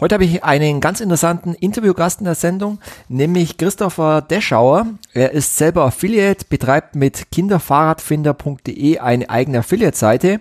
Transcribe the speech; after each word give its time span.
Heute 0.00 0.14
habe 0.14 0.24
ich 0.24 0.42
einen 0.44 0.80
ganz 0.80 1.00
interessanten 1.00 1.52
Interviewgast 1.52 2.20
in 2.20 2.24
der 2.24 2.34
Sendung, 2.34 2.78
nämlich 3.10 3.58
Christopher 3.58 4.22
Deschauer. 4.22 4.86
Er 5.12 5.32
ist 5.32 5.58
selber 5.58 5.84
Affiliate, 5.84 6.46
betreibt 6.48 6.96
mit 6.96 7.30
kinderfahrradfinder.de 7.30 8.98
eine 8.98 9.28
eigene 9.28 9.58
Affiliate-Seite 9.58 10.40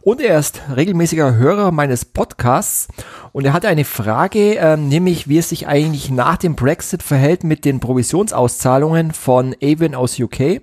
und 0.00 0.20
er 0.20 0.40
ist 0.40 0.60
regelmäßiger 0.74 1.36
Hörer 1.36 1.70
meines 1.70 2.04
Podcasts 2.04 2.88
und 3.30 3.44
er 3.44 3.52
hatte 3.52 3.68
eine 3.68 3.84
Frage, 3.84 4.56
äh, 4.56 4.76
nämlich 4.76 5.28
wie 5.28 5.38
es 5.38 5.50
sich 5.50 5.68
eigentlich 5.68 6.10
nach 6.10 6.36
dem 6.36 6.56
Brexit 6.56 7.04
verhält 7.04 7.44
mit 7.44 7.64
den 7.64 7.78
Provisionsauszahlungen 7.78 9.12
von 9.12 9.54
Avon 9.62 9.94
aus 9.94 10.18
UK. 10.18 10.62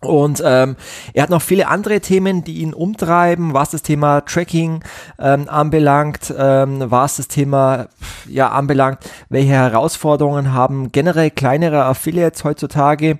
Und 0.00 0.40
ähm, 0.44 0.76
er 1.12 1.24
hat 1.24 1.30
noch 1.30 1.42
viele 1.42 1.66
andere 1.66 2.00
Themen, 2.00 2.44
die 2.44 2.58
ihn 2.58 2.72
umtreiben, 2.72 3.52
was 3.52 3.70
das 3.70 3.82
Thema 3.82 4.20
Tracking 4.20 4.84
ähm, 5.18 5.48
anbelangt, 5.48 6.32
ähm, 6.36 6.84
was 6.86 7.16
das 7.16 7.26
Thema 7.26 7.88
ja 8.28 8.50
anbelangt, 8.50 9.00
welche 9.28 9.50
Herausforderungen 9.50 10.52
haben 10.52 10.92
generell 10.92 11.30
kleinere 11.30 11.84
Affiliates 11.84 12.44
heutzutage. 12.44 13.18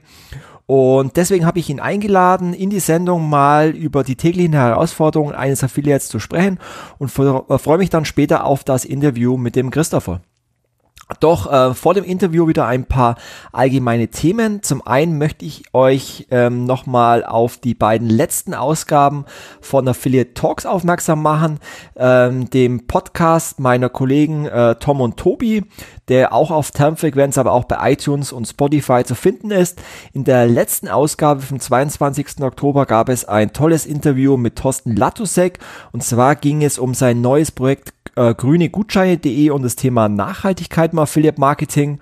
Und 0.66 1.16
deswegen 1.16 1.47
habe 1.47 1.58
ich 1.58 1.70
ihn 1.70 1.80
eingeladen, 1.80 2.53
in 2.53 2.70
die 2.70 2.78
Sendung 2.78 3.28
mal 3.28 3.70
über 3.70 4.05
die 4.05 4.16
täglichen 4.16 4.53
Herausforderungen 4.53 5.34
eines 5.34 5.64
Affiliates 5.64 6.08
zu 6.08 6.20
sprechen 6.20 6.58
und 6.98 7.10
äh, 7.19 7.58
freue 7.58 7.78
mich 7.78 7.91
dann 7.91 8.05
später 8.05 8.44
auf 8.44 8.62
das 8.64 8.84
Interview 8.84 9.36
mit 9.36 9.56
dem 9.56 9.70
Christopher. 9.70 10.20
Doch 11.20 11.51
äh, 11.51 11.73
vor 11.73 11.95
dem 11.95 12.05
Interview 12.05 12.48
wieder 12.48 12.67
ein 12.67 12.84
paar 12.84 13.17
allgemeine 13.51 14.09
Themen. 14.09 14.62
Zum 14.62 14.87
einen 14.87 15.17
möchte 15.17 15.47
ich 15.47 15.62
euch 15.73 16.27
ähm, 16.31 16.65
nochmal 16.65 17.25
auf 17.25 17.56
die 17.56 17.75
beiden 17.75 18.11
letzten 18.11 18.53
Ausgaben 18.53 19.25
von 19.62 19.89
Affiliate 19.89 20.34
Talks 20.34 20.67
aufmerksam 20.67 21.23
machen, 21.23 21.61
ähm, 21.97 22.50
dem 22.50 22.87
Podcast 22.87 23.59
meiner 23.59 23.89
Kollegen 23.89 24.45
äh, 24.47 24.75
Tom 24.75 25.00
und 25.00 25.17
Tobi, 25.17 25.65
der 26.09 26.34
auch 26.34 26.50
auf 26.50 26.73
Termfrequenz, 26.73 27.39
aber 27.39 27.53
auch 27.53 27.65
bei 27.65 27.93
iTunes 27.93 28.31
und 28.31 28.47
Spotify 28.47 29.03
zu 29.03 29.15
finden 29.15 29.50
ist. 29.50 29.81
In 30.12 30.25
der 30.25 30.47
letzten 30.47 30.89
Ausgabe 30.89 31.41
vom 31.41 31.59
22. 31.59 32.43
Oktober 32.43 32.84
gab 32.84 33.09
es 33.09 33.25
ein 33.25 33.55
tolles 33.55 33.87
Interview 33.87 34.37
mit 34.37 34.56
Thorsten 34.56 34.95
Latusek 34.95 35.59
und 35.93 36.03
zwar 36.03 36.37
ging 36.37 36.62
es 36.62 36.78
um 36.78 36.93
sein 36.93 37.22
neues 37.22 37.50
Projekt 37.50 37.95
äh, 38.17 38.34
grünegutscheine.de 38.34 39.51
und 39.51 39.62
das 39.62 39.77
Thema 39.77 40.09
Nachhaltigkeit 40.09 40.92
im 40.92 40.98
Affiliate 40.98 41.41
Marketing. 41.41 41.98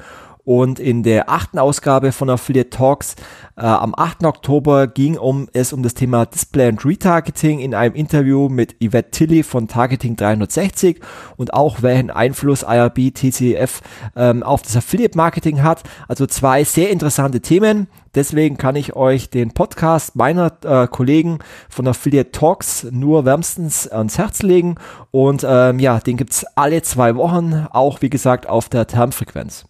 Und 0.46 0.78
in 0.78 1.02
der 1.02 1.28
achten 1.28 1.58
Ausgabe 1.58 2.12
von 2.12 2.30
Affiliate 2.30 2.70
Talks 2.70 3.16
äh, 3.56 3.62
am 3.62 3.96
8. 3.96 4.24
Oktober 4.24 4.86
ging 4.86 5.18
um, 5.18 5.48
es 5.52 5.72
um 5.72 5.82
das 5.82 5.94
Thema 5.94 6.24
Display 6.24 6.68
and 6.68 6.84
Retargeting 6.84 7.58
in 7.58 7.74
einem 7.74 7.96
Interview 7.96 8.48
mit 8.48 8.76
Yvette 8.80 9.10
Tilly 9.10 9.42
von 9.42 9.66
Targeting 9.66 10.14
360 10.14 11.00
und 11.36 11.52
auch 11.52 11.82
welchen 11.82 12.12
Einfluss 12.12 12.62
IRB 12.62 13.12
TCF 13.12 13.82
ähm, 14.14 14.44
auf 14.44 14.62
das 14.62 14.76
Affiliate 14.76 15.16
Marketing 15.16 15.64
hat. 15.64 15.82
Also 16.06 16.26
zwei 16.26 16.62
sehr 16.62 16.90
interessante 16.90 17.40
Themen. 17.40 17.88
Deswegen 18.14 18.56
kann 18.56 18.76
ich 18.76 18.94
euch 18.94 19.28
den 19.30 19.50
Podcast 19.50 20.14
meiner 20.14 20.52
äh, 20.62 20.86
Kollegen 20.86 21.40
von 21.68 21.88
Affiliate 21.88 22.30
Talks 22.30 22.86
nur 22.92 23.24
wärmstens 23.24 23.88
ans 23.88 24.16
Herz 24.16 24.42
legen. 24.42 24.76
Und 25.10 25.44
ähm, 25.44 25.80
ja, 25.80 25.98
den 25.98 26.16
gibt's 26.16 26.46
alle 26.54 26.82
zwei 26.82 27.16
Wochen, 27.16 27.66
auch 27.72 28.00
wie 28.00 28.10
gesagt 28.10 28.48
auf 28.48 28.68
der 28.68 28.86
Termfrequenz. 28.86 29.64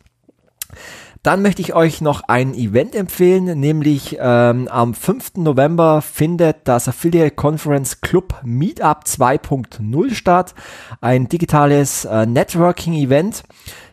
Dann 1.27 1.43
möchte 1.43 1.61
ich 1.61 1.75
euch 1.75 2.01
noch 2.01 2.23
ein 2.29 2.55
Event 2.55 2.95
empfehlen, 2.95 3.59
nämlich 3.59 4.17
ähm, 4.21 4.69
am 4.69 4.95
5. 4.95 5.39
November 5.39 6.01
findet 6.01 6.69
das 6.69 6.87
Affiliate 6.87 7.35
Conference 7.35 8.01
Club 8.01 8.37
Meetup 8.45 9.01
2.0 9.05 10.15
statt. 10.15 10.55
Ein 11.01 11.29
digitales 11.29 12.05
äh, 12.05 12.27
Networking-Event. 12.27 13.43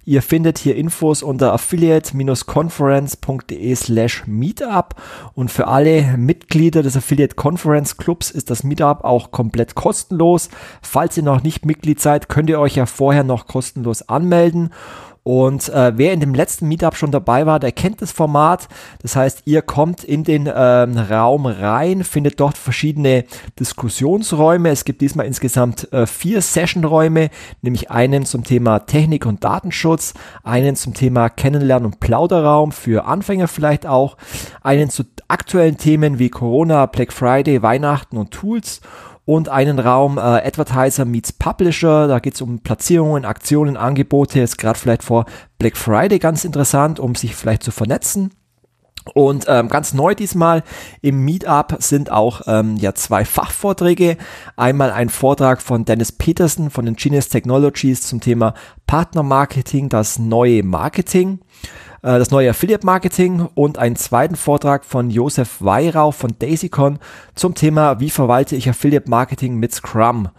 Ihr 0.05 0.21
findet 0.21 0.59
hier 0.59 0.75
Infos 0.75 1.23
unter 1.23 1.53
affiliate-conference.de 1.53 3.75
slash 3.75 4.27
Meetup 4.27 4.93
und 5.33 5.49
für 5.49 5.67
alle 5.67 6.15
Mitglieder 6.17 6.83
des 6.83 6.97
Affiliate 6.97 7.35
Conference 7.35 7.97
Clubs 7.97 8.29
ist 8.29 8.51
das 8.51 8.63
Meetup 8.63 9.05
auch 9.05 9.31
komplett 9.31 9.73
kostenlos. 9.73 10.49
Falls 10.83 11.17
ihr 11.17 11.23
noch 11.23 11.41
nicht 11.41 11.65
Mitglied 11.65 11.99
seid, 11.99 12.29
könnt 12.29 12.51
ihr 12.51 12.59
euch 12.59 12.75
ja 12.75 12.85
vorher 12.85 13.23
noch 13.23 13.47
kostenlos 13.47 14.07
anmelden 14.07 14.69
und 15.23 15.69
äh, 15.69 15.93
wer 15.95 16.11
in 16.11 16.19
dem 16.19 16.33
letzten 16.33 16.67
Meetup 16.67 16.97
schon 16.97 17.11
dabei 17.11 17.45
war, 17.45 17.59
der 17.59 17.71
kennt 17.71 18.01
das 18.01 18.11
Format. 18.11 18.67
Das 19.01 19.15
heißt, 19.15 19.43
ihr 19.45 19.61
kommt 19.61 20.03
in 20.03 20.25
den 20.25 20.51
ähm, 20.53 20.97
Raum 20.97 21.45
rein, 21.45 22.03
findet 22.03 22.41
dort 22.41 22.57
verschiedene 22.57 23.23
Diskussionsräume. 23.57 24.69
Es 24.69 24.83
gibt 24.83 24.99
diesmal 24.99 25.25
insgesamt 25.25 25.91
äh, 25.93 26.07
vier 26.07 26.41
Sessionräume, 26.41 27.29
nämlich 27.61 27.89
einen 27.89 28.25
zum 28.25 28.43
Thema 28.43 28.79
Technik 28.79 29.25
und 29.25 29.45
Datenschutz, 29.45 30.13
einen 30.43 30.75
zum 30.75 30.93
Thema 30.93 31.29
Kennenlernen 31.29 31.85
und 31.85 32.01
Plauderraum 32.01 32.73
für 32.73 33.05
Anfänger 33.05 33.47
vielleicht 33.47 33.85
auch, 33.85 34.17
einen 34.61 34.89
zu 34.89 35.03
aktuellen 35.29 35.77
Themen 35.77 36.19
wie 36.19 36.29
Corona, 36.29 36.85
Black 36.85 37.13
Friday, 37.13 37.61
Weihnachten 37.61 38.17
und 38.17 38.31
Tools 38.31 38.81
und 39.25 39.49
einen 39.49 39.79
Raum 39.79 40.17
äh, 40.17 40.21
Advertiser 40.21 41.05
meets 41.05 41.31
Publisher. 41.31 42.07
Da 42.07 42.19
geht 42.19 42.35
es 42.35 42.41
um 42.41 42.59
Platzierungen, 42.59 43.25
Aktionen, 43.25 43.77
Angebote. 43.77 44.41
Ist 44.41 44.57
gerade 44.57 44.77
vielleicht 44.77 45.03
vor 45.03 45.25
Black 45.59 45.77
Friday 45.77 46.19
ganz 46.19 46.43
interessant, 46.43 46.99
um 46.99 47.15
sich 47.15 47.35
vielleicht 47.35 47.63
zu 47.63 47.71
vernetzen. 47.71 48.31
Und 49.13 49.45
ähm, 49.49 49.67
ganz 49.67 49.93
neu 49.93 50.15
diesmal 50.15 50.63
im 51.01 51.25
Meetup 51.25 51.75
sind 51.79 52.09
auch 52.09 52.43
ähm, 52.47 52.77
ja 52.77 52.95
zwei 52.95 53.25
Fachvorträge. 53.25 54.17
Einmal 54.55 54.91
ein 54.91 55.09
Vortrag 55.09 55.61
von 55.61 55.83
Dennis 55.83 56.13
Peterson 56.13 56.69
von 56.69 56.85
den 56.85 56.95
Genius 56.95 57.27
Technologies 57.27 58.03
zum 58.03 58.21
Thema 58.21 58.53
Partnermarketing, 58.87 59.89
das 59.89 60.19
neue 60.19 60.63
Marketing. 60.63 61.39
Äh, 62.03 62.19
das 62.19 62.29
neue 62.29 62.51
Affiliate 62.51 62.85
Marketing 62.85 63.47
und 63.55 63.77
einen 63.79 63.95
zweiten 63.95 64.35
Vortrag 64.35 64.85
von 64.85 65.09
Josef 65.09 65.61
Weirau 65.61 66.11
von 66.11 66.35
DaisyCon 66.37 66.99
zum 67.33 67.55
Thema 67.55 67.99
Wie 67.99 68.09
verwalte 68.09 68.55
ich 68.55 68.69
Affiliate 68.69 69.09
Marketing 69.09 69.55
mit 69.55 69.73
Scrum. 69.73 70.29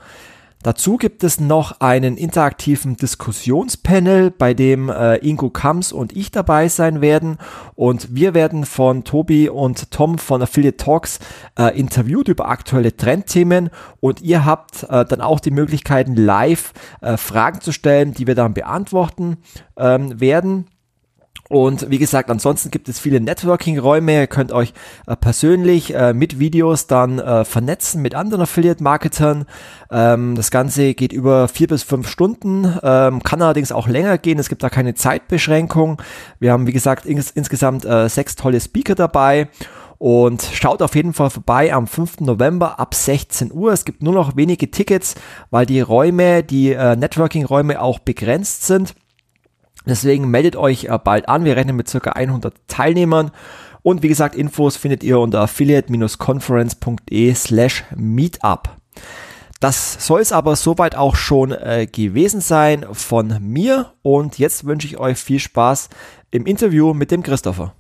Dazu 0.63 0.97
gibt 0.97 1.23
es 1.25 1.41
noch 1.41 1.81
einen 1.83 2.17
interaktiven 2.17 2.97
Diskussionspanel, 2.97 4.31
bei 4.31 4.55
dem 4.55 4.89
äh, 4.89 5.17
Ingo 5.17 5.51
Kams 5.51 5.93
und 5.93 6.17
ich 6.17 6.31
dabei 6.31 6.69
sein 6.69 7.03
werden. 7.03 7.37
Und 7.75 8.15
wir 8.15 8.33
werden 8.33 8.65
von 8.65 9.05
Tobi 9.05 9.51
und 9.51 9.91
Tom 9.91 10.17
von 10.17 10.41
Affiliate 10.41 10.79
Talks 10.79 11.19
äh, 11.59 11.79
interviewt 11.79 12.29
über 12.29 12.49
aktuelle 12.49 12.97
Trendthemen. 12.97 13.69
Und 14.01 14.23
ihr 14.23 14.47
habt 14.47 14.85
äh, 14.85 15.05
dann 15.05 15.21
auch 15.21 15.41
die 15.41 15.51
Möglichkeiten, 15.51 16.17
live 16.17 16.73
äh, 17.03 17.19
Fragen 17.19 17.61
zu 17.61 17.71
stellen, 17.71 18.15
die 18.15 18.27
wir 18.27 18.35
dann 18.35 18.55
beantworten 18.55 19.37
ähm, 19.77 20.19
werden. 20.19 20.65
Und 21.55 21.89
wie 21.89 21.99
gesagt, 21.99 22.31
ansonsten 22.31 22.73
gibt 22.73 22.89
es 22.89 22.99
viele 22.99 23.21
Networking-Räume. 23.21 24.13
Ihr 24.13 24.27
könnt 24.27 24.51
euch 24.51 24.75
äh, 25.07 25.15
persönlich 25.15 25.95
äh, 25.95 26.13
mit 26.13 26.41
Videos 26.41 26.89
dann 26.89 27.21
äh, 27.21 27.45
vernetzen 27.45 28.03
mit 28.03 28.17
anderen 28.17 28.43
Affiliate-Marketern. 28.43 29.45
Ähm, 29.89 30.35
das 30.35 30.51
Ganze 30.51 30.95
geht 30.95 31.13
über 31.13 31.47
vier 31.47 31.69
bis 31.69 31.85
fünf 31.85 32.09
Stunden, 32.09 32.77
ähm, 32.83 33.23
kann 33.23 33.41
allerdings 33.41 33.71
auch 33.71 33.87
länger 33.87 34.19
gehen. 34.19 34.41
Es 34.41 34.49
gibt 34.49 34.65
da 34.65 34.69
keine 34.69 34.95
Zeitbeschränkung. 34.95 36.03
Wir 36.41 36.51
haben, 36.51 36.67
wie 36.67 36.73
gesagt, 36.73 37.07
ins 37.07 37.31
insgesamt 37.31 37.85
äh, 37.85 38.09
sechs 38.09 38.35
tolle 38.35 38.61
Speaker 38.61 38.97
dabei. 38.97 39.47
Und 39.99 40.43
schaut 40.43 40.83
auf 40.83 40.97
jeden 40.97 41.13
Fall 41.13 41.31
vorbei 41.31 41.73
am 41.73 41.87
5. 41.87 42.23
November 42.23 42.81
ab 42.81 42.97
16 42.97 43.53
Uhr. 43.53 43.73
Es 43.73 43.85
gibt 43.85 44.03
nur 44.03 44.13
noch 44.13 44.35
wenige 44.35 44.73
Tickets, 44.73 45.15
weil 45.51 45.67
die 45.67 45.81
Räume, 45.81 46.43
die 46.43 46.73
äh, 46.73 46.97
Networking-Räume 46.97 47.81
auch 47.81 48.01
begrenzt 48.01 48.67
sind. 48.67 48.97
Deswegen 49.87 50.31
meldet 50.31 50.57
euch 50.57 50.85
äh, 50.85 50.99
bald 51.03 51.29
an. 51.29 51.45
Wir 51.45 51.57
rechnen 51.57 51.77
mit 51.77 51.89
circa 51.89 52.13
100 52.13 52.55
Teilnehmern. 52.69 53.31
Und 53.83 54.03
wie 54.03 54.09
gesagt, 54.09 54.35
Infos 54.35 54.77
findet 54.77 55.05
ihr 55.05 55.19
unter 55.19 55.41
affiliate-conference.de 55.41 57.35
slash 57.35 57.85
meetup. 57.95 58.71
Das 59.61 60.07
soll 60.07 60.21
es 60.21 60.33
aber 60.33 60.57
soweit 60.57 60.95
auch 60.95 61.17
schon 61.17 61.53
äh, 61.53 61.87
gewesen 61.91 62.41
sein 62.41 62.87
von 62.93 63.37
mir. 63.41 63.93
Und 64.03 64.39
jetzt 64.39 64.65
wünsche 64.65 64.87
ich 64.87 64.99
euch 64.99 65.19
viel 65.19 65.39
Spaß 65.39 65.91
im 66.31 66.47
Interview 66.47 66.95
mit 66.95 67.11
dem 67.11 67.23
Christopher. 67.23 67.75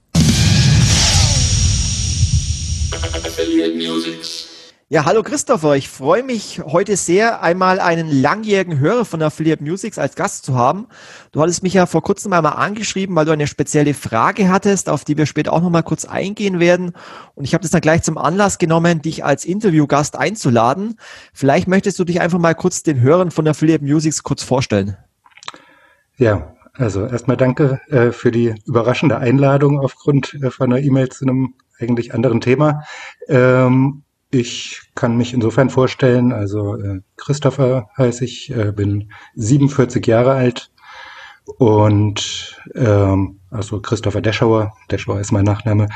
Ja, 4.94 5.06
hallo 5.06 5.24
Christopher. 5.24 5.74
Ich 5.74 5.88
freue 5.88 6.22
mich 6.22 6.62
heute 6.64 6.96
sehr, 6.96 7.42
einmal 7.42 7.80
einen 7.80 8.08
langjährigen 8.08 8.78
Hörer 8.78 9.04
von 9.04 9.20
Affiliate 9.22 9.60
Musics 9.60 9.98
als 9.98 10.14
Gast 10.14 10.44
zu 10.44 10.54
haben. 10.54 10.86
Du 11.32 11.42
hattest 11.42 11.64
mich 11.64 11.74
ja 11.74 11.86
vor 11.86 12.00
kurzem 12.00 12.32
einmal 12.32 12.52
angeschrieben, 12.52 13.16
weil 13.16 13.24
du 13.24 13.32
eine 13.32 13.48
spezielle 13.48 13.92
Frage 13.92 14.48
hattest, 14.50 14.88
auf 14.88 15.02
die 15.04 15.16
wir 15.16 15.26
später 15.26 15.52
auch 15.52 15.62
nochmal 15.62 15.82
kurz 15.82 16.04
eingehen 16.04 16.60
werden. 16.60 16.92
Und 17.34 17.42
ich 17.42 17.54
habe 17.54 17.62
das 17.62 17.72
dann 17.72 17.80
gleich 17.80 18.04
zum 18.04 18.16
Anlass 18.16 18.58
genommen, 18.58 19.02
dich 19.02 19.24
als 19.24 19.44
Interviewgast 19.44 20.14
einzuladen. 20.16 20.94
Vielleicht 21.32 21.66
möchtest 21.66 21.98
du 21.98 22.04
dich 22.04 22.20
einfach 22.20 22.38
mal 22.38 22.54
kurz 22.54 22.84
den 22.84 23.00
Hörern 23.00 23.32
von 23.32 23.48
Affiliate 23.48 23.82
Musics 23.82 24.22
kurz 24.22 24.44
vorstellen. 24.44 24.96
Ja, 26.18 26.54
also 26.72 27.04
erstmal 27.04 27.36
danke 27.36 27.80
äh, 27.88 28.12
für 28.12 28.30
die 28.30 28.54
überraschende 28.64 29.18
Einladung 29.18 29.80
aufgrund 29.80 30.34
äh, 30.34 30.52
von 30.52 30.72
einer 30.72 30.80
E-Mail 30.80 31.08
zu 31.08 31.24
einem 31.24 31.54
eigentlich 31.80 32.14
anderen 32.14 32.40
Thema. 32.40 32.84
Ähm, 33.26 34.03
ich 34.34 34.82
kann 34.94 35.16
mich 35.16 35.32
insofern 35.32 35.70
vorstellen, 35.70 36.32
also 36.32 36.76
äh, 36.76 37.00
Christopher 37.16 37.88
heiße 37.96 38.24
ich, 38.24 38.50
äh, 38.50 38.72
bin 38.72 39.12
47 39.36 40.06
Jahre 40.06 40.32
alt 40.32 40.70
und 41.58 42.60
ähm, 42.74 43.38
also 43.50 43.80
Christopher 43.80 44.20
Deschauer, 44.20 44.72
Deschauer 44.90 45.20
ist 45.20 45.32
mein 45.32 45.44
Nachname 45.44 45.88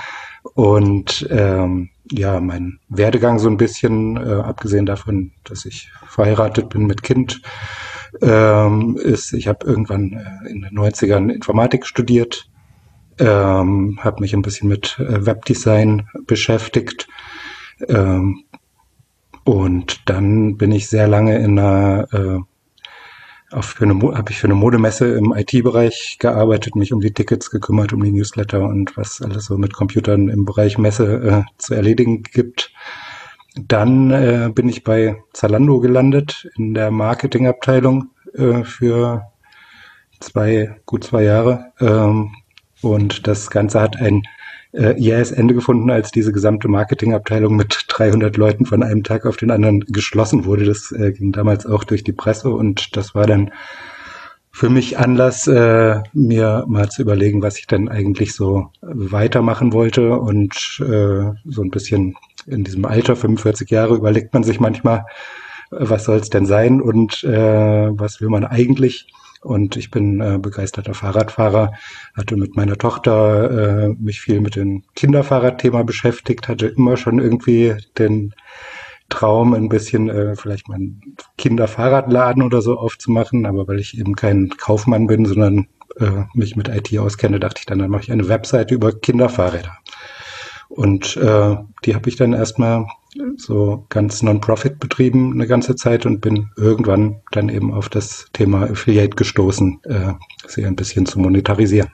und 0.55 1.27
ähm, 1.31 1.91
ja, 2.11 2.41
mein 2.41 2.79
Werdegang 2.89 3.39
so 3.39 3.49
ein 3.49 3.57
bisschen, 3.57 4.17
äh, 4.17 4.35
abgesehen 4.35 4.87
davon, 4.87 5.33
dass 5.45 5.65
ich 5.65 5.91
verheiratet 6.07 6.69
bin 6.69 6.87
mit 6.87 7.03
Kind, 7.03 7.43
ähm, 8.23 8.97
ist, 8.97 9.33
ich 9.33 9.49
habe 9.49 9.67
irgendwann 9.67 10.13
äh, 10.13 10.49
in 10.49 10.63
den 10.63 10.79
90ern 10.79 11.31
Informatik 11.31 11.87
studiert, 11.87 12.49
ähm, 13.19 13.99
habe 14.01 14.21
mich 14.21 14.33
ein 14.33 14.43
bisschen 14.43 14.69
mit 14.69 14.99
äh, 14.99 15.27
Webdesign 15.27 16.09
beschäftigt, 16.27 17.09
ähm, 17.87 18.45
und 19.45 20.09
dann 20.09 20.57
bin 20.57 20.73
ich 20.73 20.89
sehr 20.89 21.09
lange 21.09 21.39
in 21.39 21.59
einer, 21.59 22.07
äh, 22.13 22.39
auf 23.51 23.81
eine, 23.81 23.95
habe 23.95 24.31
ich 24.31 24.39
für 24.39 24.47
eine 24.47 24.55
Modemesse 24.55 25.17
im 25.17 25.33
IT-Bereich 25.35 26.19
gearbeitet, 26.19 26.77
mich 26.77 26.93
um 26.93 27.01
die 27.01 27.15
Tickets 27.15 27.51
gekümmert, 27.51 27.95
um 27.95 28.03
die 28.03 28.13
Newsletter 28.13 28.63
und 28.63 28.97
was 28.97 29.23
alles 29.23 29.47
so 29.47 29.57
mit 29.57 29.73
Computern 29.73 30.29
im 30.29 30.45
Bereich 30.45 30.77
Messe 30.77 31.47
äh, 31.47 31.53
zu 31.57 31.75
erledigen 31.75 32.23
gibt. 32.23 32.73
Dann 33.57 34.11
äh, 34.11 34.51
bin 34.55 34.69
ich 34.69 34.85
bei 34.85 35.17
Zalando 35.33 35.81
gelandet 35.81 36.49
in 36.57 36.75
der 36.75 36.91
Marketingabteilung 36.91 38.11
äh, 38.35 38.65
für 38.65 39.23
zwei, 40.21 40.77
gut 40.85 41.05
zwei 41.05 41.23
Jahre. 41.25 41.73
Ähm, 41.81 42.35
und 42.83 43.27
das 43.27 43.51
Ganze 43.51 43.81
hat 43.81 43.97
ein 43.97 44.23
äh, 44.73 44.95
jähes 44.99 45.33
Ende 45.33 45.55
gefunden, 45.55 45.91
als 45.91 46.11
diese 46.11 46.33
gesamte 46.33 46.69
Marketingabteilung 46.69 47.57
mit 47.57 47.87
300 47.89 48.37
Leuten 48.37 48.67
von 48.67 48.83
einem 48.83 49.03
Tag 49.03 49.27
auf 49.27 49.37
den 49.37 49.51
anderen 49.51 49.81
geschlossen 49.81 50.45
wurde. 50.45 50.65
Das 50.65 50.93
äh, 50.93 51.13
ging 51.13 51.33
damals 51.33 51.67
auch 51.67 51.85
durch 51.85 52.05
die 52.05 52.13
Presse 52.13 52.51
und 52.51 52.97
das 52.97 53.15
war 53.15 53.27
dann 53.27 53.51
für 54.51 54.71
mich 54.71 54.99
Anlass, 54.99 55.47
äh, 55.47 56.03
mir 56.13 56.65
mal 56.67 56.89
zu 56.91 57.03
überlegen, 57.03 57.43
was 57.43 57.59
ich 57.59 57.67
denn 57.67 57.89
eigentlich 57.89 58.35
so 58.35 58.71
weitermachen 58.81 59.73
wollte 59.73 60.19
und 60.19 60.81
äh, 60.81 61.31
so 61.45 61.63
ein 61.63 61.71
bisschen 61.71 62.17
in 62.47 62.65
diesem 62.65 62.85
Alter, 62.85 63.15
45 63.15 63.71
Jahre, 63.71 63.95
überlegt 63.95 64.35
man 64.35 64.43
sich 64.43 64.59
manchmal, 64.59 65.07
was 65.71 66.05
soll 66.05 66.17
es 66.17 66.31
denn 66.31 66.47
sein 66.47 66.81
und 66.81 67.23
äh, 67.25 67.89
was 67.91 68.21
will 68.21 68.31
man 68.31 68.45
eigentlich? 68.45 69.07
Und 69.43 69.77
ich 69.77 69.91
bin 69.91 70.21
äh, 70.21 70.39
begeisterter 70.41 70.95
Fahrradfahrer, 70.95 71.73
hatte 72.17 72.37
mit 72.37 72.57
meiner 72.57 72.77
Tochter 72.77 73.51
äh, 73.51 73.89
mich 73.99 74.21
viel 74.21 74.41
mit 74.41 74.57
dem 74.57 74.83
Kinderfahrradthema 74.97 75.83
beschäftigt, 75.83 76.49
hatte 76.49 76.67
immer 76.67 76.97
schon 76.97 77.19
irgendwie 77.19 77.77
den 77.99 78.35
Traum, 79.09 79.55
ein 79.55 79.69
bisschen 79.69 80.11
äh, 80.11 80.37
vielleicht 80.37 80.69
mal 80.69 80.81
Kinderfahrradladen 81.39 82.43
oder 82.43 82.61
so 82.61 82.79
aufzumachen. 82.79 83.47
Aber 83.47 83.67
weil 83.69 83.79
ich 83.79 83.99
eben 83.99 84.17
kein 84.17 84.51
Kaufmann 84.59 85.07
bin, 85.07 85.25
sondern 85.25 85.69
äh, 85.99 86.25
mich 86.35 86.57
mit 86.57 86.69
IT 86.69 86.97
auskenne, 86.99 87.41
dachte 87.41 87.61
ich 87.61 87.67
dann, 87.67 87.79
dann 87.79 87.91
mache 87.91 88.03
ich 88.03 88.13
eine 88.13 88.29
Webseite 88.29 88.75
über 88.75 88.93
Kinderfahrräder. 88.93 89.77
Und 90.69 91.17
äh, 91.17 91.57
die 91.85 91.95
habe 91.95 92.09
ich 92.09 92.17
dann 92.17 92.35
erstmal 92.35 92.87
so 93.37 93.87
ganz 93.89 94.23
Non-Profit 94.23 94.79
betrieben 94.79 95.33
eine 95.33 95.47
ganze 95.47 95.77
Zeit 95.77 96.07
und 96.07 96.21
bin 96.21 96.51
irgendwann 96.57 97.23
dann 97.33 97.49
eben 97.49 97.73
auf 97.73 97.89
das 97.89 98.27
Thema 98.33 98.65
Affiliate 98.65 99.17
gestoßen, 99.17 99.81
äh, 99.85 100.13
sie 100.47 100.65
ein 100.65 100.77
bisschen 100.77 101.07
zu 101.07 101.19
monetarisieren. 101.19 101.91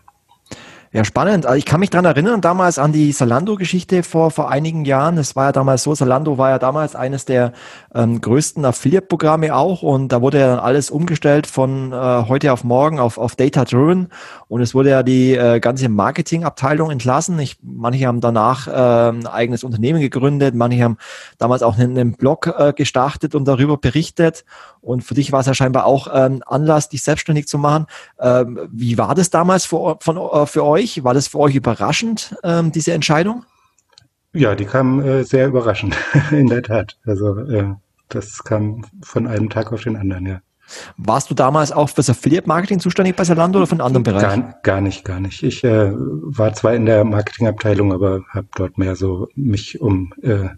Ja, 0.94 1.04
spannend. 1.04 1.44
Also 1.44 1.58
ich 1.58 1.64
kann 1.64 1.80
mich 1.80 1.90
dran 1.90 2.04
erinnern, 2.04 2.40
damals 2.40 2.78
an 2.78 2.92
die 2.92 3.10
Salando-Geschichte 3.10 4.04
vor, 4.04 4.30
vor 4.30 4.48
einigen 4.48 4.84
Jahren. 4.84 5.18
Es 5.18 5.34
war 5.34 5.46
ja 5.46 5.50
damals 5.50 5.82
so, 5.82 5.92
Salando 5.92 6.38
war 6.38 6.50
ja 6.50 6.60
damals 6.60 6.94
eines 6.94 7.24
der 7.24 7.52
ähm, 7.92 8.20
größten 8.20 8.64
Affiliate-Programme 8.64 9.56
auch 9.56 9.82
und 9.82 10.10
da 10.10 10.22
wurde 10.22 10.38
ja 10.38 10.46
dann 10.46 10.60
alles 10.60 10.90
umgestellt 10.90 11.48
von 11.48 11.90
äh, 11.90 11.96
heute 12.28 12.52
auf 12.52 12.62
morgen 12.62 13.00
auf, 13.00 13.18
auf 13.18 13.34
Data-Driven 13.34 14.06
und 14.46 14.60
es 14.60 14.72
wurde 14.72 14.90
ja 14.90 15.02
die 15.02 15.32
äh, 15.34 15.58
ganze 15.58 15.88
Marketing-Abteilung 15.88 16.92
entlassen. 16.92 17.40
Ich, 17.40 17.56
manche 17.60 18.06
haben 18.06 18.20
danach 18.20 18.68
äh, 18.68 19.08
ein 19.08 19.26
eigenes 19.26 19.64
Unternehmen 19.64 20.00
gegründet, 20.00 20.54
manche 20.54 20.84
haben 20.84 20.98
damals 21.38 21.64
auch 21.64 21.76
einen, 21.76 21.98
einen 21.98 22.12
Blog 22.12 22.54
äh, 22.56 22.72
gestartet 22.72 23.34
und 23.34 23.46
darüber 23.46 23.78
berichtet 23.78 24.44
und 24.84 25.02
für 25.02 25.14
dich 25.14 25.32
war 25.32 25.40
es 25.40 25.46
ja 25.46 25.54
scheinbar 25.54 25.86
auch 25.86 26.08
ähm, 26.12 26.42
Anlass, 26.46 26.88
dich 26.88 27.02
selbstständig 27.02 27.48
zu 27.48 27.58
machen. 27.58 27.86
Ähm, 28.20 28.60
wie 28.70 28.98
war 28.98 29.14
das 29.14 29.30
damals 29.30 29.64
für, 29.64 29.96
von, 30.00 30.18
äh, 30.18 30.46
für 30.46 30.64
euch? 30.64 30.83
War 31.02 31.14
das 31.14 31.28
für 31.28 31.38
euch 31.38 31.54
überraschend, 31.54 32.36
ähm, 32.44 32.72
diese 32.72 32.92
Entscheidung? 32.92 33.44
Ja, 34.32 34.54
die 34.54 34.64
kam 34.64 35.00
äh, 35.00 35.24
sehr 35.24 35.46
überraschend, 35.46 35.96
in 36.30 36.48
der 36.48 36.62
Tat. 36.62 36.98
Also 37.04 37.38
äh, 37.38 37.74
das 38.08 38.42
kam 38.44 38.84
von 39.02 39.26
einem 39.26 39.48
Tag 39.48 39.72
auf 39.72 39.82
den 39.82 39.96
anderen, 39.96 40.26
ja. 40.26 40.40
Warst 40.96 41.30
du 41.30 41.34
damals 41.34 41.72
auch 41.72 41.90
fürs 41.90 42.08
Affiliate-Marketing 42.08 42.80
zuständig 42.80 43.16
bei 43.16 43.24
Zalando 43.24 43.58
oder 43.58 43.66
von 43.66 43.80
anderen 43.80 44.02
Bereichen? 44.02 44.42
Gar, 44.42 44.60
gar 44.62 44.80
nicht, 44.80 45.04
gar 45.04 45.20
nicht. 45.20 45.42
Ich 45.42 45.62
äh, 45.62 45.92
war 45.92 46.54
zwar 46.54 46.74
in 46.74 46.86
der 46.86 47.04
Marketingabteilung, 47.04 47.92
aber 47.92 48.22
habe 48.30 48.48
dort 48.56 48.78
mehr 48.78 48.96
so 48.96 49.28
mich 49.34 49.80
um 49.80 50.12
äh, 50.22 50.48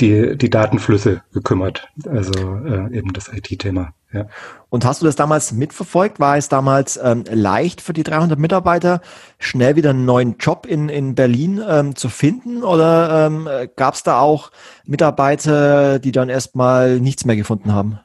die, 0.00 0.36
die 0.36 0.50
Datenflüsse 0.50 1.22
gekümmert. 1.32 1.88
Also 2.08 2.32
äh, 2.32 2.96
eben 2.96 3.12
das 3.12 3.28
IT-Thema. 3.32 3.92
Ja. 4.12 4.26
Und 4.68 4.84
hast 4.84 5.02
du 5.02 5.06
das 5.06 5.16
damals 5.16 5.52
mitverfolgt? 5.52 6.20
War 6.20 6.36
es 6.36 6.48
damals 6.48 6.98
ähm, 7.02 7.24
leicht 7.30 7.80
für 7.80 7.92
die 7.92 8.04
300 8.04 8.38
Mitarbeiter, 8.38 9.00
schnell 9.38 9.76
wieder 9.76 9.90
einen 9.90 10.04
neuen 10.04 10.36
Job 10.38 10.66
in, 10.66 10.88
in 10.88 11.14
Berlin 11.14 11.60
ähm, 11.66 11.96
zu 11.96 12.08
finden? 12.08 12.62
Oder 12.62 13.26
ähm, 13.26 13.48
gab 13.76 13.94
es 13.94 14.02
da 14.02 14.20
auch 14.20 14.50
Mitarbeiter, 14.84 15.98
die 15.98 16.12
dann 16.12 16.28
erstmal 16.28 17.00
nichts 17.00 17.24
mehr 17.24 17.36
gefunden 17.36 17.72
haben? 17.72 17.98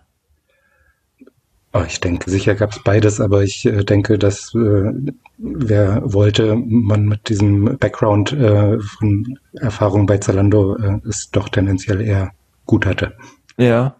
Oh, 1.71 1.83
ich 1.85 1.99
denke, 1.99 2.31
sicher 2.31 2.55
gab 2.55 2.71
es 2.71 2.81
beides, 2.83 3.21
aber 3.21 3.43
ich 3.43 3.65
äh, 3.65 3.83
denke, 3.83 4.17
dass 4.17 4.55
äh, 4.55 4.91
wer 5.37 6.01
wollte, 6.03 6.55
man 6.55 7.05
mit 7.05 7.29
diesem 7.29 7.77
Background 7.77 8.33
äh, 8.33 8.79
von 8.79 9.37
Erfahrung 9.53 10.07
bei 10.07 10.17
Zalando 10.17 10.77
äh, 10.77 10.99
es 11.07 11.29
doch 11.29 11.47
tendenziell 11.49 12.01
eher 12.01 12.31
gut 12.65 12.87
hatte. 12.87 13.13
Ja. 13.57 13.95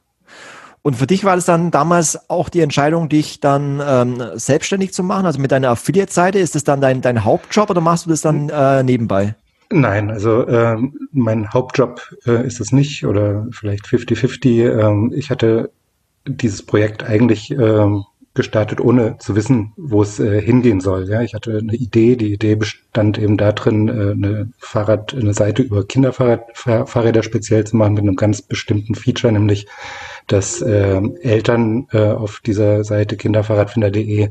Und 0.81 0.95
für 0.95 1.05
dich 1.05 1.25
war 1.25 1.35
das 1.35 1.45
dann 1.45 1.69
damals 1.69 2.29
auch 2.29 2.49
die 2.49 2.61
Entscheidung, 2.61 3.09
dich 3.09 3.39
dann 3.39 3.81
ähm, 3.85 4.23
selbstständig 4.33 4.93
zu 4.93 5.03
machen, 5.03 5.27
also 5.27 5.39
mit 5.39 5.51
deiner 5.51 5.69
Affiliate-Seite? 5.69 6.39
Ist 6.39 6.55
das 6.55 6.63
dann 6.63 6.81
dein, 6.81 7.01
dein 7.01 7.23
Hauptjob 7.23 7.69
oder 7.69 7.81
machst 7.81 8.05
du 8.05 8.09
das 8.09 8.21
dann 8.21 8.49
äh, 8.49 8.81
nebenbei? 8.81 9.35
Nein, 9.71 10.09
also 10.09 10.47
äh, 10.47 10.77
mein 11.11 11.51
Hauptjob 11.53 12.01
äh, 12.25 12.47
ist 12.47 12.59
es 12.59 12.71
nicht 12.71 13.05
oder 13.05 13.45
vielleicht 13.51 13.85
50-50. 13.85 15.11
Äh, 15.11 15.15
ich 15.15 15.29
hatte 15.29 15.69
dieses 16.25 16.65
Projekt 16.65 17.03
eigentlich 17.03 17.51
ähm, 17.51 18.05
gestartet, 18.35 18.79
ohne 18.79 19.17
zu 19.17 19.35
wissen, 19.35 19.73
wo 19.75 20.01
es 20.01 20.19
äh, 20.19 20.41
hingehen 20.41 20.79
soll. 20.79 21.09
Ja, 21.09 21.21
ich 21.21 21.33
hatte 21.33 21.57
eine 21.57 21.75
Idee. 21.75 22.15
Die 22.15 22.33
Idee 22.33 22.55
bestand 22.55 23.17
eben 23.17 23.37
darin, 23.37 23.89
äh, 23.89 24.11
eine 24.11 24.51
Fahrrad, 24.59 25.13
eine 25.13 25.33
Seite 25.33 25.61
über 25.61 25.85
Kinderfahrräder 25.85 27.23
speziell 27.23 27.65
zu 27.65 27.75
machen 27.75 27.95
mit 27.95 28.03
einem 28.03 28.15
ganz 28.15 28.41
bestimmten 28.41 28.95
Feature, 28.95 29.33
nämlich, 29.33 29.67
dass 30.27 30.61
äh, 30.61 31.01
Eltern 31.21 31.87
äh, 31.91 31.99
auf 31.99 32.39
dieser 32.45 32.83
Seite 32.83 33.17
kinderfahrradfinder.de 33.17 34.29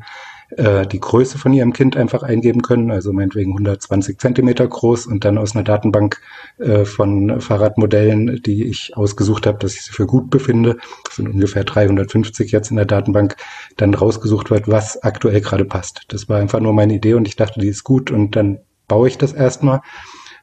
äh, 0.51 0.87
die 0.87 1.01
Größe 1.01 1.39
von 1.39 1.53
ihrem 1.53 1.73
Kind 1.73 1.97
einfach 1.97 2.23
eingeben 2.23 2.63
können, 2.63 2.91
also 2.91 3.13
meinetwegen 3.13 3.53
120 3.53 4.19
Zentimeter 4.19 4.67
groß 4.67 5.07
und 5.07 5.25
dann 5.25 5.39
aus 5.39 5.55
einer 5.55 5.65
Datenbank 5.65 6.21
äh, 6.59 6.85
von 6.85 7.41
Fahrradmodellen, 7.41 8.41
die 8.43 8.65
ich 8.65 8.97
ausgesucht 8.97 9.47
habe, 9.47 9.59
dass 9.59 9.75
ich 9.75 9.83
sie 9.83 9.93
für 9.93 10.07
gut 10.07 10.31
befinde, 10.31 10.77
das 11.05 11.17
sind 11.17 11.29
ungefähr 11.29 11.65
350 11.65 12.51
jetzt 12.51 12.71
in 12.71 12.77
der 12.77 12.87
Datenbank, 12.87 13.37
dann 13.77 13.95
rausgesucht 13.95 14.51
wird, 14.51 14.69
was 14.69 15.03
aktuell 15.03 15.41
gerade 15.41 15.65
passt. 15.65 16.03
Das 16.09 16.29
war 16.29 16.39
einfach 16.39 16.61
nur 16.61 16.73
meine 16.73 16.95
Idee 16.95 17.15
und 17.15 17.29
ich 17.29 17.37
dachte, 17.37 17.61
die 17.61 17.69
ist 17.69 17.85
gut 17.85 18.11
und 18.11 18.37
dann 18.37 18.61
baue 18.89 19.09
ich 19.09 19.19
das 19.19 19.33
erstmal. 19.33 19.81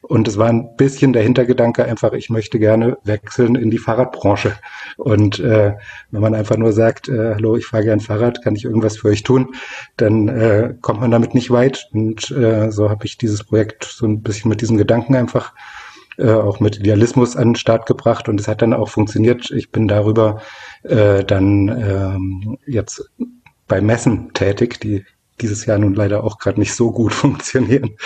Und 0.08 0.28
es 0.28 0.38
war 0.38 0.48
ein 0.48 0.76
bisschen 0.76 1.12
der 1.12 1.24
Hintergedanke 1.24 1.84
einfach, 1.84 2.12
ich 2.12 2.30
möchte 2.30 2.60
gerne 2.60 2.96
wechseln 3.02 3.56
in 3.56 3.70
die 3.70 3.78
Fahrradbranche. 3.78 4.52
Und 4.96 5.40
äh, 5.40 5.74
wenn 6.12 6.20
man 6.20 6.34
einfach 6.34 6.56
nur 6.56 6.72
sagt, 6.72 7.08
äh, 7.08 7.34
hallo, 7.34 7.56
ich 7.56 7.66
fahre 7.66 7.84
gern 7.84 7.98
Fahrrad, 7.98 8.42
kann 8.42 8.54
ich 8.54 8.64
irgendwas 8.64 8.98
für 8.98 9.08
euch 9.08 9.24
tun, 9.24 9.54
dann 9.96 10.28
äh, 10.28 10.74
kommt 10.80 11.00
man 11.00 11.10
damit 11.10 11.34
nicht 11.34 11.50
weit. 11.50 11.88
Und 11.92 12.30
äh, 12.30 12.70
so 12.70 12.88
habe 12.88 13.04
ich 13.04 13.18
dieses 13.18 13.42
Projekt 13.42 13.84
so 13.84 14.06
ein 14.06 14.22
bisschen 14.22 14.48
mit 14.48 14.60
diesen 14.60 14.78
Gedanken 14.78 15.16
einfach 15.16 15.52
äh, 16.18 16.30
auch 16.30 16.60
mit 16.60 16.78
Idealismus 16.78 17.36
an 17.36 17.48
den 17.48 17.56
Start 17.56 17.86
gebracht 17.86 18.28
und 18.28 18.40
es 18.40 18.46
hat 18.46 18.62
dann 18.62 18.74
auch 18.74 18.88
funktioniert. 18.88 19.50
Ich 19.50 19.70
bin 19.70 19.88
darüber 19.88 20.40
äh, 20.84 21.24
dann 21.24 21.68
ähm, 21.68 22.58
jetzt 22.64 23.10
bei 23.66 23.80
Messen 23.80 24.32
tätig, 24.34 24.80
die 24.80 25.04
dieses 25.40 25.66
Jahr 25.66 25.78
nun 25.78 25.94
leider 25.94 26.24
auch 26.24 26.38
gerade 26.38 26.60
nicht 26.60 26.74
so 26.74 26.92
gut 26.92 27.12
funktionieren. 27.14 27.96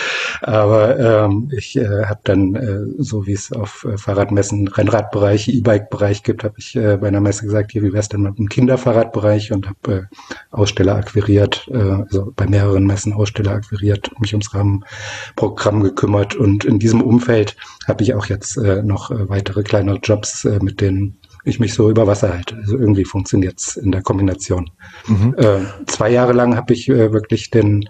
Aber 0.43 0.99
ähm, 0.99 1.51
ich 1.57 1.77
äh, 1.77 2.05
habe 2.05 2.21
dann, 2.25 2.55
äh, 2.55 2.81
so 2.99 3.27
wie 3.27 3.33
es 3.33 3.53
auf 3.53 3.85
äh, 3.85 3.97
Fahrradmessen 3.97 4.69
Rennradbereich, 4.69 5.49
E-Bike-Bereich 5.49 6.23
gibt, 6.23 6.45
habe 6.45 6.55
ich 6.59 6.77
äh, 6.77 6.97
bei 6.97 7.09
einer 7.09 7.21
Messe 7.21 7.45
gesagt, 7.45 7.73
hier, 7.73 7.83
wie 7.83 7.93
wär's 7.93 8.09
denn 8.09 8.23
mit 8.23 8.39
dem 8.39 8.49
Kinderfahrradbereich 8.49 9.53
und 9.53 9.69
habe 9.69 9.93
äh, 9.93 10.03
Aussteller 10.51 10.97
akquiriert, 10.97 11.69
äh, 11.73 11.79
also 11.79 12.33
bei 12.35 12.47
mehreren 12.47 12.87
Messen 12.87 13.13
Aussteller 13.13 13.53
akquiriert, 13.53 14.11
mich 14.21 14.33
ums 14.33 14.55
Rahmenprogramm 14.55 15.83
gekümmert 15.83 16.35
und 16.35 16.65
in 16.65 16.79
diesem 16.79 17.03
Umfeld 17.03 17.57
habe 17.87 18.03
ich 18.03 18.15
auch 18.15 18.27
jetzt 18.27 18.57
äh, 18.57 18.83
noch 18.83 19.11
äh, 19.11 19.29
weitere 19.29 19.63
kleinere 19.63 19.99
Jobs, 20.03 20.45
äh, 20.45 20.59
mit 20.63 20.81
denen 20.81 21.19
ich 21.45 21.61
mich 21.61 21.75
so 21.75 21.91
über 21.91 22.07
Wasser 22.07 22.33
halte. 22.33 22.57
Also 22.57 22.79
irgendwie 22.79 23.05
funktioniert's 23.05 23.77
in 23.77 23.93
der 23.93 24.03
Kombination. 24.03 24.71
Mhm. 25.07 25.35
Äh, 25.37 25.61
zwei 25.87 26.11
Jahre 26.11 26.33
lang 26.33 26.57
habe 26.57 26.73
ich 26.73 26.89
äh, 26.89 27.13
wirklich 27.13 27.51
den 27.51 27.89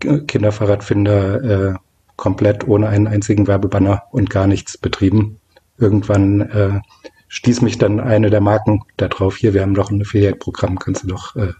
Kinderfahrradfinder 0.00 1.42
äh, 1.42 1.74
komplett 2.16 2.66
ohne 2.66 2.88
einen 2.88 3.06
einzigen 3.06 3.46
Werbebanner 3.46 4.04
und 4.10 4.30
gar 4.30 4.46
nichts 4.46 4.78
betrieben. 4.78 5.40
Irgendwann 5.78 6.40
äh, 6.40 6.80
stieß 7.28 7.62
mich 7.62 7.78
dann 7.78 8.00
eine 8.00 8.30
der 8.30 8.40
Marken 8.40 8.82
darauf, 8.96 9.36
hier, 9.36 9.54
wir 9.54 9.62
haben 9.62 9.74
doch 9.74 9.90
ein 9.90 10.02
Affiliate-Programm, 10.02 10.78
kannst 10.78 11.04
du 11.04 11.08
doch 11.08 11.36
äh, 11.36 11.52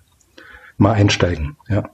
mal 0.76 0.92
einsteigen. 0.92 1.56
Ja. 1.68 1.88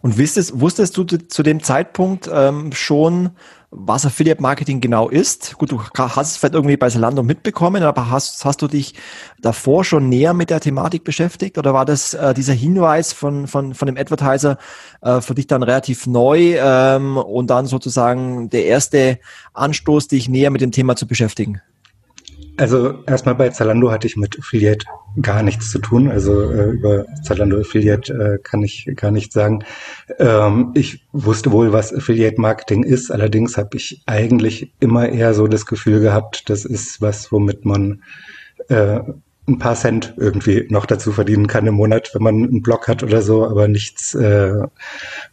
Und 0.00 0.18
wusstest, 0.18 0.60
wusstest 0.60 0.96
du 0.96 1.04
zu 1.04 1.42
dem 1.42 1.62
Zeitpunkt 1.62 2.30
ähm, 2.32 2.72
schon, 2.72 3.30
was 3.70 4.06
Affiliate 4.06 4.40
Marketing 4.40 4.80
genau 4.80 5.08
ist. 5.08 5.58
Gut, 5.58 5.72
du 5.72 5.82
hast 5.82 6.30
es 6.30 6.36
vielleicht 6.36 6.54
irgendwie 6.54 6.76
bei 6.76 6.88
Zalando 6.88 7.22
mitbekommen, 7.22 7.82
aber 7.82 8.10
hast, 8.10 8.44
hast 8.44 8.62
du 8.62 8.68
dich 8.68 8.94
davor 9.40 9.84
schon 9.84 10.08
näher 10.08 10.34
mit 10.34 10.50
der 10.50 10.60
Thematik 10.60 11.04
beschäftigt 11.04 11.58
oder 11.58 11.74
war 11.74 11.84
das 11.84 12.14
äh, 12.14 12.32
dieser 12.32 12.54
Hinweis 12.54 13.12
von, 13.12 13.46
von, 13.46 13.74
von 13.74 13.86
dem 13.86 13.96
Advertiser 13.96 14.58
äh, 15.02 15.20
für 15.20 15.34
dich 15.34 15.46
dann 15.46 15.62
relativ 15.62 16.06
neu 16.06 16.56
ähm, 16.58 17.16
und 17.16 17.48
dann 17.48 17.66
sozusagen 17.66 18.48
der 18.50 18.66
erste 18.66 19.18
Anstoß, 19.52 20.08
dich 20.08 20.28
näher 20.28 20.50
mit 20.50 20.60
dem 20.60 20.72
Thema 20.72 20.96
zu 20.96 21.06
beschäftigen? 21.06 21.60
Also 22.58 23.02
erstmal 23.06 23.34
bei 23.34 23.50
Zalando 23.50 23.90
hatte 23.90 24.06
ich 24.06 24.16
mit 24.16 24.38
Affiliate 24.38 24.86
gar 25.20 25.42
nichts 25.42 25.70
zu 25.70 25.78
tun. 25.78 26.10
Also 26.10 26.50
äh, 26.50 26.70
über 26.70 27.04
Zalando 27.22 27.60
Affiliate 27.60 28.12
äh, 28.12 28.38
kann 28.42 28.62
ich 28.62 28.88
gar 28.96 29.10
nichts 29.10 29.34
sagen. 29.34 29.64
Ähm, 30.18 30.72
ich 30.74 31.06
wusste 31.12 31.52
wohl, 31.52 31.72
was 31.72 31.94
Affiliate 31.94 32.40
Marketing 32.40 32.82
ist. 32.82 33.10
Allerdings 33.10 33.58
habe 33.58 33.76
ich 33.76 34.02
eigentlich 34.06 34.72
immer 34.80 35.08
eher 35.08 35.34
so 35.34 35.48
das 35.48 35.66
Gefühl 35.66 36.00
gehabt, 36.00 36.48
das 36.48 36.64
ist 36.64 37.02
was, 37.02 37.30
womit 37.30 37.66
man 37.66 38.02
äh, 38.68 39.00
ein 39.48 39.58
paar 39.58 39.76
Cent 39.76 40.14
irgendwie 40.16 40.66
noch 40.70 40.86
dazu 40.86 41.12
verdienen 41.12 41.46
kann 41.46 41.66
im 41.66 41.74
Monat, 41.74 42.10
wenn 42.14 42.22
man 42.22 42.34
einen 42.34 42.62
Blog 42.62 42.88
hat 42.88 43.02
oder 43.02 43.22
so, 43.22 43.46
aber 43.46 43.68
nichts, 43.68 44.14
äh, 44.14 44.66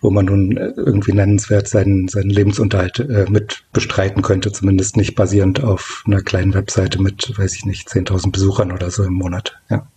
wo 0.02 0.12
man 0.12 0.26
nun 0.26 0.52
irgendwie 0.56 1.14
nennenswert 1.14 1.68
seinen, 1.68 2.08
seinen 2.08 2.30
Lebensunterhalt 2.30 3.00
äh, 3.00 3.26
mit 3.30 3.64
bestreiten 3.74 4.22
könnte, 4.22 4.52
zumindest 4.52 4.98
nicht 4.98 5.16
basierend 5.16 5.64
auf 5.64 6.04
einer 6.06 6.22
kleinen 6.22 6.54
Webseite 6.54 7.02
mit, 7.02 7.34
weiß 7.38 7.56
ich 7.56 7.66
nicht, 7.66 7.90
10.000 7.90 8.32
Besuchern 8.32 8.72
oder 8.72 8.92
so 8.92 9.04
im 9.04 9.14
Monat. 9.14 9.60
Ja. 9.70 9.88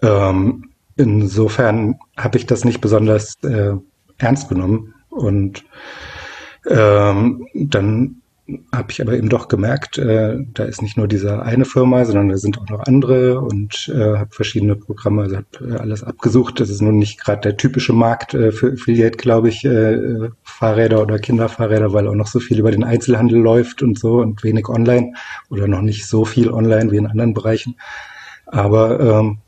Ähm, 0.00 0.70
insofern 0.96 1.98
habe 2.16 2.38
ich 2.38 2.46
das 2.46 2.64
nicht 2.64 2.80
besonders 2.80 3.34
äh, 3.42 3.74
ernst 4.16 4.48
genommen 4.48 4.94
und 5.10 5.64
ähm, 6.66 7.46
dann 7.54 8.22
habe 8.72 8.92
ich 8.92 9.02
aber 9.02 9.12
eben 9.12 9.28
doch 9.28 9.48
gemerkt, 9.48 9.98
äh, 9.98 10.38
da 10.54 10.64
ist 10.64 10.80
nicht 10.80 10.96
nur 10.96 11.06
diese 11.06 11.42
eine 11.42 11.66
Firma, 11.66 12.04
sondern 12.04 12.30
da 12.30 12.38
sind 12.38 12.58
auch 12.58 12.68
noch 12.68 12.80
andere 12.80 13.40
und 13.40 13.92
äh, 13.94 14.16
habe 14.18 14.30
verschiedene 14.30 14.74
Programme, 14.74 15.22
also 15.22 15.36
habe 15.36 15.46
äh, 15.60 15.76
alles 15.76 16.02
abgesucht. 16.02 16.58
Das 16.58 16.70
ist 16.70 16.80
nun 16.80 16.96
nicht 16.96 17.20
gerade 17.20 17.42
der 17.42 17.56
typische 17.58 17.92
Markt 17.92 18.32
äh, 18.32 18.50
für 18.50 18.72
Affiliate, 18.72 19.18
glaube 19.18 19.50
ich, 19.50 19.64
äh, 19.64 20.30
Fahrräder 20.42 21.02
oder 21.02 21.18
Kinderfahrräder, 21.18 21.92
weil 21.92 22.08
auch 22.08 22.14
noch 22.14 22.26
so 22.26 22.40
viel 22.40 22.58
über 22.58 22.70
den 22.70 22.84
Einzelhandel 22.84 23.38
läuft 23.38 23.82
und 23.82 23.98
so 23.98 24.20
und 24.20 24.42
wenig 24.42 24.68
online 24.68 25.12
oder 25.50 25.68
noch 25.68 25.82
nicht 25.82 26.06
so 26.06 26.24
viel 26.24 26.50
online 26.50 26.90
wie 26.90 26.96
in 26.96 27.06
anderen 27.06 27.34
Bereichen. 27.34 27.76
Aber 28.46 28.98
ähm, 28.98 29.38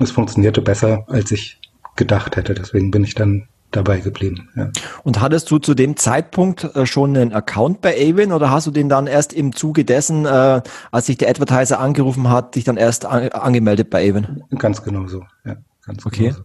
es 0.00 0.10
funktionierte 0.10 0.62
besser, 0.62 1.04
als 1.06 1.30
ich 1.30 1.60
gedacht 1.94 2.36
hätte. 2.36 2.54
Deswegen 2.54 2.90
bin 2.90 3.04
ich 3.04 3.14
dann 3.14 3.48
dabei 3.70 4.00
geblieben. 4.00 4.48
Ja. 4.56 4.70
Und 5.04 5.20
hattest 5.20 5.50
du 5.50 5.58
zu 5.58 5.74
dem 5.74 5.96
Zeitpunkt 5.96 6.64
äh, 6.64 6.86
schon 6.86 7.16
einen 7.16 7.32
Account 7.32 7.80
bei 7.80 7.94
Avon 7.96 8.32
oder 8.32 8.50
hast 8.50 8.66
du 8.66 8.70
den 8.70 8.88
dann 8.88 9.06
erst 9.06 9.32
im 9.32 9.54
Zuge 9.54 9.84
dessen, 9.84 10.24
äh, 10.24 10.62
als 10.90 11.06
sich 11.06 11.18
der 11.18 11.28
Advertiser 11.28 11.78
angerufen 11.78 12.30
hat, 12.30 12.54
dich 12.54 12.64
dann 12.64 12.76
erst 12.76 13.04
an, 13.04 13.28
angemeldet 13.28 13.90
bei 13.90 14.08
Avon? 14.08 14.42
Ganz 14.58 14.82
genau 14.82 15.06
so, 15.06 15.22
ja. 15.44 15.56
Ganz 15.84 16.04
okay. 16.04 16.28
Genau 16.28 16.38
so. 16.38 16.42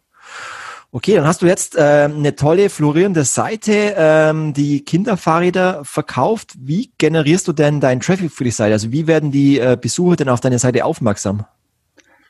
Okay, 0.96 1.16
dann 1.16 1.26
hast 1.26 1.42
du 1.42 1.48
jetzt 1.48 1.76
äh, 1.76 2.04
eine 2.04 2.36
tolle 2.36 2.70
florierende 2.70 3.24
Seite, 3.24 3.96
ähm, 3.98 4.54
die 4.54 4.86
Kinderfahrräder 4.86 5.84
verkauft. 5.84 6.54
Wie 6.60 6.92
generierst 7.00 7.48
du 7.48 7.52
denn 7.52 7.80
deinen 7.80 8.00
Traffic 8.00 8.32
für 8.32 8.44
die 8.44 8.52
Seite? 8.52 8.74
Also 8.74 8.92
wie 8.92 9.08
werden 9.08 9.32
die 9.32 9.58
äh, 9.58 9.76
Besucher 9.80 10.18
denn 10.18 10.30
auf 10.30 10.40
deine 10.40 10.60
Seite 10.60 10.86
aufmerksam? 10.86 11.46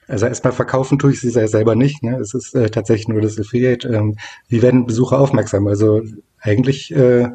Also 0.07 0.25
erstmal 0.25 0.53
verkaufen 0.53 1.00
tue 1.00 1.12
ich 1.12 1.22
sie 1.22 1.29
selber 1.29 1.75
nicht. 1.75 2.03
Ne? 2.03 2.17
Es 2.17 2.33
ist 2.33 2.55
äh, 2.55 2.69
tatsächlich 2.69 3.07
nur 3.07 3.22
das 3.22 3.39
Affiliate. 3.39 3.88
Ähm, 3.88 4.17
wie 4.48 4.62
werden 4.62 4.86
Besucher 4.86 5.19
aufmerksam? 5.19 5.67
Also 5.67 6.01
eigentlich 6.39 6.93
äh, 6.93 7.29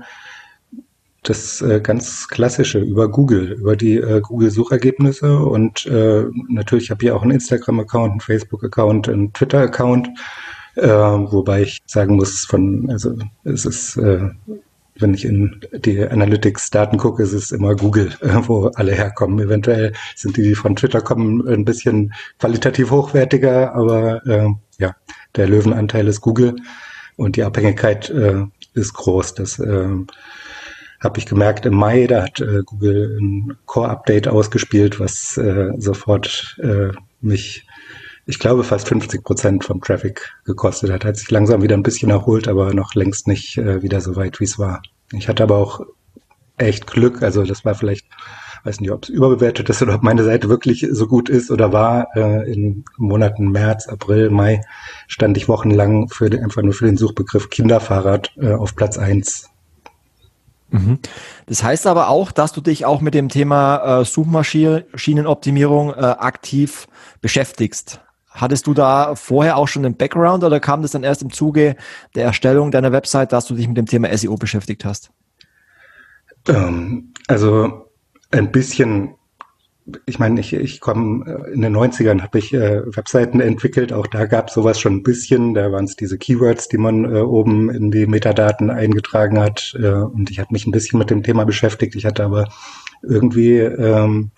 das 1.23 1.61
äh, 1.63 1.81
ganz 1.81 2.29
klassische 2.29 2.79
über 2.79 3.11
Google, 3.11 3.53
über 3.53 3.77
die 3.77 3.97
äh, 3.97 4.21
Google-Suchergebnisse 4.21 5.39
und 5.39 5.87
äh, 5.87 6.25
natürlich 6.49 6.91
habe 6.91 7.05
ich 7.05 7.11
auch 7.11 7.23
einen 7.23 7.33
Instagram-Account, 7.33 8.13
einen 8.13 8.21
Facebook-Account, 8.21 9.09
einen 9.09 9.33
Twitter-Account, 9.33 10.09
äh, 10.77 10.89
wobei 10.89 11.63
ich 11.63 11.81
sagen 11.87 12.17
muss, 12.17 12.45
von 12.45 12.89
also 12.91 13.15
es 13.45 13.65
ist 13.65 13.97
äh, 13.97 14.31
wenn 15.01 15.15
ich 15.15 15.25
in 15.25 15.61
die 15.73 16.03
Analytics-Daten 16.03 16.99
gucke, 16.99 17.23
ist 17.23 17.33
es 17.33 17.53
immer 17.53 17.75
Google, 17.75 18.13
wo 18.21 18.69
alle 18.75 18.93
herkommen. 18.93 19.39
Eventuell 19.39 19.93
sind 20.17 20.37
die, 20.37 20.43
die 20.43 20.55
von 20.55 20.77
Twitter 20.77 21.01
kommen, 21.01 21.47
ein 21.49 21.65
bisschen 21.65 22.13
qualitativ 22.39 22.91
hochwertiger, 22.91 23.75
aber 23.75 24.27
äh, 24.27 24.49
ja, 24.79 24.97
der 25.37 25.49
Löwenanteil 25.49 26.09
ist 26.09 26.21
Google 26.21 26.57
und 27.17 27.37
die 27.37 27.45
Abhängigkeit 27.45 28.11
äh, 28.11 28.45
ist 28.75 28.95
groß. 28.95 29.35
Das 29.35 29.59
äh, 29.59 29.89
habe 31.01 31.19
ich 31.19 31.27
gemerkt 31.27 31.67
im 31.67 31.75
Mai, 31.75 32.07
da 32.07 32.25
hat 32.25 32.41
äh, 32.41 32.63
Google 32.65 33.19
ein 33.21 33.57
Core-Update 33.67 34.29
ausgespielt, 34.29 34.99
was 34.99 35.37
äh, 35.37 35.71
sofort 35.79 36.59
äh, 36.61 36.89
mich 37.21 37.67
ich 38.29 38.39
glaube, 38.39 38.63
fast 38.63 38.87
50 38.89 39.25
Prozent 39.25 39.65
vom 39.65 39.81
Traffic 39.81 40.35
gekostet 40.45 40.93
hat. 40.93 41.07
Hat 41.07 41.17
sich 41.17 41.31
langsam 41.31 41.63
wieder 41.63 41.75
ein 41.75 41.83
bisschen 41.83 42.11
erholt, 42.11 42.47
aber 42.47 42.75
noch 42.75 42.95
längst 42.95 43.27
nicht 43.27 43.57
äh, 43.57 43.83
wieder 43.83 44.03
so 44.03 44.17
weit, 44.17 44.39
wie 44.39 44.45
es 44.45 44.59
war. 44.59 44.83
Ich 45.15 45.29
hatte 45.29 45.43
aber 45.43 45.57
auch 45.57 45.81
echt 46.59 46.87
Glück. 46.87 47.23
Also 47.23 47.43
das 47.45 47.65
war 47.65 47.75
vielleicht, 47.75 48.05
weiß 48.65 48.83
nicht, 48.83 48.91
ob 48.91 49.05
es 49.05 49.09
überbewertet 49.09 49.71
ist 49.71 49.81
oder 49.81 49.95
ob 49.95 50.03
meine 50.03 50.25
Seite 50.25 50.51
wirklich 50.51 50.87
so 50.91 51.07
gut 51.07 51.31
ist 51.31 51.51
oder 51.51 51.73
war. 51.73 52.15
Äh, 52.17 52.53
in 52.53 52.85
Monaten 52.99 53.51
März, 53.51 53.89
April, 53.89 54.29
Mai 54.29 54.61
stand 55.07 55.39
ich 55.39 55.49
wochenlang 55.49 56.11
für 56.11 56.29
den, 56.29 56.45
einfach 56.45 56.61
nur 56.61 56.75
für 56.75 56.85
den 56.85 56.99
Suchbegriff 56.99 57.49
Kinderfahrrad 57.49 58.31
äh, 58.37 58.53
auf 58.53 58.77
Platz 58.77 58.99
eins. 58.99 59.49
Mhm. 60.69 60.99
Das 61.47 61.63
heißt 61.63 61.87
aber 61.87 62.11
auch, 62.11 62.31
dass 62.31 62.53
du 62.53 62.61
dich 62.61 62.85
auch 62.85 63.01
mit 63.01 63.15
dem 63.15 63.31
Thema 63.31 64.01
äh, 64.01 64.05
Suchmaschinenoptimierung 64.05 65.95
äh, 65.95 65.95
aktiv 65.95 66.89
beschäftigst. 67.23 68.03
Hattest 68.41 68.67
du 68.67 68.75
da 68.75 69.15
vorher 69.15 69.57
auch 69.57 69.69
schon 69.69 69.85
einen 69.85 69.97
Background 69.97 70.45
oder 70.45 70.61
kam 70.61 70.83
das 70.83 70.93
dann 70.93 71.03
erst 71.03 71.23
im 71.23 71.33
Zuge 71.33 71.77
der 72.15 72.25
Erstellung 72.25 72.71
deiner 72.71 72.93
Website, 72.93 73.33
dass 73.33 73.47
du 73.47 73.55
dich 73.55 73.69
mit 73.69 73.77
dem 73.77 73.87
Thema 73.87 74.17
SEO 74.17 74.37
beschäftigt 74.37 74.85
hast? 74.85 75.11
Ähm, 76.47 77.13
also 77.27 77.91
ein 78.31 78.53
bisschen, 78.53 79.15
ich 80.07 80.19
meine, 80.19 80.41
ich, 80.41 80.53
ich 80.53 80.81
komme 80.81 81.25
äh, 81.27 81.53
in 81.53 81.63
den 81.63 81.77
90ern 81.77 82.23
habe 82.23 82.39
ich 82.39 82.53
äh, 82.55 82.83
Webseiten 82.97 83.41
entwickelt, 83.41 83.93
auch 83.93 84.07
da 84.07 84.27
gab 84.27 84.49
es 84.49 84.55
sowas 84.55 84.79
schon 84.79 84.97
ein 84.97 85.03
bisschen, 85.03 85.55
da 85.55 85.73
waren 85.73 85.85
es 85.85 85.97
diese 85.97 86.19
Keywords, 86.19 86.69
die 86.69 86.79
man 86.79 87.05
äh, 87.05 87.21
oben 87.21 87.71
in 87.71 87.91
die 87.91 88.07
Metadaten 88.07 88.71
eingetragen 88.71 89.39
hat. 89.41 89.77
Äh, 89.79 89.89
und 89.89 90.31
ich 90.31 90.39
hatte 90.39 90.53
mich 90.53 90.67
ein 90.67 90.73
bisschen 90.73 90.99
mit 90.99 91.11
dem 91.11 91.23
Thema 91.23 91.45
beschäftigt, 91.45 91.97
ich 91.97 92.05
hatte 92.05 92.25
aber 92.25 92.49
irgendwie 93.03 93.59
ähm, 93.59 94.31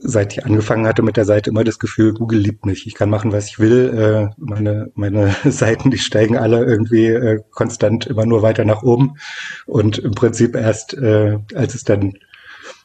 seit 0.00 0.32
ich 0.32 0.44
angefangen 0.44 0.86
hatte 0.86 1.02
mit 1.02 1.16
der 1.16 1.24
Seite 1.24 1.50
immer 1.50 1.64
das 1.64 1.78
Gefühl, 1.78 2.14
Google 2.14 2.40
liebt 2.40 2.66
mich. 2.66 2.86
Ich 2.86 2.94
kann 2.94 3.10
machen, 3.10 3.32
was 3.32 3.46
ich 3.46 3.58
will. 3.58 4.30
Äh, 4.30 4.34
meine, 4.36 4.90
meine 4.94 5.34
Seiten, 5.44 5.90
die 5.90 5.98
steigen 5.98 6.36
alle 6.36 6.64
irgendwie 6.64 7.06
äh, 7.06 7.40
konstant 7.50 8.06
immer 8.06 8.26
nur 8.26 8.42
weiter 8.42 8.64
nach 8.64 8.82
oben. 8.82 9.16
Und 9.66 9.98
im 9.98 10.12
Prinzip 10.12 10.56
erst, 10.56 10.94
äh, 10.94 11.38
als 11.54 11.74
es 11.74 11.84
dann 11.84 12.14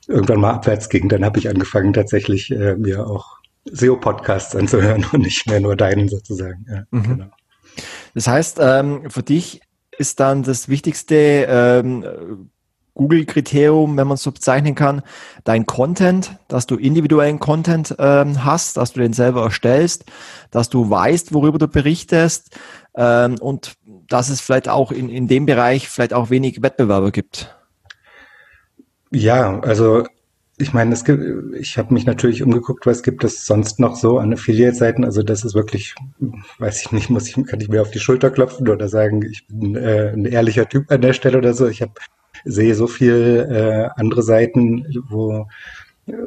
irgendwann 0.07 0.39
mal 0.39 0.51
abwärts 0.51 0.89
ging, 0.89 1.09
dann 1.09 1.25
habe 1.25 1.39
ich 1.39 1.49
angefangen, 1.49 1.93
tatsächlich 1.93 2.51
äh, 2.51 2.75
mir 2.75 3.07
auch 3.07 3.37
SEO-Podcasts 3.65 4.55
anzuhören 4.55 5.05
und 5.11 5.21
nicht 5.21 5.47
mehr 5.47 5.59
nur 5.59 5.75
deinen 5.75 6.09
sozusagen. 6.09 6.65
Ja, 6.69 6.83
mhm. 6.91 7.03
genau. 7.03 7.31
Das 8.13 8.27
heißt, 8.27 8.57
ähm, 8.61 9.09
für 9.09 9.23
dich 9.23 9.61
ist 9.97 10.19
dann 10.19 10.43
das 10.43 10.69
Wichtigste, 10.69 11.45
ähm, 11.49 12.49
Google-Kriterium, 12.99 13.95
wenn 13.95 14.07
man 14.07 14.15
es 14.15 14.23
so 14.23 14.31
bezeichnen 14.31 14.75
kann, 14.75 15.01
dein 15.45 15.65
Content, 15.65 16.35
dass 16.49 16.67
du 16.67 16.75
individuellen 16.75 17.39
Content 17.39 17.95
ähm, 17.97 18.43
hast, 18.43 18.75
dass 18.75 18.91
du 18.91 18.99
den 18.99 19.13
selber 19.13 19.43
erstellst, 19.43 20.03
dass 20.51 20.67
du 20.67 20.89
weißt, 20.89 21.33
worüber 21.33 21.57
du 21.59 21.69
berichtest 21.69 22.57
ähm, 22.95 23.35
und 23.39 23.75
dass 24.09 24.27
es 24.27 24.41
vielleicht 24.41 24.67
auch 24.67 24.91
in, 24.91 25.07
in 25.07 25.29
dem 25.29 25.45
Bereich 25.45 25.87
vielleicht 25.87 26.13
auch 26.13 26.29
wenig 26.29 26.61
Wettbewerber 26.61 27.11
gibt. 27.11 27.55
Ja, 29.11 29.61
also 29.61 30.03
ich 30.57 30.73
meine, 30.73 30.93
es 30.93 31.05
gibt, 31.05 31.23
ich 31.55 31.77
habe 31.77 31.93
mich 31.93 32.05
natürlich 32.05 32.43
umgeguckt, 32.43 32.85
was 32.85 33.01
gibt 33.01 33.23
es 33.23 33.45
sonst 33.45 33.79
noch 33.79 33.95
so 33.95 34.19
an 34.19 34.33
Affiliate-Seiten. 34.33 35.05
Also 35.05 35.23
das 35.23 35.45
ist 35.45 35.55
wirklich, 35.55 35.95
weiß 36.57 36.81
ich 36.81 36.91
nicht, 36.91 37.09
muss 37.09 37.29
ich, 37.29 37.35
kann 37.45 37.61
ich 37.61 37.69
mir 37.69 37.81
auf 37.81 37.91
die 37.91 37.99
Schulter 37.99 38.29
klopfen 38.29 38.67
oder 38.67 38.89
sagen, 38.89 39.21
ich 39.23 39.47
bin 39.47 39.77
äh, 39.77 40.11
ein 40.11 40.25
ehrlicher 40.25 40.67
Typ 40.67 40.91
an 40.91 40.99
der 40.99 41.13
Stelle 41.13 41.37
oder 41.37 41.53
so. 41.53 41.65
Ich 41.65 41.81
habe 41.81 41.93
sehe 42.45 42.75
so 42.75 42.87
viel 42.87 43.47
äh, 43.49 43.89
andere 43.99 44.23
Seiten, 44.23 44.85
wo 45.09 45.47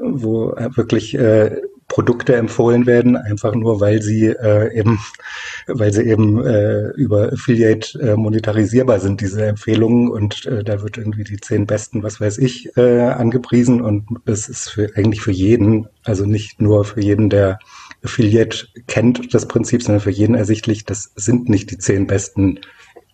wo 0.01 0.55
wirklich 0.77 1.15
äh, 1.15 1.61
Produkte 1.93 2.37
empfohlen 2.37 2.87
werden, 2.87 3.17
einfach 3.17 3.55
nur 3.55 3.81
weil 3.81 4.01
sie 4.01 4.29
äh, 4.29 4.75
eben, 4.79 4.99
weil 5.67 5.93
sie 5.93 6.05
eben 6.05 6.43
äh, 6.43 6.89
über 6.93 7.33
Affiliate 7.35 7.99
äh, 8.01 8.17
monetarisierbar 8.17 8.99
sind, 8.99 9.21
diese 9.21 9.45
Empfehlungen. 9.45 10.09
Und 10.09 10.47
äh, 10.47 10.65
da 10.65 10.83
wird 10.83 10.97
irgendwie 10.97 11.25
die 11.25 11.37
zehn 11.37 11.67
besten, 11.67 12.03
was 12.03 12.19
weiß 12.19 12.39
ich, 12.39 12.75
äh, 12.79 13.01
angepriesen. 13.01 13.83
Und 13.83 14.07
es 14.25 14.49
ist 14.49 14.71
für, 14.71 14.91
eigentlich 14.97 15.21
für 15.21 15.33
jeden, 15.33 15.87
also 16.03 16.25
nicht 16.25 16.63
nur 16.63 16.87
für 16.87 17.03
jeden, 17.03 17.29
der 17.29 17.59
Affiliate 18.03 18.69
kennt, 18.87 19.35
das 19.35 19.47
Prinzip, 19.47 19.83
sondern 19.83 20.01
für 20.01 20.11
jeden 20.11 20.35
ersichtlich, 20.35 20.87
das 20.87 21.13
sind 21.17 21.51
nicht 21.51 21.71
die 21.71 21.79
zehn 21.79 22.07
besten 22.07 22.61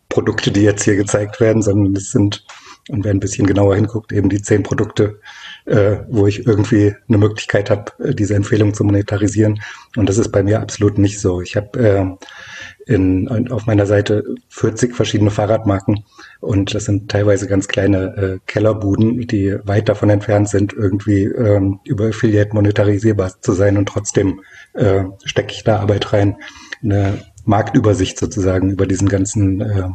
Produkte, 0.09 0.53
die 0.53 0.63
jetzt 0.63 0.85
hier 0.85 0.97
gezeigt 0.97 1.41
werden, 1.41 1.63
sondern 1.63 1.97
es 1.97 2.13
sind, 2.13 2.45
und 2.89 3.05
wer 3.05 3.13
ein 3.13 3.21
bisschen 3.21 3.47
genauer 3.47 3.77
hinguckt, 3.77 4.13
eben 4.13 4.29
die 4.29 4.43
zehn 4.43 4.63
Produkte, 4.63 5.21
äh, 5.67 5.99
wo 6.09 6.27
ich 6.27 6.47
irgendwie 6.47 6.95
eine 7.09 7.19
Möglichkeit 7.19 7.71
habe, 7.71 7.93
äh, 8.03 8.15
diese 8.15 8.35
Empfehlung 8.35 8.75
zu 8.75 8.85
monetarisieren. 8.85 9.61
Und 9.97 10.09
das 10.09 10.19
ist 10.19 10.31
bei 10.31 10.43
mir 10.43 10.61
absolut 10.61 10.99
nicht 10.99 11.21
so. 11.21 11.41
Ich 11.41 11.57
habe 11.57 11.79
äh, 11.79 13.51
auf 13.51 13.67
meiner 13.67 13.85
Seite 13.85 14.25
40 14.49 14.97
verschiedene 14.97 15.31
Fahrradmarken 15.31 16.05
und 16.41 16.75
das 16.75 16.87
sind 16.87 17.11
teilweise 17.11 17.47
ganz 17.47 17.69
kleine 17.69 18.17
äh, 18.17 18.39
Kellerbuden, 18.47 19.27
die 19.27 19.59
weit 19.65 19.91
davon 19.91 20.09
entfernt 20.09 20.49
sind, 20.49 20.73
irgendwie 20.73 21.25
ähm, 21.25 21.81
über 21.85 22.09
Affiliate 22.09 22.55
monetarisierbar 22.55 23.43
zu 23.43 23.53
sein 23.53 23.77
und 23.77 23.91
trotzdem 23.91 24.41
äh, 24.73 25.05
stecke 25.25 25.53
ich 25.53 25.65
da 25.65 25.81
Arbeit 25.81 26.15
rein. 26.15 26.37
Eine 26.83 27.19
Marktübersicht 27.45 28.19
sozusagen 28.19 28.71
über 28.71 28.87
diesen 28.87 29.09
ganzen 29.09 29.61
äh, 29.61 29.89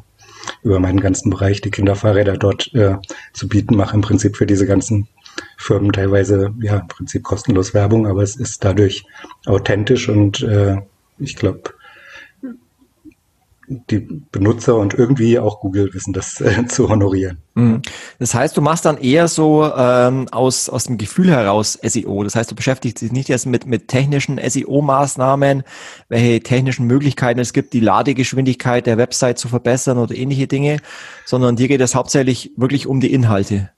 über 0.62 0.80
meinen 0.80 1.00
ganzen 1.00 1.30
Bereich 1.30 1.62
die 1.62 1.72
Kinderfahrräder 1.72 2.38
dort 2.38 2.74
äh, 2.74 2.98
zu 3.34 3.48
bieten, 3.48 3.76
mache 3.76 3.96
im 3.96 4.02
Prinzip 4.02 4.38
für 4.38 4.46
diese 4.46 4.66
ganzen 4.66 5.08
Firmen 5.58 5.92
teilweise 5.92 6.54
ja 6.62 6.80
im 6.80 6.88
Prinzip 6.88 7.24
kostenlos 7.24 7.74
Werbung, 7.74 8.08
aber 8.08 8.22
es 8.22 8.36
ist 8.36 8.64
dadurch 8.64 9.06
authentisch 9.46 10.10
und 10.10 10.42
äh, 10.44 10.78
ich 11.18 11.36
glaube, 11.36 11.74
die 13.68 14.00
Benutzer 14.32 14.76
und 14.76 14.94
irgendwie 14.94 15.40
auch 15.40 15.60
Google 15.60 15.94
wissen 15.94 16.14
das 16.14 16.42
äh, 16.42 16.66
zu 16.68 16.90
honorieren. 16.90 17.38
Mhm. 17.56 17.82
Das 18.20 18.34
heißt, 18.34 18.58
du 18.58 18.62
machst 18.62 18.86
dann 18.86 18.98
eher 18.98 19.28
so 19.28 19.72
ähm, 19.76 20.28
aus, 20.32 20.70
aus 20.70 20.86
dem 20.86 20.98
Gefühl 20.98 21.30
heraus 21.30 21.80
SEO. 21.82 22.24
Das 22.24 22.36
heißt, 22.36 22.52
du 22.52 22.56
beschäftigst 22.56 23.02
dich 23.02 23.12
nicht 23.12 23.30
erst 23.30 23.46
mit, 23.46 23.66
mit 23.66 23.88
technischen 23.88 24.38
SEO-Maßnahmen, 24.40 25.64
welche 26.10 26.42
technischen 26.42 26.88
Möglichkeiten 26.88 27.40
es 27.40 27.54
gibt, 27.54 27.74
die 27.74 27.80
Ladegeschwindigkeit 27.80 28.86
der 28.86 28.98
Website 28.98 29.38
zu 29.38 29.48
verbessern 29.48 29.98
oder 29.98 30.16
ähnliche 30.16 30.48
Dinge, 30.48 30.78
sondern 31.26 31.56
dir 31.56 31.68
geht 31.68 31.82
es 31.82 31.96
hauptsächlich 31.96 32.52
wirklich 32.58 32.88
um 32.88 33.00
die 33.00 33.14
Inhalte. 33.14 33.70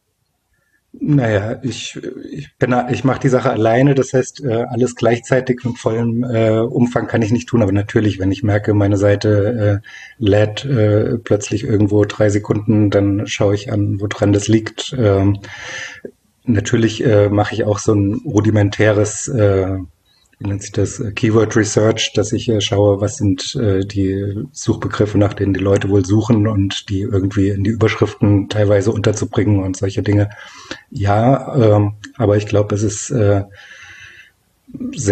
Naja, 0.99 1.59
ich, 1.63 1.99
ich 2.29 2.55
bin, 2.57 2.75
ich 2.89 3.03
mache 3.03 3.19
die 3.19 3.29
Sache 3.29 3.49
alleine, 3.49 3.95
das 3.95 4.13
heißt, 4.13 4.43
äh, 4.43 4.65
alles 4.69 4.95
gleichzeitig 4.95 5.63
mit 5.63 5.77
vollem 5.77 6.23
äh, 6.23 6.59
Umfang 6.59 7.07
kann 7.07 7.21
ich 7.21 7.31
nicht 7.31 7.49
tun, 7.49 7.61
aber 7.61 7.71
natürlich, 7.71 8.19
wenn 8.19 8.31
ich 8.31 8.43
merke, 8.43 8.73
meine 8.73 8.97
Seite 8.97 9.81
äh, 9.83 9.87
lädt 10.17 10.63
äh, 10.65 11.17
plötzlich 11.17 11.63
irgendwo 11.63 12.05
drei 12.05 12.29
Sekunden, 12.29 12.89
dann 12.91 13.27
schaue 13.27 13.55
ich 13.55 13.71
an, 13.71 13.99
woran 13.99 14.31
das 14.31 14.47
liegt. 14.47 14.95
Ähm, 14.97 15.39
natürlich 16.43 17.03
äh, 17.03 17.29
mache 17.29 17.55
ich 17.55 17.63
auch 17.65 17.79
so 17.79 17.93
ein 17.93 18.21
rudimentäres 18.25 19.27
äh, 19.27 19.79
nennt 20.39 20.61
sich 20.61 20.71
das, 20.71 20.99
äh, 20.99 21.11
Keyword 21.11 21.55
Research, 21.55 22.13
dass 22.13 22.33
ich 22.33 22.49
äh, 22.49 22.61
schaue, 22.61 23.01
was 23.01 23.17
sind 23.17 23.55
äh, 23.55 23.85
die 23.85 24.43
Suchbegriffe, 24.51 25.17
nach 25.17 25.33
denen 25.33 25.53
die 25.53 25.59
Leute 25.59 25.89
wohl 25.89 26.05
suchen 26.05 26.47
und 26.47 26.89
die 26.89 27.01
irgendwie 27.01 27.49
in 27.49 27.63
die 27.63 27.71
Überschriften 27.71 28.49
teilweise 28.49 28.91
unterzubringen 28.91 29.63
und 29.63 29.77
solche 29.77 30.03
Dinge. 30.03 30.29
Ja, 30.89 31.55
ähm, 31.55 31.93
aber 32.15 32.37
ich 32.37 32.45
glaube, 32.45 32.75
es 32.75 32.83
ist 32.83 33.07
sehr 33.07 33.49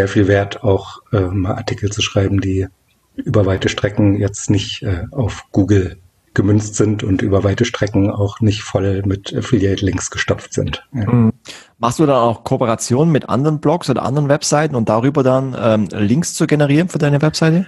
viel 0.07 0.27
wert, 0.27 0.63
auch 0.63 1.01
mal 1.11 1.55
Artikel 1.55 1.91
zu 1.91 2.01
schreiben, 2.01 2.41
die 2.41 2.67
über 3.15 3.45
weite 3.45 3.69
Strecken 3.69 4.15
jetzt 4.15 4.49
nicht 4.49 4.85
auf 5.11 5.45
Google 5.51 5.97
gemünzt 6.33 6.75
sind 6.75 7.03
und 7.03 7.21
über 7.21 7.43
weite 7.43 7.65
Strecken 7.65 8.09
auch 8.09 8.41
nicht 8.41 8.63
voll 8.63 9.03
mit 9.05 9.33
Affiliate-Links 9.33 10.11
gestopft 10.11 10.53
sind. 10.53 10.87
Ja. 10.93 11.31
Machst 11.79 11.99
du 11.99 12.05
dann 12.05 12.15
auch 12.15 12.43
Kooperationen 12.43 13.11
mit 13.11 13.29
anderen 13.29 13.59
Blogs 13.59 13.89
oder 13.89 14.03
anderen 14.03 14.29
Webseiten 14.29 14.75
und 14.75 14.89
darüber 14.89 15.23
dann 15.23 15.55
ähm, 15.59 15.87
Links 15.91 16.33
zu 16.33 16.47
generieren 16.47 16.89
für 16.89 16.99
deine 16.99 17.21
Webseite? 17.21 17.65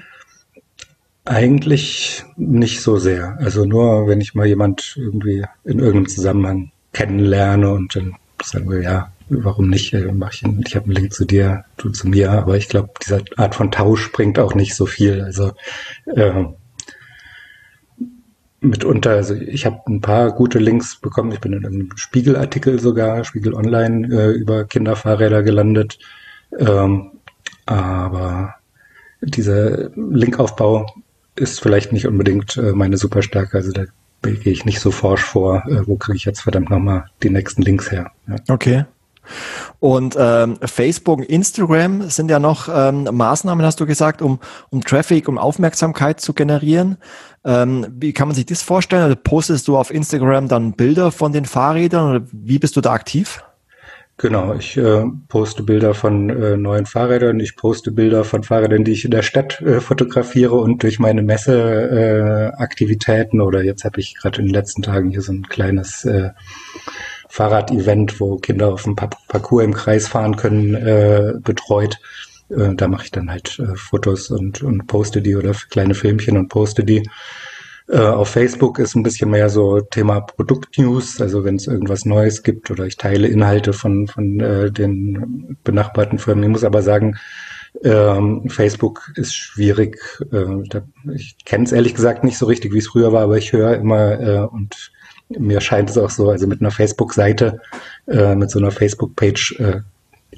Eigentlich 1.26 2.24
nicht 2.38 2.82
so 2.82 2.98
sehr. 2.98 3.38
Also 3.40 3.66
nur, 3.66 4.08
wenn 4.08 4.22
ich 4.22 4.36
mal 4.36 4.46
jemand 4.46 4.96
irgendwie 4.96 5.44
in 5.64 5.80
irgendeinem 5.80 6.08
Zusammenhang 6.08 6.72
kennenlerne 6.94 7.72
und 7.72 7.96
dann 7.96 8.16
sagen 8.44 8.70
wir, 8.70 8.82
ja, 8.82 9.12
warum 9.30 9.70
nicht? 9.70 9.94
Äh, 9.94 10.06
ich, 10.06 10.44
ich 10.66 10.76
habe 10.76 10.86
einen 10.86 10.96
Link 10.96 11.14
zu 11.14 11.26
dir, 11.26 11.66
du 11.78 11.90
zu 11.90 12.08
mir, 12.08 12.32
aber 12.32 12.58
ich 12.58 12.70
glaube, 12.70 12.90
diese 13.04 13.24
Art 13.38 13.56
von 13.56 13.72
Tausch 13.72 14.12
bringt 14.12 14.40
auch 14.40 14.56
nicht 14.56 14.76
so 14.76 14.86
viel. 14.86 15.22
Also 15.22 15.52
äh, 16.06 16.46
mitunter, 18.66 19.12
also 19.12 19.34
ich 19.34 19.66
habe 19.66 19.80
ein 19.88 20.02
paar 20.02 20.32
gute 20.32 20.60
Links 20.60 20.96
bekommen. 20.98 21.32
Ich 21.32 21.40
bin 21.40 21.54
in 21.54 21.66
einem 21.66 21.90
Spiegelartikel 21.96 22.80
sogar, 22.80 23.24
Spiegel 23.24 23.54
Online, 23.54 24.08
äh, 24.08 24.32
über 24.32 24.66
Kinderfahrräder 24.66 25.44
gelandet. 25.44 26.00
Ähm, 26.58 27.12
aber 27.66 28.56
dieser 29.22 29.90
Linkaufbau 29.96 30.86
ist 31.36 31.62
vielleicht 31.62 31.92
nicht 31.92 32.08
unbedingt 32.08 32.58
äh, 32.58 32.74
meine 32.74 32.98
Superstärke. 32.98 33.58
Also 33.58 33.72
da 33.72 33.86
gehe 34.22 34.54
ich 34.54 34.66
nicht 34.66 34.80
so 34.80 34.92
forsch 34.92 35.24
vor, 35.24 35.64
äh, 35.68 35.88
wo 35.88 35.96
kriege 35.96 36.18
ich 36.18 36.26
jetzt 36.26 36.42
verdammt 36.42 36.70
nochmal 36.70 37.06
die 37.24 37.30
nächsten 37.30 37.62
Links 37.62 37.92
her. 37.92 38.12
Ja. 38.28 38.36
Okay. 38.50 38.86
Und 39.80 40.16
ähm, 40.20 40.58
Facebook 40.64 41.20
und 41.20 41.26
Instagram 41.26 42.10
sind 42.10 42.30
ja 42.30 42.40
noch 42.40 42.70
ähm, 42.74 43.08
Maßnahmen, 43.12 43.66
hast 43.66 43.80
du 43.80 43.86
gesagt, 43.86 44.22
um, 44.22 44.40
um 44.70 44.82
Traffic, 44.82 45.28
um 45.28 45.38
Aufmerksamkeit 45.38 46.20
zu 46.20 46.34
generieren. 46.34 46.98
Ähm, 47.44 47.86
wie 47.92 48.14
kann 48.14 48.28
man 48.28 48.36
sich 48.36 48.46
das 48.46 48.62
vorstellen? 48.62 49.04
Also 49.04 49.16
postest 49.22 49.68
du 49.68 49.78
auf 49.78 49.92
Instagram 49.92 50.48
dann 50.48 50.74
Bilder 50.74 51.12
von 51.12 51.32
den 51.32 51.46
Fahrrädern 51.46 52.10
oder 52.10 52.28
wie 52.32 52.60
bist 52.60 52.76
du 52.76 52.82
da 52.82 52.94
aktiv? 52.94 53.44
Genau, 54.18 54.54
ich 54.54 54.78
äh, 54.78 55.04
poste 55.28 55.62
Bilder 55.62 55.94
von 55.94 56.30
äh, 56.30 56.56
neuen 56.56 56.86
Fahrrädern, 56.86 57.38
ich 57.42 57.58
poste 57.58 57.92
Bilder 57.92 58.24
von 58.24 58.44
Fahrrädern, 58.44 58.86
die 58.86 58.94
ich 58.94 59.04
in 59.04 59.12
der 59.12 59.24
Stadt 59.24 59.60
äh, 59.62 59.82
fotografiere 59.82 60.56
und 60.56 60.84
durch 60.84 61.00
meine 61.00 61.22
Messeaktivitäten 61.22 63.42
äh, 63.42 63.44
oder 63.44 63.62
jetzt 63.62 63.84
habe 63.84 64.00
ich 64.00 64.16
gerade 64.16 64.40
in 64.40 64.46
den 64.48 64.54
letzten 64.54 64.84
Tagen 64.84 65.10
hier 65.10 65.22
so 65.22 65.34
ein 65.34 65.50
kleines 65.50 66.06
äh, 66.06 66.30
Fahrrad-Event, 67.36 68.22
wo 68.22 68.38
Kinder 68.38 68.72
auf 68.72 68.84
dem 68.84 68.96
Parcours 68.96 69.66
im 69.66 69.74
Kreis 69.74 70.08
fahren 70.08 70.38
können, 70.38 70.74
äh, 70.74 71.34
betreut. 71.42 72.00
Äh, 72.50 72.76
da 72.76 72.88
mache 72.88 73.04
ich 73.06 73.12
dann 73.12 73.30
halt 73.30 73.60
äh, 73.60 73.76
Fotos 73.76 74.32
und, 74.32 74.64
und 74.64 74.88
poste 74.88 75.22
die 75.22 75.36
oder 75.36 75.52
kleine 75.70 75.96
Filmchen 75.96 76.38
und 76.38 76.48
poste 76.48 76.86
die. 76.86 77.04
Äh, 77.90 78.00
auf 78.00 78.30
Facebook 78.30 78.80
ist 78.80 78.96
ein 78.96 79.04
bisschen 79.04 79.32
mehr 79.32 79.50
so 79.50 79.82
Thema 79.82 80.22
Produktnews, 80.22 81.20
also 81.20 81.44
wenn 81.44 81.58
es 81.58 81.68
irgendwas 81.68 82.06
Neues 82.06 82.42
gibt 82.42 82.72
oder 82.72 82.86
ich 82.86 82.96
teile 82.96 83.28
Inhalte 83.28 83.74
von, 83.74 84.08
von 84.08 84.40
äh, 84.40 84.72
den 84.72 85.58
benachbarten 85.66 86.20
Firmen. 86.20 86.46
Ich 86.46 86.50
muss 86.50 86.64
aber 86.64 86.82
sagen, 86.84 87.18
ähm, 87.84 88.48
Facebook 88.48 89.12
ist 89.16 89.36
schwierig. 89.36 90.00
Äh, 90.32 90.80
ich 91.14 91.36
kenne 91.44 91.66
es 91.66 91.74
ehrlich 91.74 91.96
gesagt 91.96 92.24
nicht 92.24 92.38
so 92.38 92.46
richtig, 92.46 92.74
wie 92.74 92.78
es 92.78 92.88
früher 92.88 93.12
war, 93.12 93.24
aber 93.24 93.38
ich 93.38 93.52
höre 93.52 93.76
immer 93.76 94.20
äh, 94.22 94.40
und 94.46 94.94
mir 95.30 95.62
scheint 95.62 95.90
es 95.90 95.98
auch 95.98 96.10
so, 96.10 96.30
also 96.30 96.48
mit 96.48 96.62
einer 96.62 96.72
Facebook-Seite, 96.72 97.62
äh, 98.08 98.36
mit 98.36 98.50
so 98.52 98.60
einer 98.60 98.72
Facebook-Page 98.72 99.60
äh, 99.60 99.82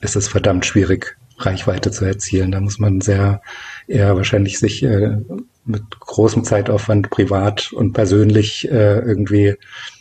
ist 0.01 0.15
es 0.15 0.27
verdammt 0.27 0.65
schwierig, 0.65 1.17
Reichweite 1.39 1.91
zu 1.91 2.05
erzielen. 2.05 2.51
Da 2.51 2.61
muss 2.61 2.79
man 2.79 3.01
sehr 3.01 3.41
eher 3.87 4.15
wahrscheinlich 4.15 4.59
sich 4.59 4.83
äh, 4.83 5.17
mit 5.65 5.99
großem 5.99 6.43
Zeitaufwand 6.43 7.09
privat 7.09 7.71
und 7.73 7.93
persönlich 7.93 8.69
äh, 8.71 8.99
irgendwie 8.99 9.55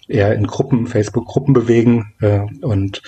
eher 0.08 0.34
in 0.34 0.46
Gruppen, 0.46 0.86
Facebook-Gruppen 0.86 1.52
bewegen 1.52 2.12
äh, 2.20 2.40
und 2.62 3.02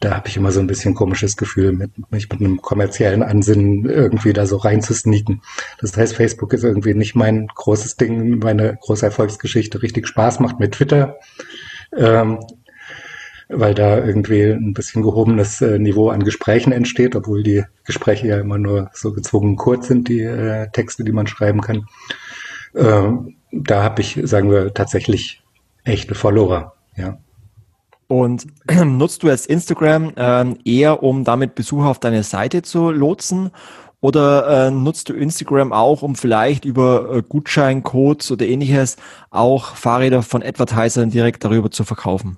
da 0.00 0.14
habe 0.14 0.28
ich 0.28 0.36
immer 0.36 0.52
so 0.52 0.60
ein 0.60 0.66
bisschen 0.66 0.94
komisches 0.94 1.36
Gefühl, 1.36 1.72
mit, 1.72 1.90
mich 2.12 2.28
mit 2.30 2.40
einem 2.40 2.62
kommerziellen 2.62 3.22
Ansinnen 3.22 3.84
irgendwie 3.84 4.32
da 4.32 4.46
so 4.46 4.56
reinzusneaken. 4.56 5.42
Das 5.80 5.96
heißt, 5.96 6.14
Facebook 6.14 6.52
ist 6.52 6.64
irgendwie 6.64 6.94
nicht 6.94 7.14
mein 7.14 7.48
großes 7.48 7.96
Ding, 7.96 8.38
meine 8.38 8.78
große 8.80 9.06
Erfolgsgeschichte 9.06 9.82
richtig 9.82 10.06
Spaß 10.06 10.40
macht 10.40 10.60
mit 10.60 10.72
Twitter. 10.72 11.16
Ähm, 11.96 12.38
weil 13.48 13.74
da 13.74 14.04
irgendwie 14.04 14.42
ein 14.42 14.74
bisschen 14.74 15.02
gehobenes 15.02 15.60
äh, 15.62 15.78
Niveau 15.78 16.10
an 16.10 16.22
Gesprächen 16.22 16.70
entsteht, 16.70 17.16
obwohl 17.16 17.42
die 17.42 17.64
Gespräche 17.84 18.28
ja 18.28 18.38
immer 18.38 18.58
nur 18.58 18.90
so 18.92 19.12
gezwungen 19.12 19.56
kurz 19.56 19.88
sind, 19.88 20.08
die 20.08 20.20
äh, 20.20 20.68
Texte, 20.70 21.02
die 21.02 21.12
man 21.12 21.26
schreiben 21.26 21.62
kann. 21.62 21.86
Ähm, 22.74 23.36
da 23.50 23.82
habe 23.82 24.02
ich, 24.02 24.20
sagen 24.24 24.50
wir, 24.50 24.74
tatsächlich 24.74 25.42
echte 25.84 26.14
Follower, 26.14 26.74
ja. 26.96 27.18
Und 28.08 28.46
nutzt 28.84 29.22
du 29.22 29.28
jetzt 29.28 29.46
Instagram 29.46 30.12
ähm, 30.16 30.58
eher, 30.64 31.02
um 31.02 31.24
damit 31.24 31.54
Besucher 31.54 31.86
auf 31.86 32.00
deine 32.00 32.24
Seite 32.24 32.62
zu 32.62 32.90
lotsen? 32.90 33.50
Oder 34.00 34.68
äh, 34.68 34.70
nutzt 34.70 35.08
du 35.08 35.12
Instagram 35.12 35.72
auch, 35.72 36.02
um 36.02 36.14
vielleicht 36.14 36.64
über 36.64 37.16
äh, 37.16 37.22
Gutscheincodes 37.22 38.30
oder 38.30 38.46
ähnliches 38.46 38.96
auch 39.30 39.74
Fahrräder 39.74 40.22
von 40.22 40.42
Advertisern 40.42 41.10
direkt 41.10 41.44
darüber 41.44 41.70
zu 41.70 41.84
verkaufen? 41.84 42.36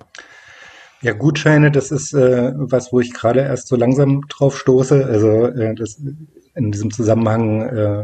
Ja, 1.01 1.13
Gutscheine, 1.13 1.71
das 1.71 1.91
ist 1.91 2.13
äh, 2.13 2.51
was, 2.55 2.91
wo 2.91 2.99
ich 2.99 3.13
gerade 3.13 3.41
erst 3.41 3.67
so 3.67 3.75
langsam 3.75 4.21
drauf 4.27 4.57
stoße. 4.57 5.05
Also 5.05 5.45
äh, 5.45 5.75
das 5.75 6.01
in 6.55 6.71
diesem 6.71 6.91
Zusammenhang, 6.91 7.61
äh, 7.61 8.03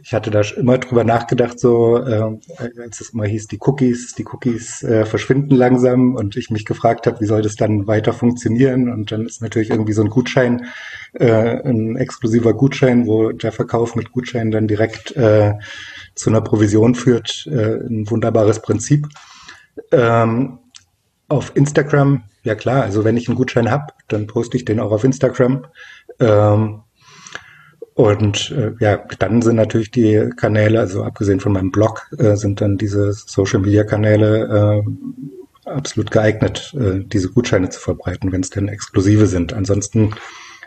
ich 0.00 0.12
hatte 0.12 0.30
da 0.30 0.42
immer 0.56 0.78
drüber 0.78 1.04
nachgedacht, 1.04 1.58
so 1.58 1.98
äh, 1.98 2.38
als 2.82 3.00
es 3.00 3.10
immer 3.10 3.24
hieß, 3.24 3.46
die 3.48 3.58
Cookies, 3.60 4.14
die 4.14 4.26
Cookies 4.26 4.82
äh, 4.82 5.06
verschwinden 5.06 5.54
langsam 5.54 6.14
und 6.14 6.36
ich 6.36 6.50
mich 6.50 6.64
gefragt 6.64 7.06
habe, 7.06 7.20
wie 7.20 7.26
soll 7.26 7.42
das 7.42 7.56
dann 7.56 7.86
weiter 7.86 8.12
funktionieren? 8.12 8.92
Und 8.92 9.12
dann 9.12 9.26
ist 9.26 9.42
natürlich 9.42 9.70
irgendwie 9.70 9.92
so 9.92 10.02
ein 10.02 10.10
Gutschein, 10.10 10.66
äh, 11.14 11.60
ein 11.68 11.96
exklusiver 11.96 12.54
Gutschein, 12.54 13.06
wo 13.06 13.32
der 13.32 13.52
Verkauf 13.52 13.96
mit 13.96 14.12
Gutscheinen 14.12 14.50
dann 14.50 14.68
direkt 14.68 15.16
äh, 15.16 15.54
zu 16.14 16.30
einer 16.30 16.42
Provision 16.42 16.94
führt, 16.94 17.46
äh, 17.46 17.76
ein 17.76 18.10
wunderbares 18.10 18.60
Prinzip. 18.60 19.06
Ähm, 19.92 20.58
auf 21.28 21.52
Instagram 21.56 22.22
ja 22.46 22.54
klar, 22.54 22.84
also 22.84 23.04
wenn 23.04 23.16
ich 23.16 23.28
einen 23.28 23.36
Gutschein 23.36 23.70
habe, 23.70 23.92
dann 24.08 24.28
poste 24.28 24.56
ich 24.56 24.64
den 24.64 24.80
auch 24.80 24.92
auf 24.92 25.04
Instagram. 25.04 25.66
Ähm, 26.20 26.82
und 27.96 28.50
äh, 28.50 28.72
ja, 28.78 28.98
dann 29.18 29.40
sind 29.40 29.56
natürlich 29.56 29.90
die 29.90 30.28
Kanäle, 30.36 30.80
also 30.80 31.02
abgesehen 31.02 31.40
von 31.40 31.52
meinem 31.52 31.72
Blog, 31.72 32.10
äh, 32.18 32.36
sind 32.36 32.60
dann 32.60 32.76
diese 32.76 33.14
Social-Media-Kanäle 33.14 34.84
äh, 34.84 35.68
absolut 35.70 36.10
geeignet, 36.10 36.76
äh, 36.78 37.00
diese 37.06 37.30
Gutscheine 37.30 37.70
zu 37.70 37.80
verbreiten, 37.80 38.32
wenn 38.32 38.42
es 38.42 38.50
denn 38.50 38.68
exklusive 38.68 39.26
sind. 39.26 39.54
Ansonsten 39.54 40.14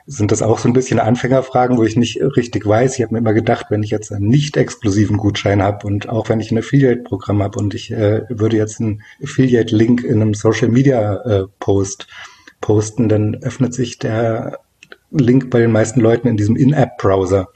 sind 0.08 0.32
das 0.32 0.42
auch 0.42 0.58
so 0.58 0.68
ein 0.68 0.74
bisschen 0.74 1.00
Anfängerfragen, 1.00 1.78
wo 1.78 1.84
ich 1.84 1.96
nicht 1.96 2.20
richtig 2.20 2.66
weiß. 2.66 2.96
Ich 2.96 3.04
habe 3.04 3.14
mir 3.14 3.20
immer 3.20 3.36
gedacht, 3.36 3.68
wenn 3.70 3.84
ich 3.84 3.92
jetzt 3.92 4.12
einen 4.12 4.28
nicht 4.28 4.58
exklusiven 4.58 5.18
Gutschein 5.18 5.62
habe 5.62 5.86
und 5.86 6.10
auch 6.10 6.30
wenn 6.30 6.40
ich 6.40 6.50
ein 6.50 6.58
Affiliate-Programm 6.58 7.44
habe 7.44 7.60
und 7.60 7.76
ich 7.76 7.92
äh, 7.92 8.24
würde 8.30 8.58
jetzt 8.58 8.82
einen 8.82 9.04
Affiliate-Link 9.22 10.04
in 10.04 10.24
einem 10.24 10.34
Social-Media-Post 10.34 12.02
äh, 12.02 12.60
posten, 12.60 13.08
dann 13.08 13.36
öffnet 13.36 13.76
sich 13.76 14.00
der 14.00 14.58
Link 15.12 15.50
bei 15.50 15.60
den 15.60 15.72
meisten 15.72 16.00
Leuten 16.00 16.28
in 16.28 16.38
diesem 16.38 16.56
In-App-Browser. 16.56 17.48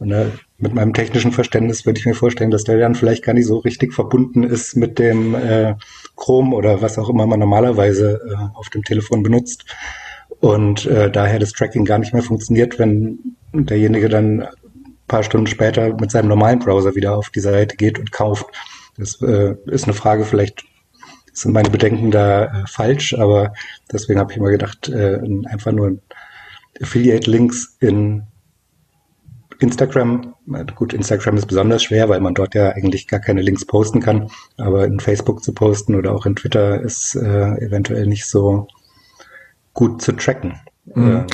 Äh, 0.00 0.26
mit 0.58 0.74
meinem 0.74 0.92
technischen 0.92 1.32
Verständnis 1.32 1.86
würde 1.86 1.98
ich 1.98 2.06
mir 2.06 2.14
vorstellen, 2.14 2.50
dass 2.50 2.64
der 2.64 2.78
dann 2.78 2.94
vielleicht 2.94 3.24
gar 3.24 3.32
nicht 3.32 3.46
so 3.46 3.58
richtig 3.58 3.92
verbunden 3.92 4.44
ist 4.44 4.76
mit 4.76 4.98
dem 4.98 5.34
äh, 5.34 5.74
Chrome 6.16 6.54
oder 6.54 6.82
was 6.82 6.98
auch 6.98 7.08
immer 7.08 7.26
man 7.26 7.40
normalerweise 7.40 8.20
äh, 8.28 8.58
auf 8.58 8.68
dem 8.70 8.84
Telefon 8.84 9.22
benutzt 9.22 9.64
und 10.40 10.86
äh, 10.86 11.10
daher 11.10 11.38
das 11.38 11.52
Tracking 11.52 11.84
gar 11.84 11.98
nicht 11.98 12.12
mehr 12.12 12.22
funktioniert, 12.22 12.78
wenn 12.78 13.36
derjenige 13.52 14.08
dann 14.08 14.42
ein 14.42 14.48
paar 15.06 15.22
Stunden 15.22 15.46
später 15.46 15.94
mit 15.94 16.10
seinem 16.10 16.28
normalen 16.28 16.58
Browser 16.58 16.94
wieder 16.94 17.16
auf 17.16 17.30
die 17.30 17.40
Seite 17.40 17.76
geht 17.76 17.98
und 17.98 18.12
kauft. 18.12 18.46
Das 18.96 19.20
äh, 19.22 19.54
ist 19.66 19.84
eine 19.84 19.94
Frage, 19.94 20.24
vielleicht 20.24 20.64
sind 21.32 21.52
meine 21.52 21.70
Bedenken 21.70 22.10
da 22.10 22.44
äh, 22.44 22.66
falsch, 22.66 23.14
aber 23.14 23.52
deswegen 23.92 24.18
habe 24.18 24.32
ich 24.32 24.38
immer 24.38 24.50
gedacht, 24.50 24.88
äh, 24.88 25.18
einfach 25.46 25.72
nur 25.72 25.98
Affiliate-Links 26.80 27.76
in 27.80 28.24
Instagram, 29.60 30.34
gut, 30.74 30.94
Instagram 30.94 31.36
ist 31.36 31.46
besonders 31.46 31.82
schwer, 31.82 32.08
weil 32.08 32.20
man 32.20 32.34
dort 32.34 32.54
ja 32.54 32.70
eigentlich 32.70 33.06
gar 33.06 33.20
keine 33.20 33.42
Links 33.42 33.66
posten 33.66 34.00
kann, 34.00 34.30
aber 34.56 34.86
in 34.86 35.00
Facebook 35.00 35.44
zu 35.44 35.52
posten 35.52 35.94
oder 35.94 36.14
auch 36.14 36.24
in 36.24 36.34
Twitter 36.34 36.80
ist 36.80 37.14
äh, 37.14 37.56
eventuell 37.58 38.06
nicht 38.06 38.24
so 38.24 38.68
gut 39.74 40.00
zu 40.00 40.12
tracken. 40.12 40.58
Mhm. 40.94 41.26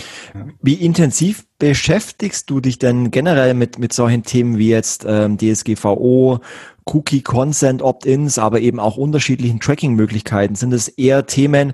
Wie 0.61 0.75
intensiv 0.75 1.47
beschäftigst 1.59 2.51
du 2.51 2.61
dich 2.61 2.79
denn 2.79 3.11
generell 3.11 3.55
mit, 3.55 3.79
mit 3.79 3.93
solchen 3.93 4.23
Themen 4.23 4.59
wie 4.59 4.69
jetzt 4.69 5.05
ähm, 5.09 5.39
DSGVO, 5.39 6.41
Cookie 6.85 7.23
Consent 7.23 7.81
Opt-ins, 7.81 8.39
aber 8.39 8.61
eben 8.61 8.81
auch 8.81 8.97
unterschiedlichen 8.97 9.61
Tracking-Möglichkeiten? 9.61 10.57
Sind 10.57 10.73
es 10.73 10.89
eher 10.89 11.27
Themen, 11.27 11.73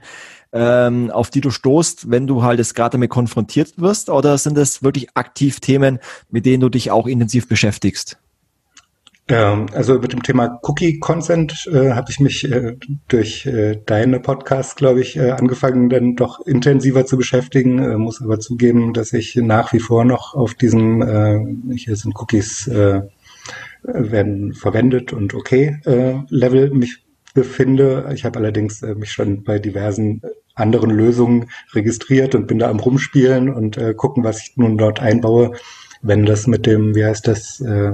ähm, 0.53 1.11
auf 1.11 1.31
die 1.31 1.41
du 1.41 1.51
stoßt, 1.51 2.11
wenn 2.11 2.27
du 2.27 2.43
halt 2.43 2.59
jetzt 2.59 2.75
gerade 2.75 2.93
damit 2.93 3.11
konfrontiert 3.11 3.75
wirst, 3.77 4.11
oder 4.11 4.37
sind 4.39 4.59
es 4.59 4.83
wirklich 4.83 5.09
aktiv 5.15 5.61
Themen, 5.61 5.99
mit 6.31 6.47
denen 6.47 6.61
du 6.61 6.69
dich 6.69 6.91
auch 6.91 7.07
intensiv 7.07 7.49
beschäftigst? 7.49 8.19
Ähm, 9.29 9.67
also 9.73 9.99
mit 9.99 10.13
dem 10.13 10.23
Thema 10.23 10.59
Cookie 10.63 10.99
Consent 10.99 11.67
äh, 11.73 11.93
habe 11.93 12.11
ich 12.11 12.19
mich 12.19 12.51
äh, 12.51 12.77
durch 13.09 13.47
äh, 13.47 13.79
deine 13.87 14.21
Podcasts, 14.21 14.75
glaube 14.75 15.01
ich, 15.01 15.17
äh, 15.17 15.31
angefangen, 15.31 15.89
dann 15.89 16.17
doch 16.17 16.45
intensiver 16.45 17.07
zu 17.07 17.17
beschäftigen. 17.17 17.79
Äh, 17.79 17.97
muss 17.97 18.21
aber 18.21 18.41
zugeben, 18.41 18.93
dass 18.93 19.13
ich 19.13 19.37
nach 19.37 19.73
wie 19.73 19.79
vor 19.79 20.05
noch 20.05 20.35
auf 20.35 20.55
diesem, 20.55 21.03
äh, 21.03 21.77
hier 21.77 21.97
sind 21.97 22.15
Cookies 22.21 22.67
äh, 22.67 23.03
werden 23.85 24.55
verwendet 24.55 25.13
und 25.13 25.35
okay 25.35 25.81
Level 26.29 26.71
mich 26.71 27.05
befinde. 27.35 28.09
Ich 28.15 28.25
habe 28.25 28.39
allerdings 28.39 28.81
mich 28.83 29.11
schon 29.11 29.43
bei 29.43 29.59
diversen 29.59 30.23
anderen 30.55 30.91
Lösungen 30.91 31.51
registriert 31.73 32.35
und 32.35 32.47
bin 32.47 32.59
da 32.59 32.69
am 32.69 32.81
rumspielen 32.81 33.53
und 33.53 33.77
äh, 33.77 33.95
gucken, 33.95 34.25
was 34.25 34.43
ich 34.43 34.57
nun 34.57 34.79
dort 34.79 35.01
einbaue. 35.01 35.53
Wenn 36.03 36.27
das 36.27 36.47
mit 36.47 36.67
dem, 36.67 36.95
wie 36.95 37.05
heißt 37.05 37.27
das, 37.29 37.61
äh, 37.61 37.93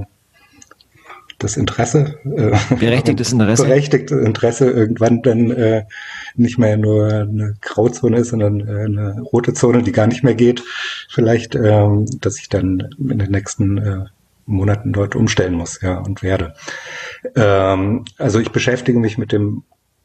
das 1.38 1.57
Interesse, 1.57 2.18
äh, 2.25 2.57
berechtigtes 2.75 3.33
Interesse, 3.33 3.64
berechtigtes 3.64 4.18
Interesse 4.25 4.71
irgendwann 4.71 5.23
dann 5.23 5.51
äh, 5.53 5.85
nicht 6.35 6.59
mehr 6.59 6.77
nur 6.77 7.07
eine 7.07 7.55
Grauzone 7.61 8.18
ist, 8.18 8.31
sondern 8.31 8.61
äh, 8.61 8.85
eine 8.85 9.21
rote 9.21 9.55
Zone, 9.55 9.83
die 9.83 9.92
gar 9.92 10.07
nicht 10.07 10.25
mehr 10.25 10.35
geht. 10.35 10.62
Vielleicht, 11.09 11.55
ähm, 11.55 12.07
dass 12.21 12.38
ich 12.38 12.49
dann 12.49 12.88
in 12.99 13.18
den 13.18 13.31
nächsten 13.31 13.79
äh, 13.79 14.05
Monaten 14.47 14.92
dort 14.92 15.14
umstellen 15.14 15.55
muss, 15.55 15.81
ja, 15.81 15.99
und 15.99 16.23
werde. 16.23 16.55
Ähm, 17.37 18.05
also 18.16 18.40
ich 18.40 18.51
beschäftige 18.51 18.99
mich 18.99 19.18
mit 19.18 19.31
dem 19.31 19.62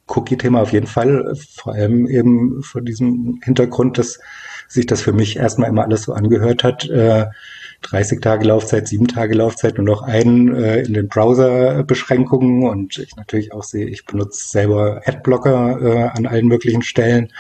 Cookie-Thema 0.08 0.62
auf 0.62 0.74
jeden 0.74 0.88
Fall, 0.88 1.34
vor 1.58 1.74
allem 1.74 2.08
eben 2.08 2.62
vor 2.62 2.82
diesem 2.82 3.40
Hintergrund, 3.44 3.98
dass 3.98 4.20
sich 4.68 4.86
das 4.86 5.02
für 5.02 5.14
mich 5.14 5.38
erstmal 5.38 5.70
immer 5.70 5.84
alles 5.84 6.04
so 6.04 6.14
angehört 6.14 6.64
hat. 6.64 6.90
Äh, 6.90 7.26
30 7.84 8.22
Tage 8.22 8.48
Laufzeit, 8.48 8.88
7 8.88 9.08
Tage 9.08 9.36
Laufzeit 9.36 9.78
und 9.78 9.86
noch 9.86 10.02
einen 10.04 10.56
äh, 10.56 10.82
in 10.82 10.94
den 10.94 11.08
Browser-Beschränkungen 11.08 12.64
und 12.64 12.98
ich 12.98 13.16
natürlich 13.16 13.54
auch 13.54 13.64
sehe, 13.64 13.86
ich 13.86 14.06
benutze 14.06 14.50
selber 14.50 15.02
Adblocker 15.06 15.82
äh, 15.82 16.18
an 16.18 16.26
allen 16.26 16.48
möglichen 16.48 16.82
Stellen. 16.82 17.32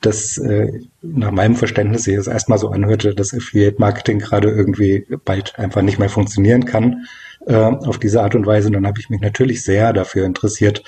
Das 0.00 0.38
äh, 0.38 0.80
nach 1.02 1.30
meinem 1.30 1.54
Verständnis 1.54 2.04
sich 2.04 2.16
es 2.16 2.26
erstmal 2.26 2.58
so 2.58 2.70
anhörte, 2.70 3.14
dass 3.14 3.34
Affiliate-Marketing 3.34 4.18
gerade 4.18 4.50
irgendwie 4.50 5.06
bald 5.24 5.58
einfach 5.58 5.82
nicht 5.82 5.98
mehr 5.98 6.08
funktionieren 6.08 6.64
kann 6.64 7.04
äh, 7.46 7.54
auf 7.54 7.98
diese 7.98 8.22
Art 8.22 8.34
und 8.34 8.46
Weise. 8.46 8.68
Und 8.68 8.74
dann 8.74 8.86
habe 8.86 9.00
ich 9.00 9.10
mich 9.10 9.20
natürlich 9.20 9.62
sehr 9.62 9.92
dafür 9.92 10.24
interessiert, 10.24 10.82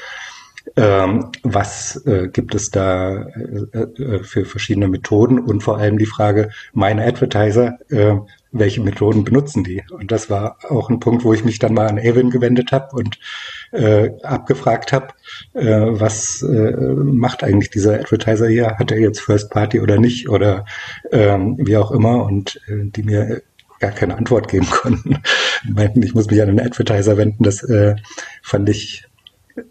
ähm, 0.77 1.31
was 1.43 1.97
äh, 2.07 2.29
gibt 2.29 2.55
es 2.55 2.71
da 2.71 3.23
äh, 3.23 3.79
äh, 3.79 4.23
für 4.23 4.45
verschiedene 4.45 4.89
Methoden 4.89 5.39
und 5.39 5.63
vor 5.63 5.79
allem 5.79 5.99
die 5.99 6.07
Frage, 6.07 6.51
meine 6.73 7.05
Advertiser, 7.05 7.79
äh, 7.91 8.15
welche 8.53 8.83
Methoden 8.83 9.25
benutzen 9.25 9.65
die? 9.65 9.83
Und 9.91 10.13
das 10.13 10.31
war 10.31 10.59
auch 10.69 10.91
ein 10.91 11.01
Punkt, 11.01 11.25
wo 11.25 11.33
ich 11.33 11.45
mich 11.45 11.59
dann 11.59 11.75
mal 11.75 11.89
an 11.89 11.99
Evan 11.99 12.31
gewendet 12.31 12.73
habe 12.73 12.97
und 12.97 13.19
äh, 13.73 14.11
abgefragt 14.23 14.93
habe, 14.93 15.09
äh, 15.55 15.63
was 15.65 16.45
macht 16.45 17.45
eigentlich 17.45 17.71
dieser 17.71 17.95
Advertiser 17.95 18.49
hier? 18.49 18.77
Hat 18.79 18.91
er 18.91 18.99
jetzt 18.99 19.21
First 19.21 19.51
Party 19.51 19.81
oder 19.81 19.99
nicht? 19.99 20.29
Oder 20.29 20.67
ähm, 21.11 21.57
wie 21.59 21.77
auch 21.77 21.91
immer 21.91 22.25
und 22.25 22.61
die 22.69 23.03
mir 23.03 23.43
gar 23.83 23.91
keine 23.91 24.17
Antwort 24.17 24.49
geben 24.49 24.67
konnten. 24.71 25.19
Meinten, 25.69 26.03
ich 26.03 26.15
muss 26.15 26.31
mich 26.31 26.41
an 26.41 26.49
einen 26.49 26.61
Advertiser 26.61 27.19
wenden. 27.19 27.45
Das 27.45 27.63
äh, 27.63 27.97
fand 28.43 28.69
ich 28.69 29.05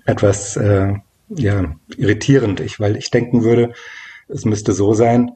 etwas 0.05 0.55
äh, 0.57 0.93
ja, 1.29 1.75
irritierend, 1.97 2.59
ich, 2.59 2.79
weil 2.79 2.97
ich 2.97 3.11
denken 3.11 3.43
würde, 3.43 3.73
es 4.27 4.45
müsste 4.45 4.73
so 4.73 4.93
sein, 4.93 5.31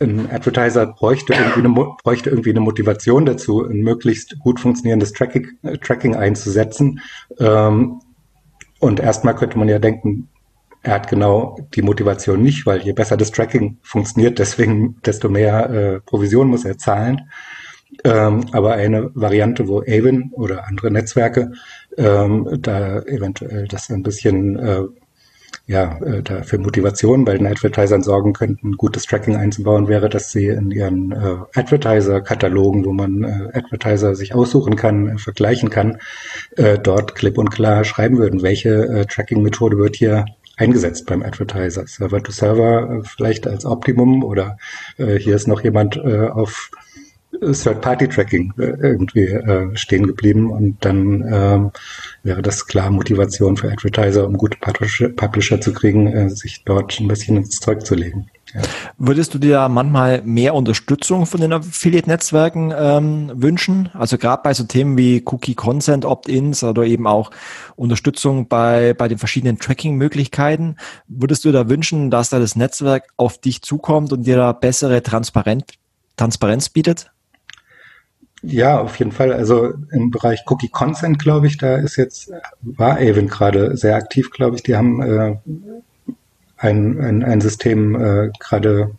ein 0.00 0.30
Advertiser 0.30 0.86
bräuchte 0.86 1.32
irgendwie 1.34 1.60
eine, 1.60 1.94
bräuchte 2.02 2.30
irgendwie 2.30 2.50
eine 2.50 2.60
Motivation 2.60 3.24
dazu, 3.24 3.64
ein 3.64 3.82
möglichst 3.82 4.38
gut 4.40 4.60
funktionierendes 4.60 5.12
Tracking, 5.12 5.48
äh, 5.62 5.78
Tracking 5.78 6.16
einzusetzen. 6.16 7.00
Ähm, 7.38 8.00
und 8.80 9.00
erstmal 9.00 9.36
könnte 9.36 9.58
man 9.58 9.68
ja 9.68 9.78
denken, 9.78 10.28
er 10.82 10.94
hat 10.94 11.08
genau 11.08 11.56
die 11.74 11.82
Motivation 11.82 12.42
nicht, 12.42 12.66
weil 12.66 12.82
je 12.82 12.92
besser 12.92 13.16
das 13.16 13.30
Tracking 13.30 13.78
funktioniert, 13.82 14.40
deswegen 14.40 15.00
desto 15.06 15.28
mehr 15.28 15.70
äh, 15.70 16.00
Provision 16.00 16.48
muss 16.48 16.64
er 16.64 16.78
zahlen. 16.78 17.30
Ähm, 18.04 18.46
aber 18.52 18.74
eine 18.74 19.10
Variante, 19.14 19.68
wo 19.68 19.80
Avon 19.80 20.30
oder 20.32 20.66
andere 20.66 20.90
Netzwerke 20.90 21.52
ähm, 21.96 22.58
da 22.60 23.02
eventuell 23.02 23.68
das 23.68 23.90
ein 23.90 24.02
bisschen 24.02 24.58
äh, 24.58 24.82
ja, 25.66 25.98
äh, 25.98 26.22
da 26.22 26.42
für 26.42 26.58
Motivation 26.58 27.24
bei 27.24 27.36
den 27.36 27.46
Advertisern 27.46 28.02
sorgen 28.02 28.32
könnten, 28.32 28.76
gutes 28.76 29.04
Tracking 29.04 29.36
einzubauen, 29.36 29.88
wäre, 29.88 30.08
dass 30.08 30.32
sie 30.32 30.48
in 30.48 30.70
ihren 30.70 31.12
äh, 31.12 31.36
Advertiser-Katalogen, 31.54 32.84
wo 32.84 32.92
man 32.92 33.22
äh, 33.22 33.58
Advertiser 33.58 34.14
sich 34.14 34.34
aussuchen 34.34 34.76
kann, 34.76 35.08
äh, 35.08 35.18
vergleichen 35.18 35.70
kann, 35.70 35.98
äh, 36.56 36.78
dort 36.78 37.14
klipp 37.14 37.38
und 37.38 37.50
klar 37.50 37.84
schreiben 37.84 38.18
würden, 38.18 38.42
welche 38.42 38.70
äh, 38.70 39.06
Tracking-Methode 39.06 39.78
wird 39.78 39.96
hier 39.96 40.24
eingesetzt 40.56 41.06
beim 41.06 41.22
Advertiser. 41.22 41.86
Server 41.86 42.22
to 42.22 42.32
Server 42.32 42.98
äh, 42.98 43.02
vielleicht 43.04 43.46
als 43.46 43.64
Optimum 43.64 44.24
oder 44.24 44.58
äh, 44.98 45.18
hier 45.18 45.36
ist 45.36 45.48
noch 45.48 45.62
jemand 45.62 45.96
äh, 45.96 46.28
auf 46.28 46.70
Third-Party-Tracking 47.42 48.54
äh, 48.58 48.62
irgendwie 48.62 49.24
äh, 49.24 49.76
stehen 49.76 50.06
geblieben 50.06 50.50
und 50.50 50.84
dann 50.84 51.24
ähm, 51.30 51.70
wäre 52.22 52.42
das 52.42 52.66
klar 52.66 52.90
Motivation 52.90 53.56
für 53.56 53.70
Advertiser, 53.70 54.26
um 54.26 54.36
gute 54.38 54.58
Publisher 54.58 55.60
zu 55.60 55.72
kriegen, 55.72 56.06
äh, 56.06 56.30
sich 56.30 56.64
dort 56.64 56.98
ein 57.00 57.08
bisschen 57.08 57.36
ins 57.36 57.60
Zeug 57.60 57.84
zu 57.84 57.94
legen. 57.94 58.30
Ja. 58.54 58.60
Würdest 58.98 59.32
du 59.32 59.38
dir 59.38 59.68
manchmal 59.68 60.22
mehr 60.22 60.54
Unterstützung 60.54 61.24
von 61.24 61.40
den 61.40 61.52
Affiliate-Netzwerken 61.52 62.72
ähm, 62.76 63.32
wünschen? 63.34 63.88
Also 63.94 64.18
gerade 64.18 64.42
bei 64.42 64.52
so 64.52 64.64
Themen 64.64 64.98
wie 64.98 65.22
Cookie 65.24 65.54
Consent 65.54 66.04
Opt-ins 66.04 66.62
oder 66.62 66.82
eben 66.84 67.06
auch 67.06 67.30
Unterstützung 67.76 68.48
bei, 68.48 68.92
bei 68.92 69.08
den 69.08 69.18
verschiedenen 69.18 69.58
Tracking-Möglichkeiten. 69.58 70.76
Würdest 71.08 71.44
du 71.44 71.52
da 71.52 71.68
wünschen, 71.68 72.10
dass 72.10 72.28
da 72.28 72.38
das 72.38 72.54
Netzwerk 72.54 73.08
auf 73.16 73.38
dich 73.38 73.62
zukommt 73.62 74.12
und 74.12 74.26
dir 74.26 74.36
da 74.36 74.52
bessere 74.52 75.02
Transparenz, 75.02 75.64
Transparenz 76.16 76.68
bietet? 76.68 77.10
Ja, 78.42 78.80
auf 78.80 78.96
jeden 78.96 79.12
Fall. 79.12 79.32
Also 79.32 79.72
im 79.92 80.10
Bereich 80.10 80.42
Cookie 80.46 80.68
Consent, 80.68 81.18
glaube 81.20 81.46
ich, 81.46 81.58
da 81.58 81.76
ist 81.76 81.96
jetzt, 81.96 82.30
war 82.60 82.96
Avon 82.98 83.28
gerade 83.28 83.76
sehr 83.76 83.94
aktiv, 83.94 84.30
glaube 84.30 84.56
ich. 84.56 84.64
Die 84.64 84.76
haben 84.76 85.00
äh, 85.00 85.36
ein, 86.56 87.00
ein, 87.00 87.22
ein 87.24 87.40
System 87.40 87.94
äh, 87.94 88.30
gerade 88.40 88.90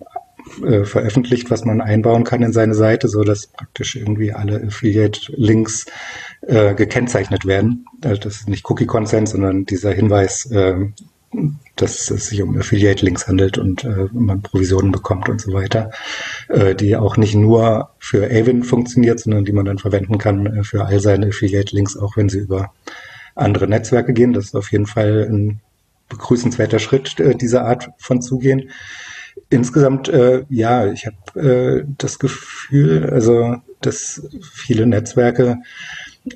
äh, 0.65 0.86
veröffentlicht, 0.86 1.51
was 1.51 1.65
man 1.65 1.82
einbauen 1.82 2.23
kann 2.23 2.41
in 2.41 2.53
seine 2.53 2.73
Seite, 2.73 3.08
so 3.10 3.23
dass 3.23 3.47
praktisch 3.47 3.95
irgendwie 3.95 4.32
alle 4.34 4.63
Affiliate-Links 4.63 5.88
äh, 6.41 6.73
gekennzeichnet 6.75 7.45
werden. 7.45 7.86
Also 8.03 8.21
das 8.21 8.36
ist 8.36 8.49
nicht 8.49 8.69
Cookie 8.69 8.86
Consent, 8.86 9.29
sondern 9.29 9.65
dieser 9.65 9.91
Hinweis, 9.93 10.45
äh, 10.51 10.75
dass 11.75 12.12
es 12.12 12.27
sich 12.27 12.41
um 12.41 12.57
Affiliate-Links 12.57 13.27
handelt 13.27 13.57
und 13.57 13.83
äh, 13.83 14.07
man 14.12 14.41
Provisionen 14.41 14.91
bekommt 14.91 15.29
und 15.29 15.41
so 15.41 15.53
weiter, 15.53 15.91
äh, 16.49 16.75
die 16.75 16.95
auch 16.95 17.17
nicht 17.17 17.36
nur 17.36 17.89
für 17.99 18.25
Avon 18.25 18.63
funktioniert, 18.63 19.19
sondern 19.19 19.45
die 19.45 19.53
man 19.53 19.65
dann 19.65 19.79
verwenden 19.79 20.17
kann 20.17 20.45
äh, 20.45 20.63
für 20.63 20.86
all 20.86 20.99
seine 20.99 21.27
Affiliate-Links, 21.27 21.97
auch 21.97 22.15
wenn 22.15 22.29
sie 22.29 22.39
über 22.39 22.73
andere 23.36 23.67
Netzwerke 23.67 24.13
gehen. 24.13 24.33
Das 24.33 24.45
ist 24.45 24.55
auf 24.55 24.71
jeden 24.71 24.86
Fall 24.86 25.27
ein 25.29 25.62
begrüßenswerter 26.09 26.79
Schritt 26.79 27.19
äh, 27.19 27.36
dieser 27.36 27.65
Art 27.65 27.89
von 27.97 28.21
Zugehen. 28.21 28.69
Insgesamt, 29.49 30.09
äh, 30.09 30.43
ja, 30.49 30.91
ich 30.91 31.07
habe 31.07 31.39
äh, 31.39 31.83
das 31.97 32.19
Gefühl, 32.19 33.09
also 33.09 33.55
dass 33.81 34.27
viele 34.41 34.86
Netzwerke 34.86 35.57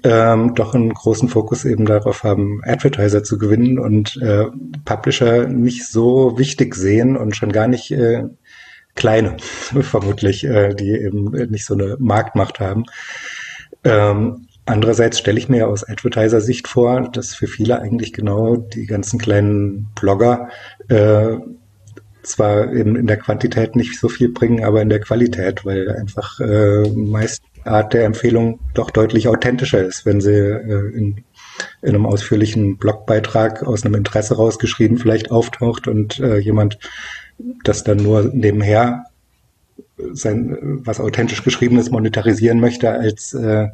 ähm, 0.04 0.54
doch 0.56 0.76
einen 0.76 0.94
großen 0.94 1.30
Fokus 1.30 1.64
eben 1.66 1.86
darauf 1.86 2.24
haben, 2.24 2.62
Advertiser 2.64 3.24
zu 3.24 3.38
gewinnen 3.38 3.80
und 3.80 4.18
äh, 4.18 4.46
Publisher 4.84 5.48
nicht 5.48 5.88
so 5.88 6.38
wichtig 6.38 6.76
sehen 6.76 7.16
und 7.16 7.36
schon 7.36 7.52
gar 7.52 7.68
nicht 7.68 7.92
äh, 7.92 8.24
kleine, 8.96 9.38
vermutlich, 9.82 10.44
äh, 10.44 10.74
die 10.74 10.92
eben 10.92 11.32
nicht 11.50 11.66
so 11.66 11.74
eine 11.74 11.96
Marktmacht 12.00 12.60
haben. 12.60 12.84
Ähm, 13.84 14.48
andererseits 14.66 15.20
stelle 15.20 15.38
ich 15.38 15.48
mir 15.48 15.70
aus 15.70 15.88
Advertiser-Sicht 15.88 16.68
vor, 16.68 17.10
dass 17.10 17.36
für 17.36 17.48
viele 17.48 17.80
eigentlich 17.80 18.12
genau 18.12 18.58
die 18.58 18.86
ganzen 18.86 19.20
kleinen 19.20 19.88
Blogger 19.96 20.50
äh, 20.90 21.38
zwar 22.24 22.74
eben 22.74 22.98
in 22.98 23.08
der 23.08 23.18
Quantität 23.18 23.78
nicht 23.78 23.98
so 23.98 24.10
viel 24.10 24.30
bringen, 24.30 24.66
aber 24.66 24.82
in 24.82 24.90
der 24.90 25.00
Qualität, 25.00 25.64
weil 25.64 25.90
einfach 25.90 26.42
äh, 26.42 26.90
meist 26.90 27.42
Art 27.68 27.94
der 27.94 28.06
Empfehlung 28.06 28.60
doch 28.74 28.92
deutlich 28.92 29.28
authentischer 29.28 29.84
ist, 29.84 30.06
wenn 30.06 30.22
sie 30.22 30.34
äh, 30.34 30.94
in, 30.94 31.24
in 31.82 31.90
einem 31.90 32.06
ausführlichen 32.06 32.78
Blogbeitrag 32.78 33.64
aus 33.64 33.86
einem 33.86 33.96
Interesse 33.96 34.36
rausgeschrieben 34.36 34.98
vielleicht 34.98 35.32
auftaucht 35.32 35.88
und 35.88 36.20
äh, 36.20 36.38
jemand 36.38 36.80
das 37.64 37.84
dann 37.84 37.98
nur 37.98 38.24
nebenher 38.24 39.06
sein, 40.12 40.58
was 40.84 41.00
authentisch 41.00 41.44
geschrieben 41.44 41.78
ist, 41.78 41.92
monetarisieren 41.92 42.60
möchte, 42.60 42.92
als 42.92 43.34
äh, 43.34 43.68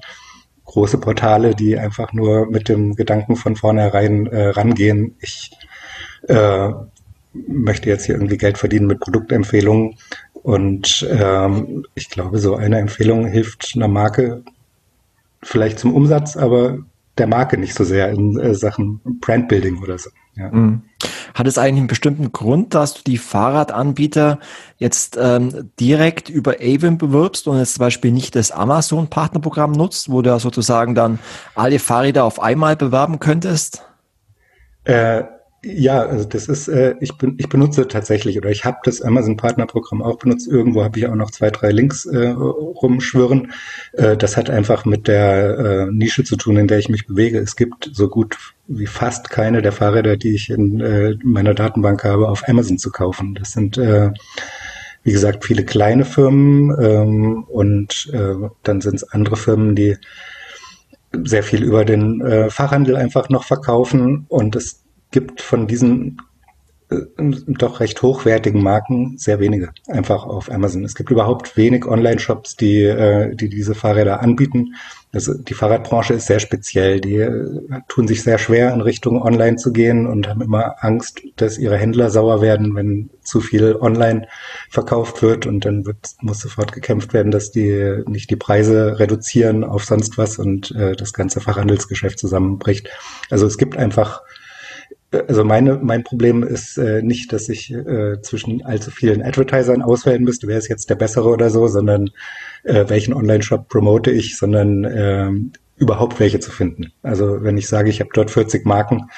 große 0.66 0.98
Portale, 0.98 1.56
die 1.56 1.78
einfach 1.78 2.14
nur 2.14 2.50
mit 2.50 2.70
dem 2.70 2.96
Gedanken 2.96 3.36
von 3.36 3.56
vornherein 3.56 4.28
äh, 4.28 4.50
rangehen, 4.50 5.16
ich 5.20 5.52
äh, 6.28 6.70
möchte 7.34 7.90
jetzt 7.90 8.06
hier 8.06 8.16
irgendwie 8.16 8.38
Geld 8.38 8.58
verdienen 8.58 8.88
mit 8.88 9.00
Produktempfehlungen 9.00 9.96
und 10.44 11.08
ähm, 11.10 11.86
ich 11.96 12.10
glaube, 12.10 12.38
so 12.38 12.56
eine 12.56 12.78
Empfehlung 12.78 13.26
hilft 13.26 13.72
einer 13.76 13.88
Marke 13.88 14.44
vielleicht 15.42 15.80
zum 15.80 15.94
Umsatz, 15.94 16.38
aber 16.38 16.80
der 17.18 17.28
Marke 17.28 17.58
nicht 17.58 17.74
so 17.74 17.84
sehr 17.84 18.10
in 18.10 18.38
äh, 18.40 18.54
Sachen 18.54 19.00
Brandbuilding 19.22 19.82
oder 19.82 19.98
so. 19.98 20.10
Ja. 20.36 20.50
Mhm. 20.50 20.82
Hat 21.34 21.48
es 21.48 21.58
eigentlich 21.58 21.80
einen 21.80 21.88
bestimmten 21.88 22.32
Grund, 22.32 22.74
dass 22.74 22.96
du 22.96 23.04
die 23.04 23.18
Fahrradanbieter 23.18 24.40
jetzt 24.78 25.18
ähm, 25.20 25.72
direkt 25.80 26.30
über 26.30 26.56
Avon 26.60 26.98
bewirbst 26.98 27.48
und 27.48 27.58
jetzt 27.60 27.76
zum 27.76 27.82
Beispiel 27.82 28.12
nicht 28.12 28.36
das 28.36 28.52
Amazon-Partnerprogramm 28.52 29.72
nutzt, 29.72 30.12
wo 30.12 30.22
du 30.22 30.30
ja 30.30 30.40
sozusagen 30.40 30.96
dann 30.96 31.20
alle 31.56 31.80
Fahrräder 31.80 32.26
auf 32.26 32.42
einmal 32.42 32.76
bewerben 32.76 33.20
könntest? 33.20 33.84
Äh, 34.84 35.24
ja, 35.64 36.02
also 36.02 36.26
das 36.26 36.48
ist, 36.48 36.68
äh, 36.68 36.96
ich, 37.00 37.18
bin, 37.18 37.36
ich 37.38 37.48
benutze 37.48 37.88
tatsächlich 37.88 38.38
oder 38.38 38.50
ich 38.50 38.66
habe 38.66 38.78
das 38.84 39.02
Amazon 39.02 39.38
Partnerprogramm 39.38 40.02
auch 40.02 40.18
benutzt. 40.18 40.48
Irgendwo 40.48 40.84
habe 40.84 41.00
ich 41.00 41.08
auch 41.08 41.16
noch 41.16 41.32
zwei, 41.32 41.52
drei 41.52 41.72
Links 41.72 42.06
äh, 42.06 42.28
rumschwirren. 42.28 43.54
Äh, 43.94 44.18
das 44.18 44.36
hat 44.36 44.50
einfach 44.50 44.84
mit 44.84 45.08
der 45.08 45.58
äh, 45.58 45.86
Nische 45.92 46.26
zu 46.26 46.36
tun, 46.36 46.58
in 46.58 46.68
der 46.68 46.80
ich 46.80 46.90
mich 46.90 47.08
bewege. 47.08 47.40
Es 47.40 47.56
gibt 47.56 47.90
so 47.94 48.10
gut 48.10 48.38
wie 48.68 48.88
fast 48.88 49.30
keine 49.30 49.62
der 49.62 49.72
Fahrräder, 49.72 50.18
die 50.18 50.36
ich 50.36 50.50
in 50.50 50.82
äh, 50.82 51.16
meiner 51.24 51.54
Datenbank 51.54 52.04
habe, 52.04 52.28
auf 52.28 52.48
Amazon 52.48 52.78
zu 52.78 52.92
kaufen. 52.92 53.36
Das 53.36 53.54
sind 53.54 53.78
äh, 53.78 54.12
wie 55.04 55.12
gesagt 55.12 55.46
viele 55.46 55.64
kleine 55.64 56.06
Firmen 56.06 56.76
ähm, 56.80 57.44
und 57.44 58.10
äh, 58.14 58.36
dann 58.64 58.82
sind 58.82 58.96
es 58.96 59.04
andere 59.04 59.38
Firmen, 59.38 59.76
die 59.76 59.98
sehr 61.24 61.44
viel 61.44 61.64
über 61.64 61.86
den 61.86 62.22
äh, 62.22 62.50
Fachhandel 62.50 62.96
einfach 62.96 63.30
noch 63.30 63.44
verkaufen 63.44 64.26
und 64.30 64.56
es 64.56 64.83
gibt 65.14 65.40
von 65.42 65.68
diesen 65.68 66.18
äh, 66.90 67.06
doch 67.48 67.80
recht 67.80 68.02
hochwertigen 68.02 68.62
Marken 68.62 69.18
sehr 69.18 69.40
wenige 69.40 69.70
einfach 69.88 70.26
auf 70.26 70.52
Amazon. 70.52 70.84
Es 70.84 70.96
gibt 70.96 71.12
überhaupt 71.12 71.56
wenig 71.56 71.86
Online-Shops, 71.86 72.58
die, 72.58 72.82
äh, 72.82 73.34
die 73.36 73.48
diese 73.48 73.76
Fahrräder 73.76 74.22
anbieten. 74.22 74.76
Also 75.14 75.36
die 75.36 75.54
Fahrradbranche 75.54 76.16
ist 76.16 76.26
sehr 76.26 76.40
speziell. 76.40 77.00
Die 77.00 77.18
äh, 77.18 77.60
tun 77.88 78.08
sich 78.08 78.24
sehr 78.24 78.40
schwer, 78.40 78.74
in 78.74 78.82
Richtung 78.82 79.22
Online 79.22 79.58
zu 79.58 79.72
gehen 79.72 80.08
und 80.08 80.28
haben 80.28 80.42
immer 80.42 80.84
Angst, 80.84 81.22
dass 81.36 81.60
ihre 81.60 81.78
Händler 81.78 82.10
sauer 82.10 82.42
werden, 82.42 82.76
wenn 82.76 83.12
zu 83.22 83.40
viel 83.40 83.76
online 83.76 84.28
verkauft 84.70 85.22
wird. 85.22 85.46
Und 85.46 85.66
dann 85.66 85.86
wird, 85.86 85.98
muss 86.22 86.40
sofort 86.40 86.72
gekämpft 86.72 87.14
werden, 87.14 87.32
dass 87.32 87.52
die 87.52 88.04
nicht 88.08 88.32
die 88.32 88.36
Preise 88.36 89.00
reduzieren 89.00 89.64
auf 89.64 89.86
sonst 89.86 90.18
was 90.18 90.40
und 90.40 90.72
äh, 90.72 90.96
das 90.96 91.14
ganze 91.14 91.40
Fachhandelsgeschäft 91.40 92.18
zusammenbricht. 92.18 92.90
Also 93.30 93.46
es 93.46 93.60
gibt 93.60 93.78
einfach 93.78 94.24
also 95.28 95.44
meine, 95.44 95.80
mein 95.82 96.04
Problem 96.04 96.44
ist 96.44 96.78
äh, 96.78 97.02
nicht, 97.02 97.34
dass 97.34 97.50
ich 97.50 97.72
äh, 97.72 98.22
zwischen 98.22 98.64
allzu 98.66 98.92
vielen 98.92 99.22
Advertisern 99.22 99.82
auswählen 99.82 100.24
müsste, 100.24 100.48
wer 100.48 100.58
ist 100.58 100.70
jetzt 100.70 100.90
der 100.90 100.96
bessere 100.96 101.30
oder 101.30 101.50
so, 101.50 101.68
sondern 101.68 102.10
äh, 102.64 102.86
welchen 102.88 103.14
Online-Shop 103.14 103.70
promote 103.70 104.12
ich, 104.12 104.38
sondern 104.38 104.84
äh, 104.84 105.32
überhaupt 105.78 106.20
welche 106.20 106.40
zu 106.40 106.52
finden. 106.52 106.92
Also 107.02 107.44
wenn 107.44 107.58
ich 107.58 107.68
sage, 107.68 107.90
ich 107.90 108.00
habe 108.00 108.10
dort 108.14 108.32
40 108.32 108.66
Marken 108.66 109.10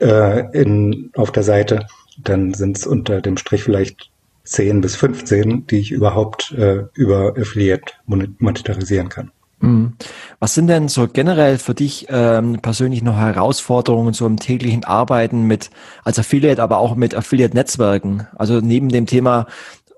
äh, 0.00 0.50
in, 0.58 1.10
auf 1.14 1.32
der 1.32 1.42
Seite, 1.42 1.86
dann 2.22 2.54
sind 2.54 2.78
es 2.78 2.86
unter 2.86 3.20
dem 3.20 3.36
Strich 3.36 3.62
vielleicht 3.62 4.10
10 4.44 4.80
bis 4.80 4.96
15, 4.96 5.66
die 5.66 5.78
ich 5.78 5.92
überhaupt 5.92 6.52
äh, 6.52 6.84
über 6.94 7.34
Affiliate 7.36 7.92
monetarisieren 8.06 9.08
kann. 9.08 9.30
Mhm. 9.60 9.92
Was 10.38 10.54
sind 10.54 10.66
denn 10.68 10.88
so 10.88 11.06
generell 11.06 11.58
für 11.58 11.74
dich 11.74 12.06
ähm, 12.08 12.60
persönlich 12.60 13.02
noch 13.02 13.16
Herausforderungen 13.16 14.14
so 14.14 14.26
im 14.26 14.38
täglichen 14.38 14.84
Arbeiten 14.84 15.42
mit 15.42 15.70
als 16.04 16.18
Affiliate, 16.18 16.62
aber 16.62 16.78
auch 16.78 16.96
mit 16.96 17.14
Affiliate-Netzwerken? 17.14 18.26
Also 18.36 18.60
neben 18.60 18.88
dem 18.88 19.06
Thema 19.06 19.46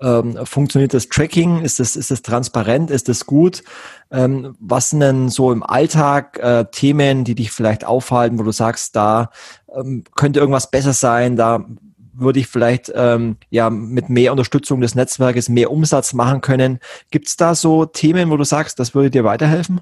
ähm, 0.01 0.37
funktioniert 0.43 0.93
das 0.93 1.07
Tracking? 1.07 1.61
Ist 1.61 1.79
das, 1.79 1.95
ist 1.95 2.11
das 2.11 2.21
transparent? 2.21 2.91
Ist 2.91 3.07
das 3.07 3.25
gut? 3.25 3.63
Ähm, 4.11 4.55
was 4.59 4.89
sind 4.89 4.99
denn 4.99 5.29
so 5.29 5.51
im 5.51 5.63
Alltag 5.63 6.37
äh, 6.39 6.65
Themen, 6.65 7.23
die 7.23 7.35
dich 7.35 7.51
vielleicht 7.51 7.85
aufhalten, 7.85 8.37
wo 8.37 8.43
du 8.43 8.51
sagst, 8.51 8.95
da 8.95 9.31
ähm, 9.73 10.03
könnte 10.15 10.39
irgendwas 10.39 10.69
besser 10.69 10.93
sein, 10.93 11.37
da 11.37 11.65
würde 12.13 12.39
ich 12.39 12.47
vielleicht 12.47 12.91
ähm, 12.95 13.37
ja 13.49 13.69
mit 13.69 14.09
mehr 14.09 14.31
Unterstützung 14.31 14.81
des 14.81 14.95
Netzwerkes 14.95 15.49
mehr 15.49 15.71
Umsatz 15.71 16.13
machen 16.13 16.41
können. 16.41 16.79
Gibt 17.11 17.27
es 17.27 17.37
da 17.37 17.55
so 17.55 17.85
Themen, 17.85 18.29
wo 18.29 18.37
du 18.37 18.43
sagst, 18.43 18.79
das 18.79 18.95
würde 18.95 19.09
dir 19.09 19.23
weiterhelfen? 19.23 19.81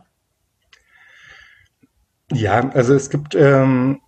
Ja, 2.32 2.70
also 2.72 2.94
es 2.94 3.10
gibt 3.10 3.36
ähm, 3.36 4.00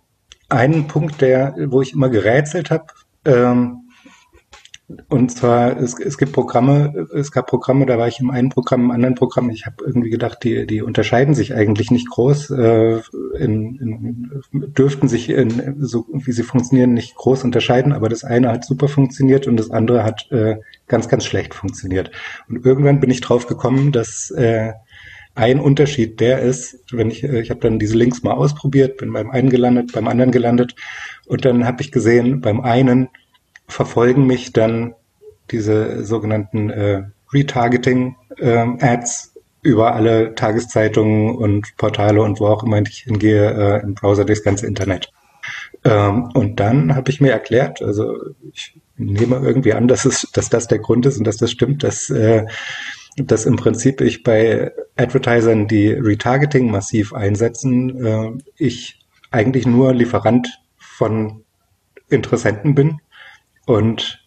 einen 0.48 0.86
Punkt, 0.86 1.20
der, 1.20 1.54
wo 1.66 1.82
ich 1.82 1.92
immer 1.92 2.08
gerätselt 2.08 2.70
habe. 2.70 2.86
Ähm, 3.24 3.83
und 5.08 5.30
zwar, 5.30 5.80
es, 5.80 5.98
es 5.98 6.18
gibt 6.18 6.32
Programme, 6.32 7.08
es 7.14 7.32
gab 7.32 7.46
Programme, 7.46 7.86
da 7.86 7.96
war 7.96 8.06
ich 8.06 8.20
im 8.20 8.30
einen 8.30 8.50
Programm, 8.50 8.82
im 8.82 8.90
anderen 8.90 9.14
Programm. 9.14 9.48
Ich 9.48 9.64
habe 9.64 9.76
irgendwie 9.86 10.10
gedacht, 10.10 10.44
die, 10.44 10.66
die 10.66 10.82
unterscheiden 10.82 11.34
sich 11.34 11.54
eigentlich 11.54 11.90
nicht 11.90 12.10
groß, 12.10 12.50
äh, 12.50 13.00
in, 13.38 13.76
in, 13.78 14.42
dürften 14.52 15.08
sich, 15.08 15.30
in, 15.30 15.76
so 15.78 16.04
wie 16.12 16.32
sie 16.32 16.42
funktionieren, 16.42 16.92
nicht 16.92 17.14
groß 17.14 17.44
unterscheiden, 17.44 17.94
aber 17.94 18.10
das 18.10 18.24
eine 18.24 18.50
hat 18.50 18.66
super 18.66 18.88
funktioniert 18.88 19.46
und 19.46 19.56
das 19.56 19.70
andere 19.70 20.04
hat 20.04 20.30
äh, 20.30 20.56
ganz, 20.86 21.08
ganz 21.08 21.24
schlecht 21.24 21.54
funktioniert. 21.54 22.10
Und 22.48 22.66
irgendwann 22.66 23.00
bin 23.00 23.10
ich 23.10 23.22
drauf 23.22 23.46
gekommen, 23.46 23.90
dass 23.90 24.30
äh, 24.32 24.74
ein 25.34 25.60
Unterschied 25.60 26.20
der 26.20 26.42
ist, 26.42 26.84
wenn 26.92 27.10
ich, 27.10 27.24
äh, 27.24 27.40
ich 27.40 27.48
habe 27.48 27.60
dann 27.60 27.78
diese 27.78 27.96
Links 27.96 28.22
mal 28.22 28.34
ausprobiert, 28.34 28.98
bin 28.98 29.12
beim 29.14 29.30
einen 29.30 29.48
gelandet, 29.48 29.92
beim 29.92 30.08
anderen 30.08 30.30
gelandet 30.30 30.74
und 31.26 31.46
dann 31.46 31.66
habe 31.66 31.80
ich 31.80 31.90
gesehen, 31.90 32.42
beim 32.42 32.60
einen 32.60 33.08
verfolgen 33.66 34.26
mich 34.26 34.52
dann 34.52 34.94
diese 35.50 36.04
sogenannten 36.04 36.70
äh, 36.70 37.02
Retargeting-Ads 37.32 39.26
äh, 39.26 39.34
über 39.62 39.94
alle 39.94 40.34
Tageszeitungen 40.34 41.34
und 41.36 41.76
Portale 41.76 42.22
und 42.22 42.38
wo 42.38 42.46
auch 42.46 42.62
immer 42.62 42.80
ich 42.82 42.98
hingehe 42.98 43.50
äh, 43.50 43.82
im 43.82 43.94
Browser 43.94 44.24
durchs 44.24 44.42
ganze 44.44 44.66
Internet. 44.66 45.10
Ähm, 45.84 46.30
und 46.34 46.60
dann 46.60 46.94
habe 46.94 47.10
ich 47.10 47.20
mir 47.20 47.32
erklärt, 47.32 47.82
also 47.82 48.16
ich 48.52 48.78
nehme 48.96 49.36
irgendwie 49.36 49.72
an, 49.72 49.88
dass, 49.88 50.04
es, 50.04 50.28
dass 50.32 50.50
das 50.50 50.68
der 50.68 50.78
Grund 50.78 51.06
ist 51.06 51.18
und 51.18 51.26
dass 51.26 51.38
das 51.38 51.50
stimmt, 51.50 51.82
dass, 51.82 52.10
äh, 52.10 52.46
dass 53.16 53.46
im 53.46 53.56
Prinzip 53.56 54.00
ich 54.00 54.22
bei 54.22 54.72
Advertisern, 54.96 55.66
die 55.66 55.88
Retargeting 55.88 56.70
massiv 56.70 57.12
einsetzen, 57.12 58.04
äh, 58.04 58.30
ich 58.56 59.00
eigentlich 59.30 59.66
nur 59.66 59.92
Lieferant 59.94 60.60
von 60.78 61.42
Interessenten 62.08 62.74
bin 62.74 63.00
und 63.66 64.20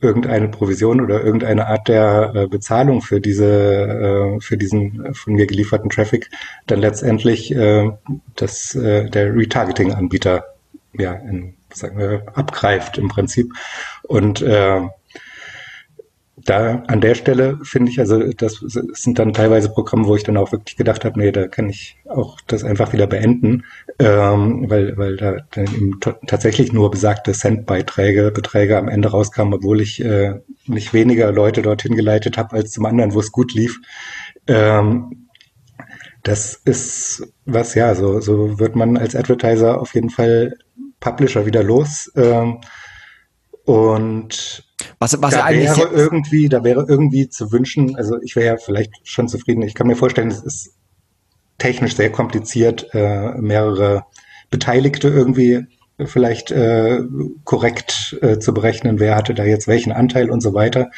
irgendeine 0.00 0.48
Provision 0.48 1.00
oder 1.00 1.24
irgendeine 1.24 1.66
Art 1.66 1.88
der 1.88 2.32
äh, 2.34 2.46
Bezahlung 2.46 3.02
für 3.02 3.20
diese 3.20 3.46
äh, 3.46 4.40
für 4.40 4.56
diesen 4.56 5.12
von 5.14 5.34
mir 5.34 5.46
gelieferten 5.46 5.90
Traffic 5.90 6.30
dann 6.66 6.80
letztendlich 6.80 7.52
äh, 7.52 7.90
das 8.36 8.74
äh, 8.76 9.10
der 9.10 9.34
Retargeting 9.34 9.92
Anbieter 9.92 10.44
ja 10.92 11.14
in, 11.14 11.54
sagen 11.72 11.98
wir 11.98 12.22
abgreift 12.34 12.98
im 12.98 13.08
Prinzip. 13.08 13.52
Und 14.04 14.40
äh, 14.42 14.82
da 16.44 16.82
an 16.86 17.00
der 17.00 17.14
Stelle 17.14 17.58
finde 17.62 17.90
ich, 17.90 17.98
also 17.98 18.32
das 18.32 18.60
sind 18.92 19.18
dann 19.18 19.32
teilweise 19.32 19.70
Programme, 19.70 20.06
wo 20.06 20.16
ich 20.16 20.22
dann 20.22 20.36
auch 20.36 20.52
wirklich 20.52 20.76
gedacht 20.76 21.04
habe, 21.04 21.18
nee, 21.18 21.32
da 21.32 21.48
kann 21.48 21.68
ich 21.68 21.96
auch 22.08 22.38
das 22.46 22.64
einfach 22.64 22.92
wieder 22.92 23.06
beenden, 23.06 23.64
ähm, 23.98 24.68
weil, 24.68 24.96
weil 24.96 25.16
da 25.16 25.36
dann 25.50 25.66
eben 25.66 26.00
tatsächlich 26.00 26.72
nur 26.72 26.90
besagte 26.90 27.32
Centbeiträge, 27.32 28.30
Beträge 28.30 28.78
am 28.78 28.88
Ende 28.88 29.10
rauskamen, 29.10 29.54
obwohl 29.54 29.80
ich 29.80 30.04
äh, 30.04 30.34
nicht 30.66 30.92
weniger 30.92 31.32
Leute 31.32 31.62
dorthin 31.62 31.96
geleitet 31.96 32.38
habe 32.38 32.56
als 32.56 32.72
zum 32.72 32.86
anderen, 32.86 33.14
wo 33.14 33.20
es 33.20 33.32
gut 33.32 33.54
lief. 33.54 33.80
Ähm, 34.46 35.28
das 36.22 36.54
ist 36.54 37.26
was, 37.46 37.74
ja, 37.74 37.94
so, 37.94 38.20
so 38.20 38.58
wird 38.58 38.76
man 38.76 38.96
als 38.96 39.16
Advertiser 39.16 39.80
auf 39.80 39.94
jeden 39.94 40.10
Fall 40.10 40.56
Publisher 41.00 41.46
wieder 41.46 41.62
los. 41.62 42.12
Ähm, 42.16 42.60
und 43.64 44.67
was, 44.98 45.20
was 45.20 45.34
da 45.34 45.44
eigentlich 45.44 45.76
wäre 45.76 45.90
irgendwie, 45.90 46.48
da 46.48 46.64
wäre 46.64 46.86
irgendwie 46.88 47.28
zu 47.28 47.52
wünschen, 47.52 47.96
also 47.96 48.18
ich 48.22 48.36
wäre 48.36 48.46
ja 48.46 48.56
vielleicht 48.56 48.92
schon 49.04 49.28
zufrieden. 49.28 49.62
Ich 49.62 49.74
kann 49.74 49.86
mir 49.86 49.96
vorstellen, 49.96 50.28
es 50.28 50.42
ist 50.42 50.74
technisch 51.58 51.96
sehr 51.96 52.10
kompliziert, 52.10 52.88
äh, 52.92 53.32
mehrere 53.38 54.04
Beteiligte 54.50 55.08
irgendwie 55.08 55.66
vielleicht 56.04 56.52
äh, 56.52 57.00
korrekt 57.44 58.16
äh, 58.22 58.38
zu 58.38 58.54
berechnen, 58.54 59.00
wer 59.00 59.16
hatte 59.16 59.34
da 59.34 59.44
jetzt 59.44 59.66
welchen 59.66 59.92
Anteil 59.92 60.30
und 60.30 60.40
so 60.40 60.54
weiter. 60.54 60.90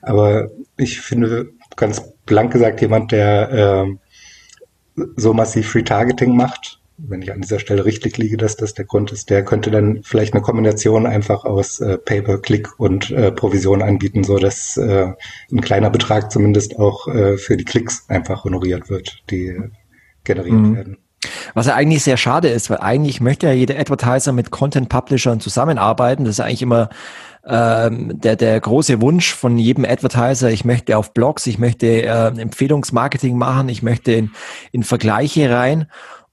Aber 0.00 0.48
ich 0.76 1.00
finde 1.00 1.50
ganz 1.76 2.02
blank 2.24 2.52
gesagt, 2.52 2.80
jemand, 2.80 3.12
der 3.12 3.50
äh, 4.96 5.04
so 5.16 5.34
massiv 5.34 5.74
Retargeting 5.74 6.34
macht, 6.34 6.80
wenn 6.98 7.22
ich 7.22 7.32
an 7.32 7.40
dieser 7.40 7.60
Stelle 7.60 7.84
richtig 7.84 8.18
liege, 8.18 8.36
dass 8.36 8.56
das 8.56 8.74
der 8.74 8.84
Grund 8.84 9.12
ist, 9.12 9.30
der 9.30 9.44
könnte 9.44 9.70
dann 9.70 10.02
vielleicht 10.02 10.34
eine 10.34 10.42
Kombination 10.42 11.06
einfach 11.06 11.44
aus 11.44 11.80
äh, 11.80 11.96
Pay-per-Click 11.96 12.78
und 12.80 13.10
äh, 13.10 13.30
Provision 13.30 13.82
anbieten, 13.82 14.24
so 14.24 14.38
dass 14.38 14.76
äh, 14.76 15.12
ein 15.50 15.60
kleiner 15.60 15.90
Betrag 15.90 16.32
zumindest 16.32 16.78
auch 16.78 17.06
äh, 17.06 17.38
für 17.38 17.56
die 17.56 17.64
Klicks 17.64 18.04
einfach 18.08 18.44
honoriert 18.44 18.90
wird, 18.90 19.22
die 19.30 19.56
generiert 20.24 20.54
mhm. 20.54 20.76
werden. 20.76 20.98
Was 21.54 21.66
ja 21.66 21.74
eigentlich 21.74 22.02
sehr 22.02 22.16
schade 22.16 22.48
ist, 22.48 22.70
weil 22.70 22.78
eigentlich 22.78 23.20
möchte 23.20 23.46
ja 23.46 23.52
jeder 23.52 23.78
Advertiser 23.78 24.32
mit 24.32 24.50
Content-Publishern 24.50 25.40
zusammenarbeiten. 25.40 26.24
Das 26.24 26.34
ist 26.34 26.40
eigentlich 26.40 26.62
immer 26.62 26.90
ähm, 27.46 28.20
der, 28.20 28.36
der 28.36 28.60
große 28.60 29.00
Wunsch 29.00 29.34
von 29.34 29.58
jedem 29.58 29.84
Advertiser. 29.84 30.50
Ich 30.50 30.64
möchte 30.64 30.96
auf 30.96 31.14
Blogs, 31.14 31.46
ich 31.46 31.58
möchte 31.58 31.86
äh, 32.02 32.26
Empfehlungsmarketing 32.40 33.36
machen, 33.36 33.68
ich 33.68 33.82
möchte 33.82 34.12
in, 34.12 34.30
in 34.70 34.82
Vergleiche 34.84 35.50
rein. 35.50 35.86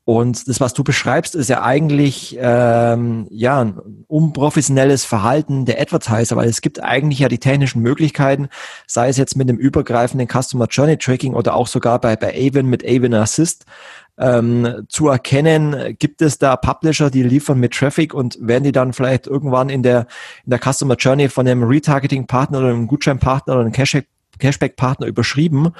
Und 0.06 0.48
das, 0.48 0.60
was 0.60 0.76
du 0.76 0.84
beschreibst, 0.84 1.34
ist 1.34 1.50
ja 1.50 1.63
eigentlich 1.63 2.38
ähm, 2.39 3.26
ja 3.32 3.62
ein 3.62 4.06
unprofessionelles 4.08 5.04
Verhalten 5.04 5.65
der 5.65 5.82
Advertiser, 5.82 6.36
weil 6.36 6.48
es 6.48 6.62
gibt 6.62 6.82
eigentlich 6.82 7.20
ja 7.20 7.28
die 7.28 7.39
technischen 7.39 7.82
Möglichkeiten, 7.82 8.50
sei 8.86 9.10
es 9.10 9.18
jetzt 9.18 9.36
mit 9.36 9.50
dem 9.50 9.58
übergreifenden 9.58 10.28
Customer 10.28 10.68
Journey 10.70 10.98
Tracking 10.98 11.34
oder 11.34 11.56
auch 11.56 11.65
sogar 11.65 12.00
bei, 12.00 12.15
bei 12.15 12.36
Avon 12.36 12.68
mit 12.68 12.86
Avon 12.86 13.15
Assist, 13.15 13.65
ähm, 14.20 14.86
zu 14.89 15.10
erkennen, 15.10 15.98
gibt 15.98 16.22
es 16.22 16.38
da 16.38 16.56
Publisher, 16.56 17.10
die 17.10 17.24
liefern 17.24 17.60
mit 17.60 17.74
Traffic 17.74 18.13
und 18.13 18.38
werden 18.39 18.63
die 18.63 18.72
dann 18.72 18.94
vielleicht 18.94 19.26
irgendwann 19.26 19.70
in 19.70 19.82
der, 19.82 20.06
in 20.46 20.52
der 20.52 20.60
Customer 20.60 20.96
Journey 20.96 21.30
von 21.30 21.48
einem 21.48 21.63
Retargeting-Partner 21.63 22.60
oder 22.60 22.70
einem 22.70 22.86
Gutschein-Partner 22.86 23.56
oder 23.56 23.62
einem 23.63 23.74
Cashback-Partner 24.38 25.08
überschrieben 25.08 25.74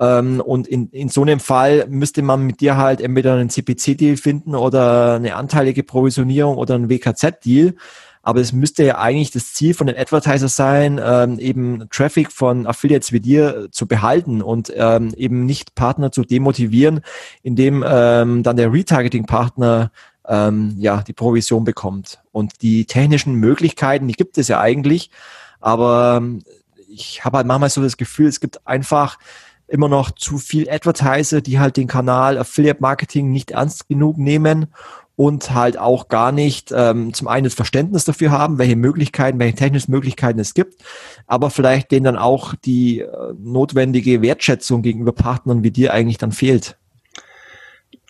ähm, 0.00 0.40
und 0.40 0.66
in, 0.66 0.88
in 0.90 1.08
so 1.08 1.22
einem 1.22 1.40
Fall 1.40 1.86
müsste 1.88 2.22
man 2.22 2.46
mit 2.46 2.60
dir 2.60 2.76
halt 2.76 3.00
entweder 3.00 3.34
einen 3.34 3.50
CPC-Deal 3.50 4.16
finden 4.16 4.54
oder 4.54 5.14
eine 5.14 5.34
anteilige 5.34 5.82
Provisionierung 5.82 6.56
oder 6.56 6.74
einen 6.74 6.88
WKZ-Deal. 6.88 7.74
Aber 8.22 8.40
es 8.40 8.52
müsste 8.52 8.84
ja 8.84 8.98
eigentlich 8.98 9.30
das 9.30 9.54
Ziel 9.54 9.74
von 9.74 9.86
den 9.86 9.96
Advertisers 9.96 10.54
sein, 10.54 11.00
ähm, 11.02 11.38
eben 11.38 11.88
Traffic 11.90 12.30
von 12.30 12.66
Affiliates 12.66 13.12
wie 13.12 13.20
dir 13.20 13.68
zu 13.70 13.86
behalten 13.86 14.42
und 14.42 14.70
ähm, 14.76 15.14
eben 15.16 15.46
nicht 15.46 15.74
Partner 15.74 16.12
zu 16.12 16.22
demotivieren, 16.22 17.00
indem 17.42 17.84
ähm, 17.88 18.42
dann 18.42 18.56
der 18.56 18.72
Retargeting-Partner 18.72 19.90
ähm, 20.28 20.74
ja 20.78 21.02
die 21.02 21.14
Provision 21.14 21.64
bekommt. 21.64 22.20
Und 22.30 22.60
die 22.60 22.84
technischen 22.84 23.34
Möglichkeiten, 23.34 24.08
die 24.08 24.14
gibt 24.14 24.36
es 24.36 24.48
ja 24.48 24.60
eigentlich, 24.60 25.10
aber 25.60 26.18
ähm, 26.20 26.42
ich 26.88 27.24
habe 27.24 27.38
halt 27.38 27.46
manchmal 27.46 27.70
so 27.70 27.82
das 27.82 27.96
Gefühl, 27.96 28.28
es 28.28 28.40
gibt 28.40 28.66
einfach 28.66 29.18
immer 29.68 29.88
noch 29.88 30.10
zu 30.10 30.38
viel 30.38 30.68
Advertiser, 30.68 31.40
die 31.40 31.58
halt 31.58 31.76
den 31.76 31.86
Kanal 31.86 32.38
Affiliate 32.38 32.80
Marketing 32.80 33.30
nicht 33.30 33.52
ernst 33.52 33.88
genug 33.88 34.18
nehmen 34.18 34.66
und 35.14 35.52
halt 35.52 35.78
auch 35.78 36.08
gar 36.08 36.30
nicht 36.30 36.72
ähm, 36.74 37.12
zum 37.12 37.26
einen 37.28 37.44
das 37.44 37.54
Verständnis 37.54 38.04
dafür 38.04 38.30
haben, 38.30 38.58
welche 38.58 38.76
Möglichkeiten, 38.76 39.38
welche 39.38 39.56
technischen 39.56 39.90
Möglichkeiten 39.90 40.38
es 40.38 40.54
gibt, 40.54 40.82
aber 41.26 41.50
vielleicht 41.50 41.90
denen 41.90 42.04
dann 42.04 42.16
auch 42.16 42.54
die 42.54 43.00
äh, 43.00 43.34
notwendige 43.36 44.22
Wertschätzung 44.22 44.80
gegenüber 44.80 45.12
Partnern 45.12 45.64
wie 45.64 45.72
dir 45.72 45.92
eigentlich 45.92 46.18
dann 46.18 46.32
fehlt. 46.32 46.78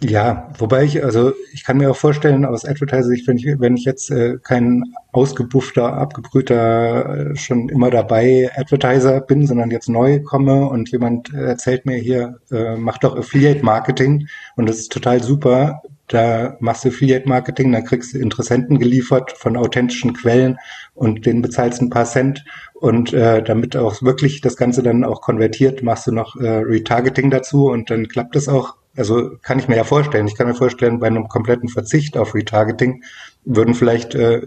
Ja, 0.01 0.49
wobei 0.57 0.85
ich, 0.85 1.03
also 1.03 1.33
ich 1.53 1.65
kann 1.65 1.79
mir 1.79 1.91
auch 1.91 1.97
vorstellen, 1.97 2.45
aus 2.45 2.65
Advertiser-Sicht, 2.65 3.27
wenn 3.27 3.37
ich, 3.37 3.47
wenn 3.59 3.77
ich 3.77 3.85
jetzt 3.85 4.13
äh, 4.13 4.39
kein 4.41 4.85
ausgebuffter, 5.11 5.93
abgebrühter, 5.93 7.33
äh, 7.33 7.37
schon 7.37 7.69
immer 7.69 7.91
dabei 7.91 8.49
Advertiser 8.55 9.21
bin, 9.21 9.45
sondern 9.49 9.73
jetzt 9.73 9.89
neu 9.89 10.21
komme 10.23 10.69
und 10.69 10.93
jemand 10.93 11.35
erzählt 11.35 11.85
mir 11.85 11.97
hier, 11.97 12.39
äh, 12.53 12.77
mach 12.77 12.99
doch 12.99 13.17
Affiliate-Marketing 13.17 14.29
und 14.55 14.69
das 14.69 14.79
ist 14.79 14.93
total 14.93 15.21
super. 15.21 15.83
Da 16.07 16.57
machst 16.61 16.85
du 16.85 16.91
Affiliate-Marketing, 16.91 17.73
dann 17.73 17.85
kriegst 17.85 18.15
du 18.15 18.19
Interessenten 18.19 18.79
geliefert 18.79 19.33
von 19.33 19.57
authentischen 19.57 20.13
Quellen 20.13 20.59
und 20.95 21.27
den 21.27 21.43
bezahlst 21.43 21.83
ein 21.83 21.91
paar 21.91 22.05
Cent 22.05 22.45
und 22.75 23.13
äh, 23.13 23.43
damit 23.43 23.77
auch 23.77 24.01
wirklich 24.01 24.43
das 24.43 24.57
Ganze 24.57 24.85
dann 24.85 25.03
auch 25.03 25.23
konvertiert, 25.23 25.83
machst 25.83 26.07
du 26.07 26.13
noch 26.13 26.37
äh, 26.37 26.49
Retargeting 26.49 27.31
dazu 27.31 27.67
und 27.67 27.91
dann 27.91 28.07
klappt 28.07 28.37
es 28.37 28.49
auch 28.49 28.77
also 28.97 29.37
kann 29.43 29.59
ich 29.59 29.69
mir 29.69 29.77
ja 29.77 29.85
vorstellen. 29.85 30.27
Ich 30.27 30.35
kann 30.35 30.49
mir 30.49 30.55
vorstellen, 30.55 30.99
bei 30.99 31.07
einem 31.07 31.29
kompletten 31.29 31.69
Verzicht 31.69 32.17
auf 32.17 32.35
Retargeting 32.35 33.03
würden 33.45 33.75
vielleicht 33.75 34.15
äh, 34.15 34.43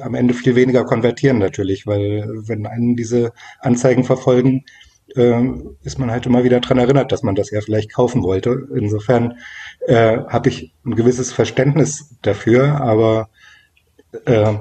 am 0.00 0.14
Ende 0.14 0.34
viel 0.34 0.56
weniger 0.56 0.84
konvertieren 0.84 1.38
natürlich, 1.38 1.86
weil 1.86 2.28
wenn 2.46 2.66
einen 2.66 2.96
diese 2.96 3.32
Anzeigen 3.60 4.04
verfolgen, 4.04 4.64
äh, 5.16 5.42
ist 5.82 5.98
man 5.98 6.10
halt 6.10 6.26
immer 6.26 6.44
wieder 6.44 6.60
dran 6.60 6.78
erinnert, 6.78 7.12
dass 7.12 7.22
man 7.22 7.34
das 7.34 7.50
ja 7.50 7.60
vielleicht 7.60 7.92
kaufen 7.92 8.22
wollte. 8.22 8.68
Insofern 8.74 9.38
äh, 9.86 10.18
habe 10.28 10.48
ich 10.48 10.74
ein 10.84 10.96
gewisses 10.96 11.32
Verständnis 11.32 12.16
dafür, 12.22 12.80
aber 12.80 13.28
äh, 14.24 14.54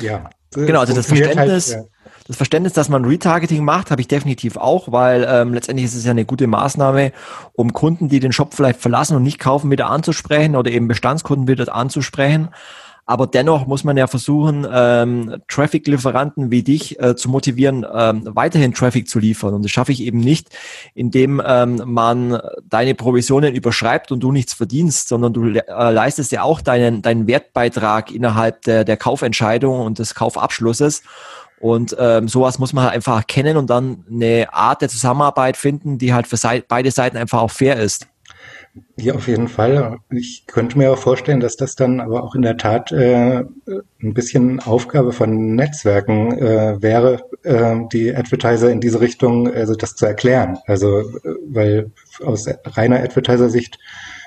ja. 0.00 0.30
Genau, 0.54 0.80
also 0.80 0.94
das 0.94 1.10
halt, 1.10 1.18
Verständnis, 1.24 1.74
halt, 1.74 1.84
ja. 1.84 1.91
Das 2.26 2.36
Verständnis, 2.36 2.72
dass 2.72 2.88
man 2.88 3.04
Retargeting 3.04 3.64
macht, 3.64 3.90
habe 3.90 4.00
ich 4.00 4.08
definitiv 4.08 4.56
auch, 4.56 4.92
weil 4.92 5.26
ähm, 5.28 5.54
letztendlich 5.54 5.86
ist 5.86 5.94
es 5.94 6.04
ja 6.04 6.12
eine 6.12 6.24
gute 6.24 6.46
Maßnahme, 6.46 7.12
um 7.52 7.72
Kunden, 7.72 8.08
die 8.08 8.20
den 8.20 8.32
Shop 8.32 8.54
vielleicht 8.54 8.80
verlassen 8.80 9.16
und 9.16 9.22
nicht 9.22 9.38
kaufen, 9.38 9.70
wieder 9.70 9.90
anzusprechen 9.90 10.54
oder 10.54 10.70
eben 10.70 10.88
Bestandskunden 10.88 11.48
wieder 11.48 11.74
anzusprechen. 11.74 12.50
Aber 13.04 13.26
dennoch 13.26 13.66
muss 13.66 13.82
man 13.82 13.96
ja 13.96 14.06
versuchen, 14.06 14.64
ähm, 14.72 15.42
Traffic-Lieferanten 15.48 16.52
wie 16.52 16.62
dich 16.62 17.00
äh, 17.00 17.16
zu 17.16 17.28
motivieren, 17.28 17.84
ähm, 17.92 18.22
weiterhin 18.24 18.74
Traffic 18.74 19.08
zu 19.08 19.18
liefern. 19.18 19.54
Und 19.54 19.64
das 19.64 19.72
schaffe 19.72 19.90
ich 19.90 20.02
eben 20.02 20.20
nicht, 20.20 20.50
indem 20.94 21.42
ähm, 21.44 21.82
man 21.84 22.40
deine 22.64 22.94
Provisionen 22.94 23.56
überschreibt 23.56 24.12
und 24.12 24.20
du 24.20 24.30
nichts 24.30 24.54
verdienst, 24.54 25.08
sondern 25.08 25.32
du 25.32 25.48
äh, 25.48 25.62
leistest 25.90 26.30
ja 26.30 26.42
auch 26.42 26.60
deinen, 26.60 27.02
deinen 27.02 27.26
Wertbeitrag 27.26 28.12
innerhalb 28.12 28.62
der, 28.62 28.84
der 28.84 28.96
Kaufentscheidung 28.96 29.80
und 29.80 29.98
des 29.98 30.14
Kaufabschlusses. 30.14 31.02
Und 31.62 31.96
ähm, 31.96 32.26
sowas 32.26 32.58
muss 32.58 32.72
man 32.72 32.82
halt 32.82 32.94
einfach 32.94 33.18
erkennen 33.18 33.56
und 33.56 33.70
dann 33.70 34.04
eine 34.10 34.52
Art 34.52 34.82
der 34.82 34.88
Zusammenarbeit 34.88 35.56
finden, 35.56 35.96
die 35.96 36.12
halt 36.12 36.26
für 36.26 36.36
beide 36.66 36.90
Seiten 36.90 37.16
einfach 37.16 37.40
auch 37.40 37.52
fair 37.52 37.76
ist. 37.76 38.08
Ja, 38.96 39.14
auf 39.14 39.28
jeden 39.28 39.46
Fall. 39.46 39.98
Ich 40.10 40.48
könnte 40.48 40.76
mir 40.76 40.90
auch 40.90 40.98
vorstellen, 40.98 41.38
dass 41.38 41.56
das 41.56 41.76
dann 41.76 42.00
aber 42.00 42.24
auch 42.24 42.34
in 42.34 42.42
der 42.42 42.56
Tat 42.56 42.90
äh, 42.90 43.44
ein 44.02 44.14
bisschen 44.14 44.58
Aufgabe 44.58 45.12
von 45.12 45.54
Netzwerken 45.54 46.36
äh, 46.36 46.82
wäre, 46.82 47.20
äh, 47.44 47.76
die 47.92 48.12
Advertiser 48.12 48.70
in 48.72 48.80
diese 48.80 49.00
Richtung, 49.00 49.46
also 49.46 49.76
das 49.76 49.94
zu 49.94 50.06
erklären. 50.06 50.58
Also, 50.66 51.00
äh, 51.00 51.34
weil 51.48 51.92
aus 52.24 52.48
reiner 52.64 53.00
Advertiser-Sicht 53.04 53.78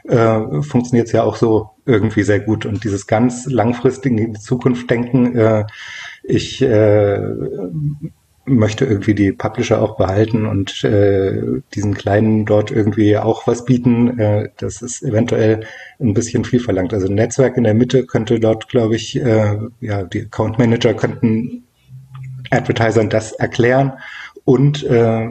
äh, 0.07 0.61
funktioniert 0.61 1.07
es 1.07 1.13
ja 1.13 1.23
auch 1.23 1.35
so 1.35 1.71
irgendwie 1.85 2.23
sehr 2.23 2.39
gut. 2.39 2.65
Und 2.65 2.85
dieses 2.85 3.07
ganz 3.07 3.47
langfristige 3.47 4.23
in 4.23 4.35
Zukunft 4.35 4.89
denken, 4.89 5.35
äh, 5.35 5.65
ich 6.27 6.61
äh, 6.61 7.19
möchte 8.45 8.85
irgendwie 8.85 9.15
die 9.15 9.31
Publisher 9.31 9.81
auch 9.81 9.97
behalten 9.97 10.45
und 10.45 10.83
äh, 10.83 11.61
diesen 11.73 11.95
kleinen 11.95 12.45
dort 12.45 12.71
irgendwie 12.71 13.17
auch 13.17 13.47
was 13.47 13.65
bieten. 13.65 14.19
Äh, 14.19 14.49
das 14.57 14.81
ist 14.81 15.01
eventuell 15.03 15.65
ein 15.99 16.13
bisschen 16.13 16.45
viel 16.45 16.59
verlangt. 16.59 16.93
Also 16.93 17.07
ein 17.07 17.15
Netzwerk 17.15 17.57
in 17.57 17.63
der 17.63 17.73
Mitte 17.73 18.05
könnte 18.05 18.39
dort, 18.39 18.69
glaube 18.69 18.95
ich, 18.95 19.15
äh, 19.15 19.57
ja, 19.81 20.03
die 20.03 20.23
Account 20.23 20.59
Manager 20.59 20.93
könnten 20.93 21.63
Advertisern 22.51 23.09
das 23.09 23.31
erklären 23.31 23.93
und 24.43 24.83
äh, 24.83 25.29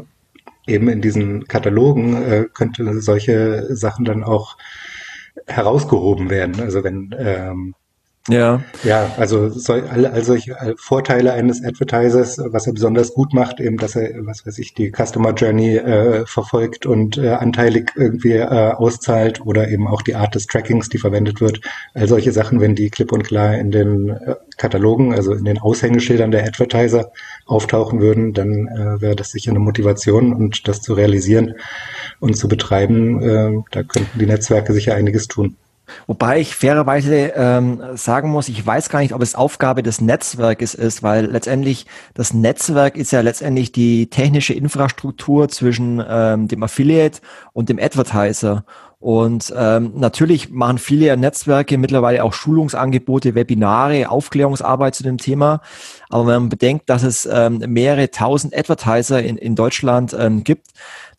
eben 0.66 0.88
in 0.88 1.00
diesen 1.00 1.46
Katalogen 1.46 2.22
äh, 2.22 2.46
könnte 2.52 3.00
solche 3.00 3.76
Sachen 3.76 4.04
dann 4.04 4.24
auch 4.24 4.56
herausgehoben 5.46 6.30
werden. 6.30 6.60
Also 6.60 6.82
wenn 6.82 7.14
ähm, 7.16 7.74
ja. 8.28 8.62
Ja, 8.84 9.12
also 9.18 9.50
soll, 9.50 9.84
all, 9.90 10.06
all 10.06 10.24
solche 10.24 10.56
Vorteile 10.78 11.32
eines 11.34 11.62
Advertisers, 11.62 12.38
was 12.38 12.66
er 12.66 12.72
besonders 12.72 13.12
gut 13.12 13.34
macht, 13.34 13.60
eben, 13.60 13.76
dass 13.76 13.96
er, 13.96 14.26
was 14.26 14.46
weiß 14.46 14.58
ich, 14.58 14.72
die 14.72 14.90
Customer 14.90 15.34
Journey 15.34 15.76
äh, 15.76 16.24
verfolgt 16.24 16.86
und 16.86 17.18
äh, 17.18 17.30
anteilig 17.30 17.92
irgendwie 17.96 18.32
äh, 18.32 18.72
auszahlt 18.72 19.44
oder 19.44 19.68
eben 19.68 19.86
auch 19.86 20.00
die 20.00 20.14
Art 20.14 20.34
des 20.34 20.46
Trackings, 20.46 20.88
die 20.88 20.98
verwendet 20.98 21.42
wird. 21.42 21.60
All 21.92 22.08
solche 22.08 22.32
Sachen, 22.32 22.60
wenn 22.60 22.74
die 22.74 22.88
klipp 22.88 23.12
und 23.12 23.24
klar 23.24 23.56
in 23.56 23.70
den 23.70 24.08
äh, 24.08 24.36
Katalogen, 24.56 25.14
also 25.14 25.34
in 25.34 25.44
den 25.44 25.58
Aushängeschildern 25.58 26.30
der 26.30 26.44
Advertiser 26.44 27.12
auftauchen 27.44 28.00
würden, 28.00 28.32
dann 28.32 28.68
äh, 28.68 29.00
wäre 29.02 29.16
das 29.16 29.32
sicher 29.32 29.50
eine 29.50 29.60
Motivation 29.60 30.32
und 30.32 30.66
das 30.66 30.80
zu 30.80 30.94
realisieren 30.94 31.56
und 32.20 32.38
zu 32.38 32.48
betreiben, 32.48 33.22
äh, 33.22 33.62
da 33.70 33.82
könnten 33.82 34.18
die 34.18 34.26
Netzwerke 34.26 34.72
sicher 34.72 34.94
einiges 34.94 35.28
tun. 35.28 35.56
Wobei 36.06 36.40
ich 36.40 36.54
fairerweise 36.54 37.32
ähm, 37.36 37.82
sagen 37.94 38.30
muss, 38.30 38.48
ich 38.48 38.64
weiß 38.64 38.88
gar 38.88 39.00
nicht, 39.00 39.14
ob 39.14 39.22
es 39.22 39.34
Aufgabe 39.34 39.82
des 39.82 40.00
Netzwerkes 40.00 40.74
ist, 40.74 41.02
weil 41.02 41.26
letztendlich 41.26 41.86
das 42.14 42.34
Netzwerk 42.34 42.96
ist 42.96 43.12
ja 43.12 43.20
letztendlich 43.20 43.72
die 43.72 44.08
technische 44.08 44.54
Infrastruktur 44.54 45.48
zwischen 45.48 46.02
ähm, 46.06 46.48
dem 46.48 46.62
Affiliate 46.62 47.20
und 47.52 47.68
dem 47.68 47.78
Advertiser. 47.78 48.64
Und 49.04 49.52
ähm, 49.54 49.92
natürlich 49.96 50.48
machen 50.48 50.78
viele 50.78 51.14
Netzwerke 51.18 51.76
mittlerweile 51.76 52.24
auch 52.24 52.32
Schulungsangebote, 52.32 53.34
Webinare, 53.34 54.08
Aufklärungsarbeit 54.08 54.94
zu 54.94 55.02
dem 55.02 55.18
Thema. 55.18 55.60
Aber 56.08 56.26
wenn 56.26 56.40
man 56.40 56.48
bedenkt, 56.48 56.88
dass 56.88 57.02
es 57.02 57.28
ähm, 57.30 57.58
mehrere 57.68 58.10
tausend 58.10 58.56
Advertiser 58.56 59.22
in, 59.22 59.36
in 59.36 59.56
Deutschland 59.56 60.16
ähm, 60.18 60.42
gibt, 60.42 60.68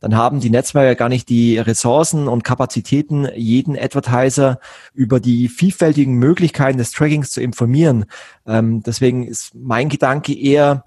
dann 0.06 0.16
haben 0.16 0.40
die 0.40 0.52
Netzwerke 0.52 0.96
gar 0.96 1.10
nicht 1.10 1.30
die 1.30 1.58
Ressourcen 1.58 2.28
und 2.28 2.44
Kapazitäten, 2.44 3.28
jeden 3.36 3.76
Advertiser 3.76 4.60
über 4.94 5.20
die 5.20 5.50
vielfältigen 5.50 6.14
Möglichkeiten 6.14 6.78
des 6.78 6.92
Trackings 6.92 7.32
zu 7.32 7.42
informieren. 7.42 8.06
Ähm, 8.46 8.84
deswegen 8.84 9.26
ist 9.26 9.56
mein 9.56 9.90
Gedanke 9.90 10.40
eher, 10.40 10.84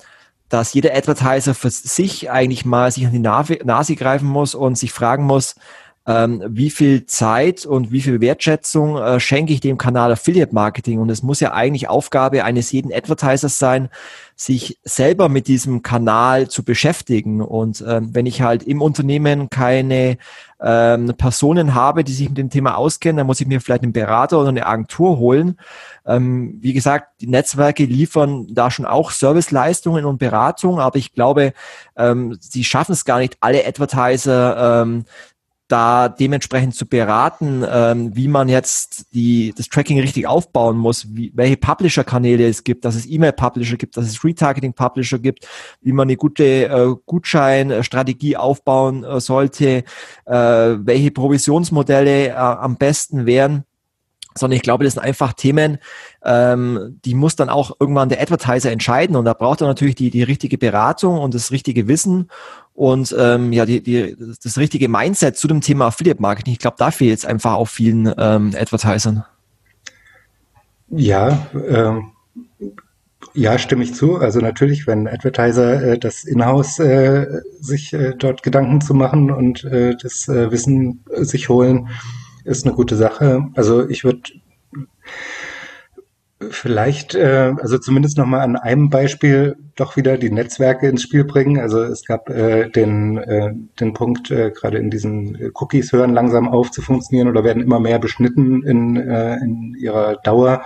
dass 0.48 0.72
jeder 0.72 0.94
Advertiser 0.94 1.56
für 1.56 1.68
sich 1.68 2.30
eigentlich 2.30 2.64
mal 2.64 2.92
sich 2.92 3.06
an 3.06 3.12
die 3.12 3.18
Nase 3.18 3.96
greifen 3.96 4.28
muss 4.28 4.54
und 4.54 4.78
sich 4.78 4.92
fragen 4.92 5.24
muss, 5.24 5.56
ähm, 6.08 6.42
wie 6.48 6.70
viel 6.70 7.04
Zeit 7.04 7.66
und 7.66 7.92
wie 7.92 8.00
viel 8.00 8.22
Wertschätzung 8.22 8.96
äh, 8.96 9.20
schenke 9.20 9.52
ich 9.52 9.60
dem 9.60 9.76
Kanal 9.76 10.10
Affiliate 10.10 10.54
Marketing. 10.54 11.00
Und 11.00 11.10
es 11.10 11.22
muss 11.22 11.40
ja 11.40 11.52
eigentlich 11.52 11.88
Aufgabe 11.88 12.44
eines 12.44 12.72
jeden 12.72 12.90
Advertisers 12.90 13.58
sein, 13.58 13.90
sich 14.34 14.78
selber 14.84 15.28
mit 15.28 15.48
diesem 15.48 15.82
Kanal 15.82 16.48
zu 16.48 16.64
beschäftigen. 16.64 17.42
Und 17.42 17.84
ähm, 17.86 18.14
wenn 18.14 18.24
ich 18.24 18.40
halt 18.40 18.62
im 18.62 18.80
Unternehmen 18.80 19.50
keine 19.50 20.16
ähm, 20.62 21.12
Personen 21.18 21.74
habe, 21.74 22.04
die 22.04 22.14
sich 22.14 22.30
mit 22.30 22.38
dem 22.38 22.48
Thema 22.48 22.76
auskennen, 22.76 23.18
dann 23.18 23.26
muss 23.26 23.42
ich 23.42 23.46
mir 23.46 23.60
vielleicht 23.60 23.82
einen 23.82 23.92
Berater 23.92 24.40
oder 24.40 24.48
eine 24.48 24.66
Agentur 24.66 25.18
holen. 25.18 25.58
Ähm, 26.06 26.56
wie 26.62 26.72
gesagt, 26.72 27.20
die 27.20 27.26
Netzwerke 27.26 27.84
liefern 27.84 28.46
da 28.50 28.70
schon 28.70 28.86
auch 28.86 29.10
Serviceleistungen 29.10 30.06
und 30.06 30.18
Beratung, 30.18 30.80
aber 30.80 30.96
ich 30.96 31.12
glaube, 31.12 31.52
ähm, 31.96 32.38
sie 32.40 32.64
schaffen 32.64 32.92
es 32.92 33.04
gar 33.04 33.18
nicht, 33.18 33.36
alle 33.40 33.66
Advertiser 33.66 34.82
ähm, 34.82 35.04
da 35.68 36.08
dementsprechend 36.08 36.74
zu 36.74 36.86
beraten, 36.86 37.62
ähm, 37.70 38.16
wie 38.16 38.26
man 38.26 38.48
jetzt 38.48 39.12
die, 39.12 39.52
das 39.56 39.68
Tracking 39.68 40.00
richtig 40.00 40.26
aufbauen 40.26 40.78
muss, 40.78 41.14
wie, 41.14 41.30
welche 41.34 41.58
Publisher-Kanäle 41.58 42.48
es 42.48 42.64
gibt, 42.64 42.86
dass 42.86 42.94
es 42.94 43.08
E-Mail-Publisher 43.08 43.76
gibt, 43.76 43.96
dass 43.96 44.06
es 44.06 44.24
Retargeting-Publisher 44.24 45.18
gibt, 45.18 45.46
wie 45.82 45.92
man 45.92 46.08
eine 46.08 46.16
gute 46.16 46.44
äh, 46.44 46.94
Gutscheinstrategie 47.04 48.36
aufbauen 48.36 49.04
äh, 49.04 49.20
sollte, 49.20 49.84
äh, 50.24 50.32
welche 50.32 51.10
Provisionsmodelle 51.10 52.28
äh, 52.28 52.32
am 52.32 52.76
besten 52.76 53.26
wären. 53.26 53.64
Sondern 54.36 54.56
ich 54.56 54.62
glaube, 54.62 54.84
das 54.84 54.94
sind 54.94 55.02
einfach 55.02 55.32
Themen, 55.32 55.78
ähm, 56.24 57.00
die 57.04 57.14
muss 57.14 57.34
dann 57.34 57.48
auch 57.48 57.72
irgendwann 57.80 58.08
der 58.08 58.22
Advertiser 58.22 58.70
entscheiden. 58.70 59.16
Und 59.16 59.24
da 59.24 59.34
braucht 59.34 59.62
er 59.62 59.66
natürlich 59.66 59.96
die, 59.96 60.10
die 60.10 60.22
richtige 60.22 60.58
Beratung 60.58 61.18
und 61.18 61.34
das 61.34 61.50
richtige 61.50 61.88
Wissen 61.88 62.30
und 62.78 63.12
ähm, 63.18 63.52
ja, 63.52 63.66
die, 63.66 63.82
die, 63.82 64.16
das 64.40 64.56
richtige 64.56 64.88
Mindset 64.88 65.36
zu 65.36 65.48
dem 65.48 65.60
Thema 65.60 65.86
Affiliate 65.86 66.22
Marketing. 66.22 66.52
Ich 66.52 66.60
glaube, 66.60 66.76
da 66.78 66.92
fehlt 66.92 67.18
es 67.18 67.24
einfach 67.24 67.54
auch 67.54 67.66
vielen 67.66 68.06
ähm, 68.16 68.54
Advertisern. 68.56 69.24
Ja, 70.88 71.48
ähm, 71.68 72.12
ja, 73.34 73.58
stimme 73.58 73.82
ich 73.82 73.94
zu. 73.94 74.18
Also 74.18 74.38
natürlich, 74.38 74.86
wenn 74.86 75.08
Advertiser 75.08 75.82
äh, 75.82 75.98
das 75.98 76.22
Inhouse 76.22 76.78
äh, 76.78 77.26
sich 77.58 77.92
äh, 77.94 78.14
dort 78.16 78.44
Gedanken 78.44 78.80
zu 78.80 78.94
machen 78.94 79.32
und 79.32 79.64
äh, 79.64 79.96
das 80.00 80.28
äh, 80.28 80.52
Wissen 80.52 81.04
sich 81.16 81.48
holen, 81.48 81.88
ist 82.44 82.64
eine 82.64 82.76
gute 82.76 82.94
Sache. 82.94 83.48
Also 83.56 83.88
ich 83.88 84.04
würde 84.04 84.22
vielleicht, 86.50 87.14
äh, 87.14 87.52
also 87.60 87.78
zumindest 87.78 88.16
nochmal 88.16 88.40
an 88.40 88.56
einem 88.56 88.90
Beispiel 88.90 89.56
doch 89.74 89.96
wieder 89.96 90.16
die 90.16 90.30
Netzwerke 90.30 90.88
ins 90.88 91.02
Spiel 91.02 91.24
bringen. 91.24 91.58
Also 91.58 91.82
es 91.82 92.04
gab 92.04 92.30
äh, 92.30 92.68
den, 92.68 93.18
äh, 93.18 93.52
den 93.80 93.92
Punkt, 93.92 94.30
äh, 94.30 94.50
gerade 94.52 94.78
in 94.78 94.90
diesen 94.90 95.50
Cookies 95.54 95.92
hören 95.92 96.14
langsam 96.14 96.48
auf 96.48 96.70
zu 96.70 96.80
funktionieren 96.80 97.28
oder 97.28 97.42
werden 97.42 97.62
immer 97.62 97.80
mehr 97.80 97.98
beschnitten 97.98 98.62
in, 98.62 98.96
äh, 98.96 99.34
in 99.36 99.74
ihrer 99.78 100.16
Dauer. 100.16 100.62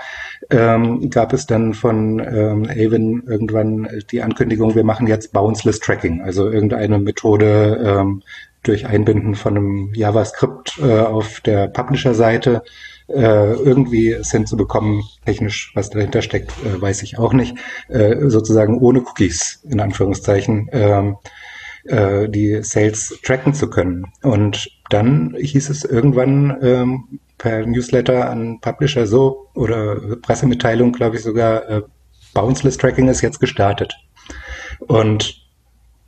Ähm, 0.50 1.08
gab 1.08 1.32
es 1.32 1.46
dann 1.46 1.72
von 1.72 2.18
ähm, 2.20 2.66
Avon 2.68 3.22
irgendwann 3.26 3.88
die 4.10 4.22
Ankündigung, 4.22 4.74
wir 4.74 4.84
machen 4.84 5.06
jetzt 5.06 5.32
Bounceless 5.32 5.80
Tracking, 5.80 6.20
also 6.20 6.50
irgendeine 6.50 6.98
Methode 6.98 7.80
ähm, 7.82 8.22
durch 8.62 8.86
Einbinden 8.86 9.34
von 9.34 9.56
einem 9.56 9.94
JavaScript 9.94 10.78
äh, 10.82 11.00
auf 11.00 11.40
der 11.40 11.68
Publisher-Seite 11.68 12.62
äh, 12.64 12.91
irgendwie 13.14 14.10
es 14.12 14.30
hinzubekommen, 14.30 15.02
technisch, 15.24 15.72
was 15.74 15.90
dahinter 15.90 16.22
steckt, 16.22 16.52
äh, 16.64 16.80
weiß 16.80 17.02
ich 17.02 17.18
auch 17.18 17.32
nicht, 17.32 17.56
äh, 17.88 18.28
sozusagen 18.28 18.78
ohne 18.78 19.00
Cookies, 19.00 19.62
in 19.68 19.80
Anführungszeichen, 19.80 20.68
ähm, 20.72 21.16
äh, 21.84 22.28
die 22.28 22.62
Sales 22.62 23.18
tracken 23.22 23.54
zu 23.54 23.68
können. 23.68 24.06
Und 24.22 24.70
dann 24.90 25.34
hieß 25.38 25.70
es 25.70 25.84
irgendwann 25.84 26.56
ähm, 26.62 27.20
per 27.38 27.66
Newsletter 27.66 28.30
an 28.30 28.60
Publisher 28.60 29.06
so 29.06 29.48
oder 29.54 30.16
Pressemitteilung, 30.16 30.92
glaube 30.92 31.16
ich 31.16 31.22
sogar, 31.22 31.68
äh, 31.68 31.82
Bounceless 32.34 32.78
Tracking 32.78 33.08
ist 33.08 33.20
jetzt 33.20 33.40
gestartet. 33.40 33.94
Und 34.80 35.41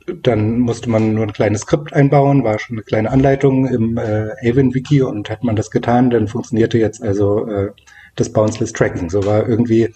dann 0.05 0.59
musste 0.59 0.89
man 0.89 1.13
nur 1.13 1.23
ein 1.23 1.33
kleines 1.33 1.61
Skript 1.61 1.93
einbauen, 1.93 2.43
war 2.43 2.59
schon 2.59 2.77
eine 2.77 2.83
kleine 2.83 3.11
Anleitung 3.11 3.67
im 3.67 3.97
äh, 3.97 4.31
Avon-Wiki 4.47 5.01
und 5.01 5.29
hat 5.29 5.43
man 5.43 5.55
das 5.55 5.71
getan, 5.71 6.09
dann 6.09 6.27
funktionierte 6.27 6.77
jetzt 6.77 7.01
also 7.01 7.47
äh, 7.47 7.71
das 8.15 8.31
Bounceless 8.31 8.73
Tracking. 8.73 9.09
So 9.09 9.25
war 9.25 9.47
irgendwie 9.47 9.93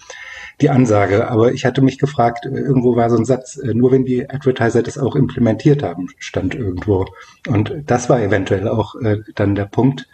die 0.60 0.70
Ansage. 0.70 1.28
Aber 1.28 1.52
ich 1.52 1.64
hatte 1.64 1.82
mich 1.82 1.98
gefragt, 1.98 2.46
äh, 2.46 2.50
irgendwo 2.50 2.96
war 2.96 3.10
so 3.10 3.16
ein 3.16 3.24
Satz, 3.24 3.56
äh, 3.56 3.74
nur 3.74 3.92
wenn 3.92 4.04
die 4.04 4.28
Advertiser 4.28 4.82
das 4.82 4.98
auch 4.98 5.16
implementiert 5.16 5.82
haben, 5.82 6.08
stand 6.18 6.54
irgendwo. 6.54 7.06
Und 7.48 7.74
das 7.86 8.08
war 8.08 8.20
eventuell 8.20 8.68
auch 8.68 8.94
äh, 8.96 9.18
dann 9.34 9.54
der 9.54 9.66
Punkt. 9.66 10.08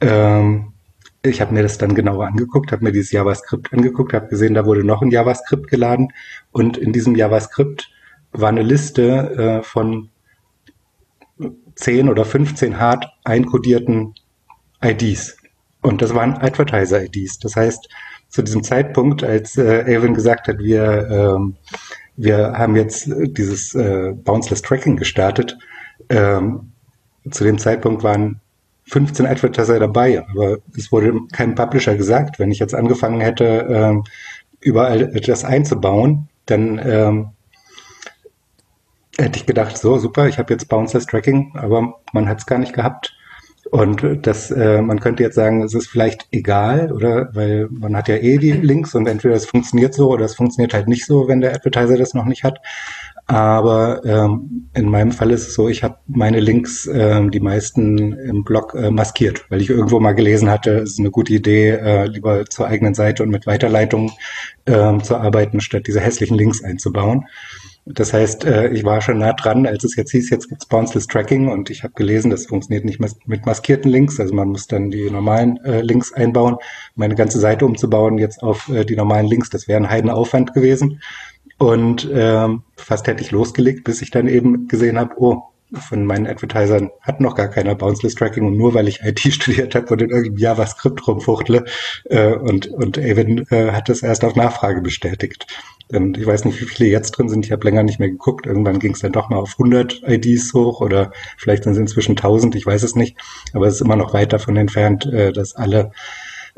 Ähm, 0.00 0.72
ich 1.22 1.40
habe 1.40 1.54
mir 1.54 1.62
das 1.62 1.78
dann 1.78 1.94
genauer 1.94 2.26
angeguckt, 2.26 2.70
habe 2.70 2.84
mir 2.84 2.92
dieses 2.92 3.10
JavaScript 3.10 3.72
angeguckt, 3.72 4.12
habe 4.12 4.28
gesehen, 4.28 4.54
da 4.54 4.66
wurde 4.66 4.84
noch 4.84 5.00
ein 5.00 5.10
JavaScript 5.10 5.68
geladen 5.68 6.12
und 6.52 6.76
in 6.76 6.92
diesem 6.92 7.16
JavaScript 7.16 7.90
war 8.34 8.50
eine 8.50 8.62
Liste 8.62 9.60
äh, 9.60 9.62
von 9.62 10.10
10 11.76 12.08
oder 12.08 12.24
15 12.24 12.78
hart 12.78 13.06
einkodierten 13.24 14.14
IDs. 14.82 15.36
Und 15.80 16.02
das 16.02 16.14
waren 16.14 16.34
Advertiser-IDs. 16.34 17.38
Das 17.38 17.56
heißt, 17.56 17.88
zu 18.28 18.42
diesem 18.42 18.62
Zeitpunkt, 18.62 19.22
als 19.22 19.56
äh, 19.56 20.00
gesagt 20.12 20.48
hat, 20.48 20.58
wir, 20.58 21.08
ähm, 21.10 21.56
wir 22.16 22.52
haben 22.52 22.76
jetzt 22.76 23.08
dieses 23.08 23.74
äh, 23.74 24.12
Bounceless 24.12 24.62
Tracking 24.62 24.96
gestartet, 24.96 25.56
ähm, 26.08 26.72
zu 27.30 27.44
dem 27.44 27.58
Zeitpunkt 27.58 28.02
waren 28.02 28.40
15 28.86 29.26
Advertiser 29.26 29.78
dabei, 29.78 30.24
aber 30.28 30.58
es 30.76 30.92
wurde 30.92 31.14
keinem 31.32 31.54
Publisher 31.54 31.96
gesagt. 31.96 32.38
Wenn 32.38 32.50
ich 32.50 32.58
jetzt 32.58 32.74
angefangen 32.74 33.20
hätte, 33.20 33.66
ähm, 33.68 34.04
überall 34.60 35.08
das 35.08 35.44
einzubauen, 35.44 36.28
dann 36.46 36.80
ähm, 36.84 37.28
hätte 39.18 39.38
ich 39.38 39.46
gedacht, 39.46 39.76
so 39.78 39.98
super, 39.98 40.28
ich 40.28 40.38
habe 40.38 40.52
jetzt 40.52 40.68
Bounceless 40.68 41.06
Tracking, 41.06 41.52
aber 41.56 42.00
man 42.12 42.28
hat 42.28 42.38
es 42.38 42.46
gar 42.46 42.58
nicht 42.58 42.72
gehabt. 42.72 43.16
Und 43.70 44.26
das, 44.26 44.50
äh, 44.50 44.82
man 44.82 45.00
könnte 45.00 45.22
jetzt 45.22 45.36
sagen, 45.36 45.62
es 45.62 45.74
ist 45.74 45.88
vielleicht 45.88 46.28
egal, 46.32 46.92
oder? 46.92 47.30
Weil 47.34 47.68
man 47.70 47.96
hat 47.96 48.08
ja 48.08 48.16
eh 48.16 48.38
die 48.38 48.52
Links 48.52 48.94
und 48.94 49.06
entweder 49.06 49.34
es 49.34 49.46
funktioniert 49.46 49.94
so 49.94 50.10
oder 50.10 50.26
es 50.26 50.34
funktioniert 50.34 50.74
halt 50.74 50.86
nicht 50.86 51.06
so, 51.06 51.28
wenn 51.28 51.40
der 51.40 51.54
Advertiser 51.54 51.96
das 51.96 52.14
noch 52.14 52.26
nicht 52.26 52.44
hat. 52.44 52.60
Aber 53.26 54.04
ähm, 54.04 54.68
in 54.74 54.90
meinem 54.90 55.10
Fall 55.10 55.30
ist 55.30 55.48
es 55.48 55.54
so, 55.54 55.68
ich 55.68 55.82
habe 55.82 55.96
meine 56.06 56.40
Links, 56.40 56.86
ähm, 56.92 57.30
die 57.30 57.40
meisten 57.40 58.12
im 58.12 58.44
Blog 58.44 58.74
äh, 58.74 58.90
maskiert, 58.90 59.46
weil 59.48 59.62
ich 59.62 59.70
irgendwo 59.70 59.98
mal 59.98 60.12
gelesen 60.12 60.50
hatte, 60.50 60.80
es 60.80 60.92
ist 60.92 60.98
eine 60.98 61.10
gute 61.10 61.32
Idee, 61.32 61.70
äh, 61.70 62.04
lieber 62.06 62.44
zur 62.44 62.66
eigenen 62.66 62.92
Seite 62.92 63.22
und 63.22 63.30
mit 63.30 63.46
Weiterleitungen 63.46 64.10
ähm, 64.66 65.02
zu 65.02 65.16
arbeiten, 65.16 65.60
statt 65.60 65.86
diese 65.86 66.00
hässlichen 66.00 66.36
Links 66.36 66.62
einzubauen. 66.62 67.24
Das 67.86 68.14
heißt, 68.14 68.44
äh, 68.44 68.68
ich 68.68 68.84
war 68.84 69.02
schon 69.02 69.18
nah 69.18 69.34
dran, 69.34 69.66
als 69.66 69.84
es 69.84 69.94
jetzt 69.96 70.10
hieß, 70.10 70.30
jetzt 70.30 70.48
gibt's 70.48 70.66
Bounceless 70.66 71.06
Tracking 71.06 71.48
und 71.48 71.68
ich 71.68 71.82
habe 71.82 71.92
gelesen, 71.94 72.30
das 72.30 72.46
funktioniert 72.46 72.86
nicht 72.86 72.98
mit 72.98 73.44
maskierten 73.44 73.90
Links, 73.90 74.18
also 74.18 74.34
man 74.34 74.48
muss 74.48 74.66
dann 74.66 74.90
die 74.90 75.10
normalen 75.10 75.62
äh, 75.64 75.82
Links 75.82 76.12
einbauen. 76.12 76.56
Meine 76.94 77.14
ganze 77.14 77.38
Seite 77.38 77.66
umzubauen 77.66 78.16
jetzt 78.16 78.42
auf 78.42 78.70
äh, 78.70 78.86
die 78.86 78.96
normalen 78.96 79.26
Links, 79.26 79.50
das 79.50 79.68
wäre 79.68 79.80
ein 79.80 79.90
Heidenaufwand 79.90 80.54
gewesen. 80.54 81.00
Und 81.58 82.08
ähm, 82.12 82.62
fast 82.76 83.06
hätte 83.06 83.22
ich 83.22 83.30
losgelegt, 83.30 83.84
bis 83.84 84.02
ich 84.02 84.10
dann 84.10 84.26
eben 84.26 84.68
gesehen 84.68 84.98
habe, 84.98 85.14
oh, 85.16 85.42
von 85.72 86.04
meinen 86.04 86.26
Advertisern 86.26 86.90
hat 87.00 87.20
noch 87.20 87.34
gar 87.34 87.48
keiner 87.48 87.74
Bounceless 87.74 88.14
Tracking 88.14 88.46
und 88.46 88.56
nur 88.56 88.74
weil 88.74 88.88
ich 88.88 89.02
IT 89.02 89.20
studiert 89.32 89.74
habe 89.74 89.86
und 89.92 90.02
in 90.02 90.10
irgendeinem 90.10 90.38
JavaScript 90.38 91.06
rumfuchtle 91.06 91.64
äh, 92.04 92.34
und, 92.34 92.68
und 92.68 92.98
Avon 92.98 93.46
äh, 93.50 93.72
hat 93.72 93.88
das 93.88 94.02
erst 94.02 94.24
auf 94.24 94.36
Nachfrage 94.36 94.80
bestätigt. 94.80 95.46
Und 95.92 96.16
ich 96.16 96.26
weiß 96.26 96.44
nicht, 96.46 96.60
wie 96.60 96.64
viele 96.64 96.88
jetzt 96.88 97.12
drin 97.12 97.28
sind. 97.28 97.44
Ich 97.44 97.52
habe 97.52 97.64
länger 97.64 97.82
nicht 97.82 98.00
mehr 98.00 98.08
geguckt. 98.08 98.46
Irgendwann 98.46 98.78
ging 98.78 98.92
es 98.92 99.00
dann 99.00 99.12
doch 99.12 99.28
mal 99.28 99.36
auf 99.36 99.52
100 99.58 100.02
IDs 100.06 100.54
hoch 100.54 100.80
oder 100.80 101.12
vielleicht 101.36 101.64
sind 101.64 101.74
es 101.74 101.78
inzwischen 101.78 102.12
1000. 102.12 102.54
Ich 102.54 102.64
weiß 102.64 102.82
es 102.82 102.94
nicht. 102.94 103.18
Aber 103.52 103.66
es 103.66 103.74
ist 103.74 103.80
immer 103.82 103.96
noch 103.96 104.14
weit 104.14 104.32
davon 104.32 104.56
entfernt, 104.56 105.04
äh, 105.06 105.32
dass 105.32 105.54
alle 105.54 105.90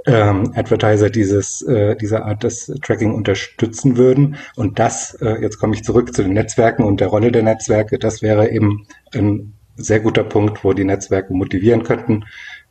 ähm, 0.07 0.53
Advertiser 0.55 1.11
dieses, 1.11 1.63
äh, 1.63 1.97
diese 1.97 2.25
Art 2.25 2.45
des 2.45 2.67
Tracking 2.83 3.13
unterstützen 3.13 3.97
würden. 3.97 4.37
Und 4.55 4.79
das, 4.79 5.15
äh, 5.21 5.41
jetzt 5.43 5.59
komme 5.59 5.75
ich 5.75 5.83
zurück 5.83 6.15
zu 6.15 6.23
den 6.23 6.33
Netzwerken 6.33 6.85
und 6.85 7.01
der 7.01 7.09
Rolle 7.09 7.33
der 7.33 7.43
Netzwerke, 7.43 7.99
das 7.99 8.23
wäre 8.23 8.51
eben 8.51 8.87
ein 9.15 9.53
sehr 9.77 10.01
guter 10.01 10.25
Punkt, 10.25 10.65
wo 10.65 10.73
die 10.73 10.85
Netzwerke 10.85 11.35
motivieren 11.35 11.83
könnten, 11.83 12.25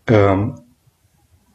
ähm, 0.07 0.55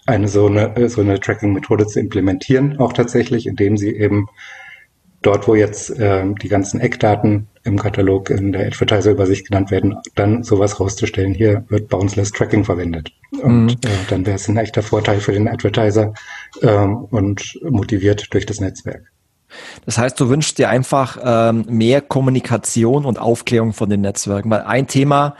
eine 0.06 0.28
so 0.28 0.46
eine, 0.46 0.88
so 0.88 1.00
eine 1.00 1.20
Tracking-Methode 1.20 1.86
zu 1.86 2.00
implementieren, 2.00 2.78
auch 2.78 2.92
tatsächlich, 2.92 3.46
indem 3.46 3.76
sie 3.76 3.94
eben 3.94 4.28
dort, 5.22 5.46
wo 5.46 5.54
jetzt 5.54 5.92
ähm, 5.98 6.36
die 6.38 6.48
ganzen 6.48 6.80
Eckdaten 6.80 7.48
im 7.62 7.78
Katalog 7.78 8.30
in 8.30 8.52
der 8.52 8.66
Advertiser-Übersicht 8.66 9.48
genannt 9.48 9.70
werden, 9.70 9.96
dann 10.14 10.42
sowas 10.42 10.80
rauszustellen. 10.80 11.34
Hier 11.34 11.64
wird 11.68 11.88
Bounceless 11.88 12.32
Tracking 12.32 12.64
verwendet. 12.64 13.12
Und 13.42 13.66
mhm. 13.66 13.70
äh, 13.84 14.08
dann 14.08 14.24
wäre 14.24 14.36
es 14.36 14.48
ein 14.48 14.56
echter 14.56 14.82
Vorteil 14.82 15.20
für 15.20 15.32
den 15.32 15.48
Advertiser 15.48 16.14
ähm, 16.62 17.04
und 17.10 17.58
motiviert 17.62 18.32
durch 18.32 18.46
das 18.46 18.60
Netzwerk. 18.60 19.10
Das 19.84 19.98
heißt, 19.98 20.18
du 20.18 20.28
wünschst 20.28 20.58
dir 20.58 20.68
einfach 20.68 21.18
ähm, 21.22 21.66
mehr 21.68 22.00
Kommunikation 22.00 23.04
und 23.04 23.18
Aufklärung 23.18 23.72
von 23.72 23.90
den 23.90 24.00
Netzwerken. 24.00 24.50
Weil 24.50 24.62
ein 24.62 24.86
Thema, 24.86 25.34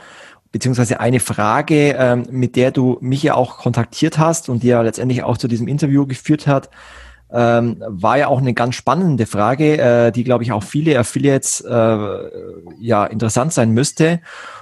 beziehungsweise 0.51 0.99
eine 0.99 1.19
Frage, 1.19 1.95
ähm, 1.97 2.25
mit 2.29 2.55
der 2.55 2.71
du 2.71 2.97
mich 3.01 3.23
ja 3.23 3.35
auch 3.35 3.57
kontaktiert 3.57 4.17
hast 4.17 4.49
und 4.49 4.63
die 4.63 4.67
ja 4.67 4.81
letztendlich 4.81 5.23
auch 5.23 5.37
zu 5.37 5.47
diesem 5.47 5.67
Interview 5.67 6.05
geführt 6.05 6.45
hat, 6.45 6.69
ähm, 7.33 7.83
war 7.87 8.17
ja 8.17 8.27
auch 8.27 8.39
eine 8.39 8.53
ganz 8.53 8.75
spannende 8.75 9.25
Frage, 9.25 9.77
äh, 9.77 10.11
die, 10.11 10.23
glaube 10.23 10.43
ich, 10.43 10.51
auch 10.51 10.63
viele 10.63 10.97
Affiliates 10.99 11.61
äh, 11.61 11.97
ja 12.79 13.05
interessant 13.05 13.53
sein 13.53 13.71
müsste. 13.71 14.19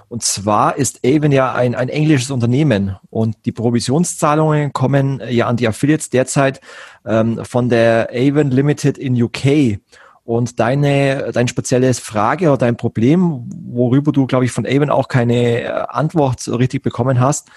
Und 0.07 0.23
zwar 0.23 0.75
ist 0.75 0.99
Avon 1.05 1.31
ja 1.31 1.53
ein, 1.53 1.75
ein 1.75 1.89
englisches 1.89 2.31
Unternehmen 2.31 2.97
und 3.09 3.37
die 3.45 3.51
Provisionszahlungen 3.51 4.73
kommen 4.73 5.21
ja 5.29 5.47
an 5.47 5.57
die 5.57 5.67
Affiliates 5.67 6.09
derzeit 6.09 6.61
ähm, 7.05 7.43
von 7.43 7.69
der 7.69 8.09
Avon 8.11 8.51
Limited 8.51 8.97
in 8.97 9.21
UK. 9.21 9.79
Und 10.23 10.59
deine, 10.59 11.31
dein 11.31 11.47
spezielles 11.47 11.97
Frage 11.97 12.49
oder 12.49 12.57
dein 12.57 12.77
Problem, 12.77 13.49
worüber 13.65 14.11
du, 14.11 14.27
glaube 14.27 14.45
ich, 14.45 14.51
von 14.51 14.67
Avon 14.67 14.91
auch 14.91 15.07
keine 15.07 15.61
äh, 15.61 15.67
Antwort 15.87 16.47
richtig 16.47 16.83
bekommen 16.83 17.19
hast, 17.19 17.47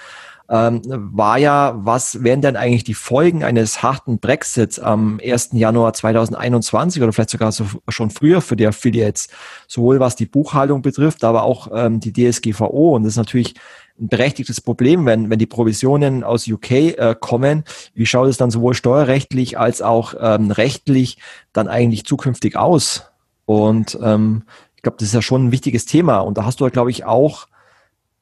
ähm, 0.52 0.82
war 0.84 1.38
ja, 1.38 1.72
was 1.78 2.22
wären 2.22 2.42
denn 2.42 2.56
eigentlich 2.56 2.84
die 2.84 2.92
Folgen 2.92 3.42
eines 3.42 3.82
harten 3.82 4.18
Brexits 4.18 4.78
am 4.78 5.18
1. 5.24 5.50
Januar 5.54 5.94
2021 5.94 7.02
oder 7.02 7.10
vielleicht 7.14 7.30
sogar 7.30 7.52
so, 7.52 7.64
schon 7.88 8.10
früher 8.10 8.42
für 8.42 8.54
die 8.54 8.66
Affiliates, 8.66 9.28
sowohl 9.66 9.98
was 9.98 10.14
die 10.14 10.26
Buchhaltung 10.26 10.82
betrifft, 10.82 11.24
aber 11.24 11.44
auch 11.44 11.68
ähm, 11.74 12.00
die 12.00 12.12
DSGVO. 12.12 12.94
Und 12.94 13.04
das 13.04 13.14
ist 13.14 13.16
natürlich 13.16 13.54
ein 13.98 14.08
berechtigtes 14.08 14.60
Problem, 14.60 15.06
wenn, 15.06 15.30
wenn 15.30 15.38
die 15.38 15.46
Provisionen 15.46 16.22
aus 16.22 16.46
UK 16.46 16.70
äh, 16.70 17.16
kommen. 17.18 17.64
Wie 17.94 18.04
schaut 18.04 18.28
es 18.28 18.36
dann 18.36 18.50
sowohl 18.50 18.74
steuerrechtlich 18.74 19.58
als 19.58 19.80
auch 19.80 20.12
ähm, 20.20 20.50
rechtlich 20.50 21.16
dann 21.54 21.66
eigentlich 21.66 22.04
zukünftig 22.04 22.56
aus? 22.56 23.10
Und 23.46 23.98
ähm, 24.02 24.42
ich 24.76 24.82
glaube, 24.82 24.98
das 24.98 25.08
ist 25.08 25.14
ja 25.14 25.22
schon 25.22 25.46
ein 25.46 25.52
wichtiges 25.52 25.86
Thema. 25.86 26.18
Und 26.18 26.36
da 26.36 26.44
hast 26.44 26.60
du, 26.60 26.68
glaube 26.68 26.90
ich, 26.90 27.06
auch 27.06 27.46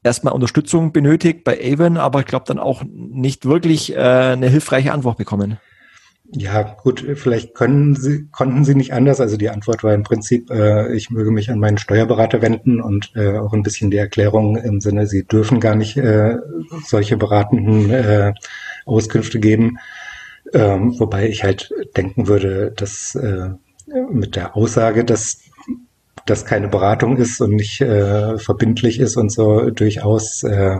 erstmal 0.03 0.34
Unterstützung 0.34 0.92
benötigt 0.92 1.44
bei 1.44 1.59
Avon, 1.62 1.96
aber 1.96 2.20
ich 2.20 2.26
glaube 2.26 2.44
dann 2.46 2.59
auch 2.59 2.82
nicht 2.86 3.46
wirklich 3.46 3.94
äh, 3.94 3.98
eine 3.98 4.48
hilfreiche 4.48 4.92
Antwort 4.92 5.18
bekommen. 5.18 5.59
Ja, 6.32 6.62
gut, 6.62 7.05
vielleicht 7.14 7.55
können 7.55 7.96
Sie, 7.96 8.28
konnten 8.30 8.64
Sie 8.64 8.76
nicht 8.76 8.92
anders. 8.92 9.20
Also 9.20 9.36
die 9.36 9.51
Antwort 9.51 9.82
war 9.82 9.94
im 9.94 10.05
Prinzip, 10.05 10.48
äh, 10.51 10.94
ich 10.94 11.11
möge 11.11 11.32
mich 11.32 11.51
an 11.51 11.59
meinen 11.59 11.78
Steuerberater 11.78 12.40
wenden 12.40 12.80
und 12.80 13.11
äh, 13.16 13.36
auch 13.36 13.53
ein 13.53 13.64
bisschen 13.64 13.90
die 13.90 13.96
Erklärung 13.96 14.57
im 14.57 14.80
Sinne, 14.80 15.07
Sie 15.07 15.24
dürfen 15.24 15.59
gar 15.59 15.74
nicht 15.74 15.96
äh, 15.96 16.36
solche 16.84 17.16
beratenden 17.16 17.90
äh, 17.90 18.32
Auskünfte 18.86 19.40
geben. 19.40 19.78
Ähm, 20.53 20.98
wobei 21.01 21.28
ich 21.28 21.42
halt 21.42 21.72
denken 21.96 22.28
würde, 22.28 22.72
dass 22.76 23.16
äh, 23.16 23.51
mit 24.11 24.36
der 24.36 24.57
Aussage, 24.57 25.05
dass 25.05 25.40
das 26.26 26.44
keine 26.44 26.68
Beratung 26.68 27.16
ist 27.16 27.40
und 27.40 27.52
nicht 27.52 27.80
äh, 27.80 28.38
verbindlich 28.38 29.00
ist 29.00 29.16
und 29.16 29.30
so 29.32 29.70
durchaus 29.70 30.42
äh, 30.42 30.78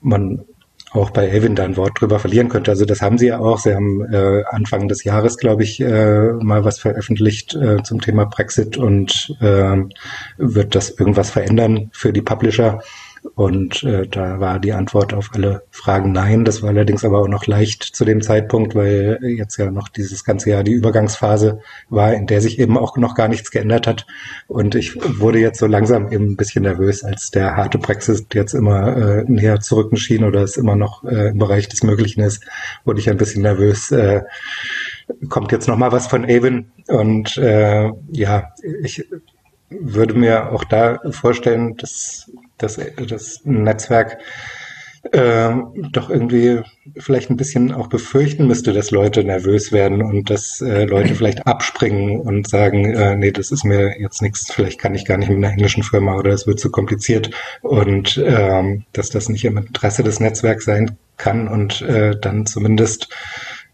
man 0.00 0.44
auch 0.92 1.10
bei 1.10 1.26
Elvin 1.26 1.54
da 1.54 1.64
ein 1.64 1.76
Wort 1.76 2.00
drüber 2.00 2.18
verlieren 2.18 2.48
könnte. 2.48 2.70
Also 2.70 2.84
das 2.84 3.00
haben 3.00 3.16
sie 3.16 3.28
ja 3.28 3.38
auch. 3.38 3.58
Sie 3.58 3.74
haben 3.74 4.04
äh, 4.12 4.42
Anfang 4.50 4.88
des 4.88 5.04
Jahres, 5.04 5.38
glaube 5.38 5.62
ich, 5.62 5.80
äh, 5.80 6.32
mal 6.32 6.64
was 6.64 6.78
veröffentlicht 6.78 7.54
äh, 7.54 7.82
zum 7.82 8.00
Thema 8.00 8.26
Brexit 8.26 8.76
und 8.76 9.34
äh, 9.40 9.76
wird 10.36 10.74
das 10.74 10.90
irgendwas 10.90 11.30
verändern 11.30 11.90
für 11.92 12.12
die 12.12 12.22
Publisher. 12.22 12.82
Und 13.34 13.84
äh, 13.84 14.06
da 14.08 14.40
war 14.40 14.58
die 14.58 14.72
Antwort 14.72 15.14
auf 15.14 15.30
alle 15.32 15.62
Fragen 15.70 16.10
nein. 16.12 16.44
Das 16.44 16.62
war 16.62 16.70
allerdings 16.70 17.04
aber 17.04 17.20
auch 17.20 17.28
noch 17.28 17.46
leicht 17.46 17.82
zu 17.82 18.04
dem 18.04 18.20
Zeitpunkt, 18.20 18.74
weil 18.74 19.18
jetzt 19.22 19.56
ja 19.58 19.70
noch 19.70 19.88
dieses 19.88 20.24
ganze 20.24 20.50
Jahr 20.50 20.64
die 20.64 20.72
Übergangsphase 20.72 21.60
war, 21.88 22.12
in 22.14 22.26
der 22.26 22.40
sich 22.40 22.58
eben 22.58 22.76
auch 22.76 22.96
noch 22.96 23.14
gar 23.14 23.28
nichts 23.28 23.50
geändert 23.50 23.86
hat. 23.86 24.06
Und 24.48 24.74
ich 24.74 24.96
wurde 25.20 25.38
jetzt 25.38 25.60
so 25.60 25.66
langsam 25.66 26.10
eben 26.10 26.32
ein 26.32 26.36
bisschen 26.36 26.64
nervös, 26.64 27.04
als 27.04 27.30
der 27.30 27.56
harte 27.56 27.78
Brexit 27.78 28.34
jetzt 28.34 28.54
immer 28.54 28.96
äh, 28.96 29.24
näher 29.26 29.60
zurücken 29.60 29.96
schien 29.96 30.24
oder 30.24 30.42
es 30.42 30.56
immer 30.56 30.74
noch 30.74 31.04
äh, 31.04 31.28
im 31.28 31.38
Bereich 31.38 31.68
des 31.68 31.84
Möglichen 31.84 32.22
ist, 32.22 32.44
wurde 32.84 33.00
ich 33.00 33.08
ein 33.08 33.18
bisschen 33.18 33.42
nervös. 33.42 33.92
Äh, 33.92 34.22
kommt 35.28 35.52
jetzt 35.52 35.68
noch 35.68 35.76
mal 35.76 35.92
was 35.92 36.06
von 36.08 36.24
Avon 36.24 36.72
und 36.88 37.36
äh, 37.36 37.90
ja, 38.10 38.48
ich 38.82 39.06
würde 39.70 40.14
mir 40.14 40.52
auch 40.52 40.64
da 40.64 41.00
vorstellen, 41.10 41.76
dass 41.76 42.30
das, 42.62 42.80
das 43.08 43.40
Netzwerk 43.44 44.18
äh, 45.10 45.50
doch 45.90 46.10
irgendwie 46.10 46.60
vielleicht 46.96 47.28
ein 47.30 47.36
bisschen 47.36 47.72
auch 47.72 47.88
befürchten 47.88 48.46
müsste, 48.46 48.72
dass 48.72 48.92
Leute 48.92 49.24
nervös 49.24 49.72
werden 49.72 50.00
und 50.00 50.30
dass 50.30 50.60
äh, 50.60 50.84
Leute 50.84 51.14
vielleicht 51.16 51.46
abspringen 51.46 52.20
und 52.20 52.48
sagen, 52.48 52.94
äh, 52.94 53.16
nee, 53.16 53.32
das 53.32 53.50
ist 53.50 53.64
mir 53.64 54.00
jetzt 54.00 54.22
nichts, 54.22 54.52
vielleicht 54.52 54.78
kann 54.78 54.94
ich 54.94 55.04
gar 55.04 55.18
nicht 55.18 55.28
mit 55.28 55.38
einer 55.38 55.50
englischen 55.50 55.82
Firma 55.82 56.16
oder 56.16 56.30
es 56.30 56.46
wird 56.46 56.60
zu 56.60 56.70
kompliziert 56.70 57.30
und 57.62 58.22
ähm, 58.24 58.84
dass 58.92 59.10
das 59.10 59.28
nicht 59.28 59.44
im 59.44 59.58
Interesse 59.58 60.04
des 60.04 60.20
Netzwerks 60.20 60.64
sein 60.64 60.96
kann 61.16 61.48
und 61.48 61.82
äh, 61.82 62.16
dann 62.18 62.46
zumindest, 62.46 63.08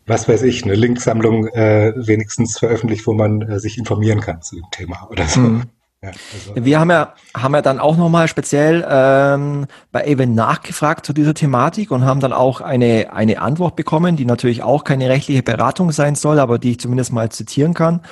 was 0.06 0.28
weiß 0.28 0.42
ich, 0.42 0.64
eine 0.64 0.74
Linksammlung 0.74 1.48
äh, 1.48 1.92
wenigstens 1.94 2.58
veröffentlicht, 2.58 3.06
wo 3.06 3.12
man 3.12 3.42
äh, 3.42 3.60
sich 3.60 3.76
informieren 3.76 4.20
kann 4.20 4.40
zu 4.40 4.56
dem 4.56 4.70
Thema 4.70 5.06
oder 5.10 5.26
so. 5.26 5.40
Mhm. 5.40 5.62
Ja, 6.00 6.10
also 6.32 6.64
wir 6.64 6.78
haben 6.78 6.90
ja, 6.90 7.14
haben 7.36 7.54
ja 7.54 7.60
dann 7.60 7.80
auch 7.80 7.96
nochmal 7.96 8.28
speziell 8.28 8.86
ähm, 8.88 9.66
bei 9.90 10.06
Avon 10.06 10.32
nachgefragt 10.32 11.04
zu 11.04 11.12
dieser 11.12 11.34
Thematik 11.34 11.90
und 11.90 12.04
haben 12.04 12.20
dann 12.20 12.32
auch 12.32 12.60
eine, 12.60 13.12
eine 13.12 13.40
Antwort 13.40 13.74
bekommen, 13.74 14.14
die 14.14 14.24
natürlich 14.24 14.62
auch 14.62 14.84
keine 14.84 15.08
rechtliche 15.08 15.42
Beratung 15.42 15.90
sein 15.90 16.14
soll, 16.14 16.38
aber 16.38 16.60
die 16.60 16.70
ich 16.72 16.78
zumindest 16.78 17.12
mal 17.12 17.30
zitieren 17.30 17.74
kann. 17.74 18.02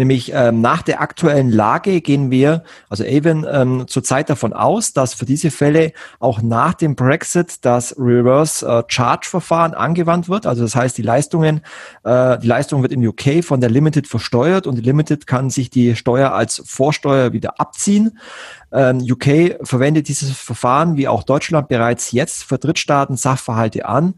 Nämlich 0.00 0.32
ähm, 0.34 0.62
nach 0.62 0.80
der 0.80 1.02
aktuellen 1.02 1.50
Lage 1.50 2.00
gehen 2.00 2.30
wir, 2.30 2.64
also 2.88 3.04
Avon, 3.04 3.46
ähm, 3.46 3.84
zurzeit 3.86 4.30
davon 4.30 4.54
aus, 4.54 4.94
dass 4.94 5.12
für 5.12 5.26
diese 5.26 5.50
Fälle 5.50 5.92
auch 6.20 6.40
nach 6.40 6.72
dem 6.72 6.94
Brexit 6.94 7.66
das 7.66 7.94
Reverse 7.98 8.66
äh, 8.66 8.82
Charge 8.88 9.28
Verfahren 9.28 9.74
angewandt 9.74 10.30
wird. 10.30 10.46
Also 10.46 10.62
das 10.62 10.74
heißt, 10.74 10.96
die 10.96 11.02
Leistungen, 11.02 11.60
äh, 12.02 12.38
die 12.38 12.46
Leistung 12.46 12.80
wird 12.80 12.92
in 12.92 13.06
UK 13.06 13.44
von 13.44 13.60
der 13.60 13.68
Limited 13.68 14.06
versteuert 14.06 14.66
und 14.66 14.76
die 14.76 14.80
Limited 14.80 15.26
kann 15.26 15.50
sich 15.50 15.68
die 15.68 15.94
Steuer 15.94 16.32
als 16.32 16.62
Vorsteuer 16.64 17.34
wieder 17.34 17.60
abziehen. 17.60 18.18
Ähm, 18.72 19.00
UK 19.06 19.58
verwendet 19.68 20.08
dieses 20.08 20.30
Verfahren 20.30 20.96
wie 20.96 21.08
auch 21.08 21.24
Deutschland 21.24 21.68
bereits 21.68 22.10
jetzt 22.12 22.44
für 22.44 22.56
Drittstaaten 22.56 23.18
Sachverhalte 23.18 23.84
an. 23.84 24.14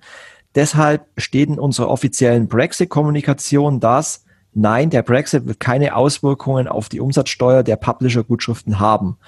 Deshalb 0.54 1.06
steht 1.16 1.48
in 1.48 1.58
unserer 1.58 1.88
offiziellen 1.88 2.46
Brexit-Kommunikation, 2.46 3.80
dass 3.80 4.22
nein, 4.54 4.90
der 4.90 5.02
Brexit 5.02 5.46
wird 5.46 5.60
keine 5.60 5.96
Auswirkungen 5.96 6.68
auf 6.68 6.88
die 6.88 7.00
Umsatzsteuer 7.00 7.62
der 7.62 7.76
Publisher-Gutschriften 7.76 8.80
haben. 8.80 9.18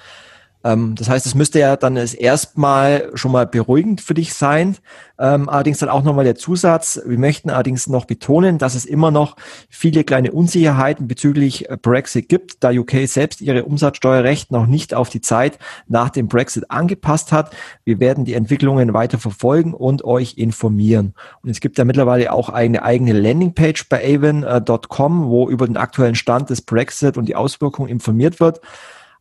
Ähm, 0.65 0.95
das 0.95 1.07
heißt, 1.07 1.25
es 1.27 1.35
müsste 1.35 1.59
ja 1.59 1.77
dann 1.77 1.95
erstmal 1.95 3.11
schon 3.13 3.31
mal 3.31 3.45
beruhigend 3.45 4.01
für 4.01 4.15
dich 4.15 4.33
sein. 4.33 4.77
Ähm, 5.17 5.47
allerdings 5.47 5.77
dann 5.77 5.89
auch 5.89 6.03
nochmal 6.03 6.25
der 6.25 6.35
Zusatz. 6.35 6.99
Wir 7.05 7.19
möchten 7.19 7.49
allerdings 7.49 7.87
noch 7.87 8.05
betonen, 8.05 8.57
dass 8.57 8.75
es 8.75 8.83
immer 8.83 9.11
noch 9.11 9.37
viele 9.69 10.03
kleine 10.03 10.31
Unsicherheiten 10.31 11.07
bezüglich 11.07 11.69
äh, 11.69 11.77
Brexit 11.79 12.27
gibt, 12.27 12.63
da 12.63 12.71
UK 12.71 13.07
selbst 13.07 13.41
ihre 13.41 13.63
Umsatzsteuerrecht 13.63 14.51
noch 14.51 14.65
nicht 14.65 14.93
auf 14.93 15.09
die 15.09 15.21
Zeit 15.21 15.59
nach 15.87 16.09
dem 16.09 16.27
Brexit 16.27 16.71
angepasst 16.71 17.31
hat. 17.31 17.55
Wir 17.85 17.99
werden 17.99 18.25
die 18.25 18.33
Entwicklungen 18.33 18.93
weiter 18.93 19.19
verfolgen 19.19 19.73
und 19.73 20.03
euch 20.03 20.37
informieren. 20.37 21.13
Und 21.43 21.51
es 21.51 21.59
gibt 21.59 21.77
ja 21.77 21.85
mittlerweile 21.85 22.33
auch 22.33 22.49
eine 22.49 22.81
eigene 22.81 23.13
Landingpage 23.13 23.87
bei 23.87 24.17
avon.com, 24.17 25.29
wo 25.29 25.47
über 25.47 25.67
den 25.67 25.77
aktuellen 25.77 26.15
Stand 26.15 26.49
des 26.49 26.63
Brexit 26.63 27.17
und 27.17 27.29
die 27.29 27.35
Auswirkungen 27.35 27.89
informiert 27.89 28.39
wird. 28.39 28.61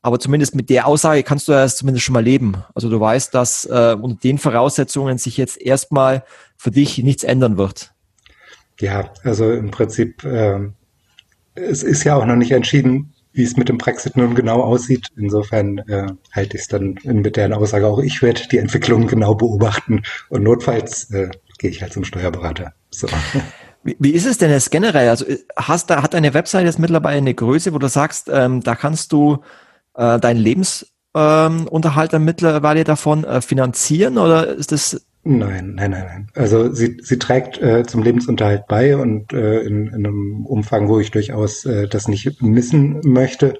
Aber 0.05 0.21
zumindest 0.21 0.55
mit 0.55 0.69
der 0.69 0.87
Aussage 0.87 1.23
kannst 1.23 1.49
du 1.49 1.53
ja 1.53 1.67
zumindest 1.67 2.05
schon 2.05 2.13
mal 2.13 2.23
leben. 2.23 2.59
Also 2.75 2.91
du 2.91 3.01
weißt, 3.01 3.33
dass 3.33 3.65
äh, 3.65 3.97
unter 3.99 4.21
den 4.23 4.37
Voraussetzungen 4.37 5.17
sich 5.17 5.39
jetzt 5.39 5.59
erstmal 5.59 6.25
für 6.59 6.71
dich 6.71 6.99
nichts 6.99 7.25
ändern 7.25 7.57
wird. 7.57 7.95
Ja, 8.81 9.09
also 9.23 9.51
im 9.51 9.71
Prinzip, 9.71 10.23
äh, 10.23 10.59
es 11.55 11.83
ist 11.83 12.05
ja 12.05 12.17
auch 12.17 12.27
noch 12.27 12.37
nicht 12.37 12.51
entschieden, 12.51 13.15
wie 13.33 13.45
es 13.45 13.57
mit 13.57 13.71
dem 13.71 13.79
Brexit 13.79 14.15
nun 14.19 14.35
genau 14.35 14.61
aussieht. 14.61 15.09
Insofern 15.17 15.79
äh, 15.79 16.09
halte 16.33 16.59
ich 16.59 16.65
es 16.65 16.69
dann 16.69 16.99
mit 17.03 17.37
der 17.37 17.57
Aussage 17.57 17.87
auch, 17.87 17.99
ich 17.99 18.21
werde 18.21 18.43
die 18.53 18.59
Entwicklung 18.59 19.07
genau 19.07 19.35
beobachten 19.35 20.03
und 20.29 20.43
notfalls 20.43 21.11
äh, 21.13 21.31
gehe 21.57 21.71
ich 21.71 21.81
halt 21.81 21.95
zum 21.95 22.05
Steuerberater. 22.05 22.75
So. 22.91 23.09
Wie, 23.85 23.97
wie 23.99 24.11
ist 24.11 24.27
es 24.27 24.37
denn 24.37 24.51
jetzt 24.51 24.71
generell? 24.71 25.09
Also 25.09 25.25
hast 25.57 25.89
da, 25.89 26.03
hat 26.03 26.13
deine 26.13 26.35
Website 26.35 26.67
jetzt 26.67 26.79
mittlerweile 26.79 27.17
eine 27.17 27.33
Größe, 27.33 27.73
wo 27.73 27.79
du 27.79 27.89
sagst, 27.89 28.29
ähm, 28.31 28.61
da 28.61 28.75
kannst 28.75 29.11
du 29.11 29.39
äh, 29.95 30.19
deinen 30.19 30.39
Lebensunterhalt 30.39 32.13
ähm, 32.15 32.25
mittlerweile 32.25 32.85
davon 32.85 33.25
äh, 33.25 33.41
finanzieren 33.41 34.19
oder 34.19 34.49
ist 34.49 34.73
das 34.73 35.05
Nein, 35.27 35.75
nein, 35.75 35.93
nein, 35.93 36.05
nein. 36.07 36.29
Also 36.35 36.71
sie, 36.75 36.99
sie 37.03 37.19
trägt 37.19 37.57
äh, 37.59 37.85
zum 37.85 38.03
Lebensunterhalt 38.03 38.67
bei 38.69 38.95
und 38.95 39.33
äh, 39.33 39.61
in, 39.61 39.87
in 39.87 39.95
einem 39.95 40.45
Umfang, 40.45 40.89
wo 40.89 41.01
ich 41.01 41.11
durchaus 41.13 41.65
äh, 41.65 41.89
das 41.89 42.09
nicht 42.09 42.43
missen 42.43 43.01
möchte. 43.05 43.55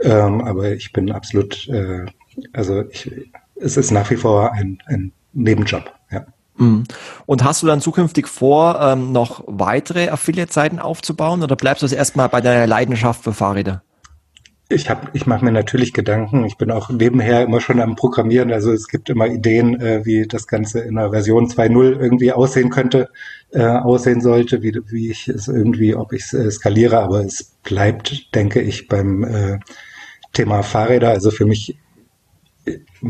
Ähm, 0.00 0.40
aber 0.40 0.70
ich 0.70 0.92
bin 0.92 1.10
absolut, 1.10 1.68
äh, 1.68 2.06
also 2.52 2.84
ich, 2.90 3.10
es 3.56 3.76
ist 3.76 3.90
nach 3.90 4.08
wie 4.10 4.16
vor 4.16 4.52
ein, 4.52 4.78
ein 4.86 5.10
Nebenjob, 5.32 5.92
ja. 6.12 6.26
Mhm. 6.58 6.84
Und 7.26 7.42
hast 7.42 7.62
du 7.62 7.66
dann 7.66 7.80
zukünftig 7.80 8.28
vor, 8.28 8.78
ähm, 8.80 9.10
noch 9.10 9.42
weitere 9.48 10.10
Affiliate-Seiten 10.10 10.78
aufzubauen 10.78 11.42
oder 11.42 11.56
bleibst 11.56 11.82
du 11.82 11.92
erstmal 11.92 12.28
bei 12.28 12.40
deiner 12.40 12.68
Leidenschaft 12.68 13.24
für 13.24 13.32
Fahrräder? 13.32 13.82
Ich 14.72 14.88
hab, 14.88 15.12
ich 15.16 15.26
mache 15.26 15.44
mir 15.44 15.50
natürlich 15.50 15.92
Gedanken. 15.92 16.44
Ich 16.44 16.56
bin 16.56 16.70
auch 16.70 16.90
nebenher 16.90 17.42
immer 17.42 17.60
schon 17.60 17.80
am 17.80 17.96
Programmieren. 17.96 18.52
Also 18.52 18.70
es 18.70 18.86
gibt 18.86 19.10
immer 19.10 19.26
Ideen, 19.26 19.80
äh, 19.80 20.06
wie 20.06 20.28
das 20.28 20.46
Ganze 20.46 20.78
in 20.78 20.96
einer 20.96 21.10
Version 21.10 21.48
2.0 21.48 21.98
irgendwie 22.00 22.30
aussehen 22.30 22.70
könnte, 22.70 23.08
äh, 23.50 23.64
aussehen 23.64 24.20
sollte, 24.20 24.62
wie, 24.62 24.72
wie 24.86 25.10
ich 25.10 25.26
es 25.26 25.48
irgendwie, 25.48 25.96
ob 25.96 26.12
ich 26.12 26.22
es 26.22 26.34
äh, 26.34 26.48
skaliere. 26.52 27.00
Aber 27.00 27.24
es 27.24 27.56
bleibt, 27.64 28.32
denke 28.36 28.60
ich, 28.60 28.86
beim 28.86 29.24
äh, 29.24 29.58
Thema 30.34 30.62
Fahrräder. 30.62 31.08
Also 31.08 31.32
für 31.32 31.46
mich 31.46 31.76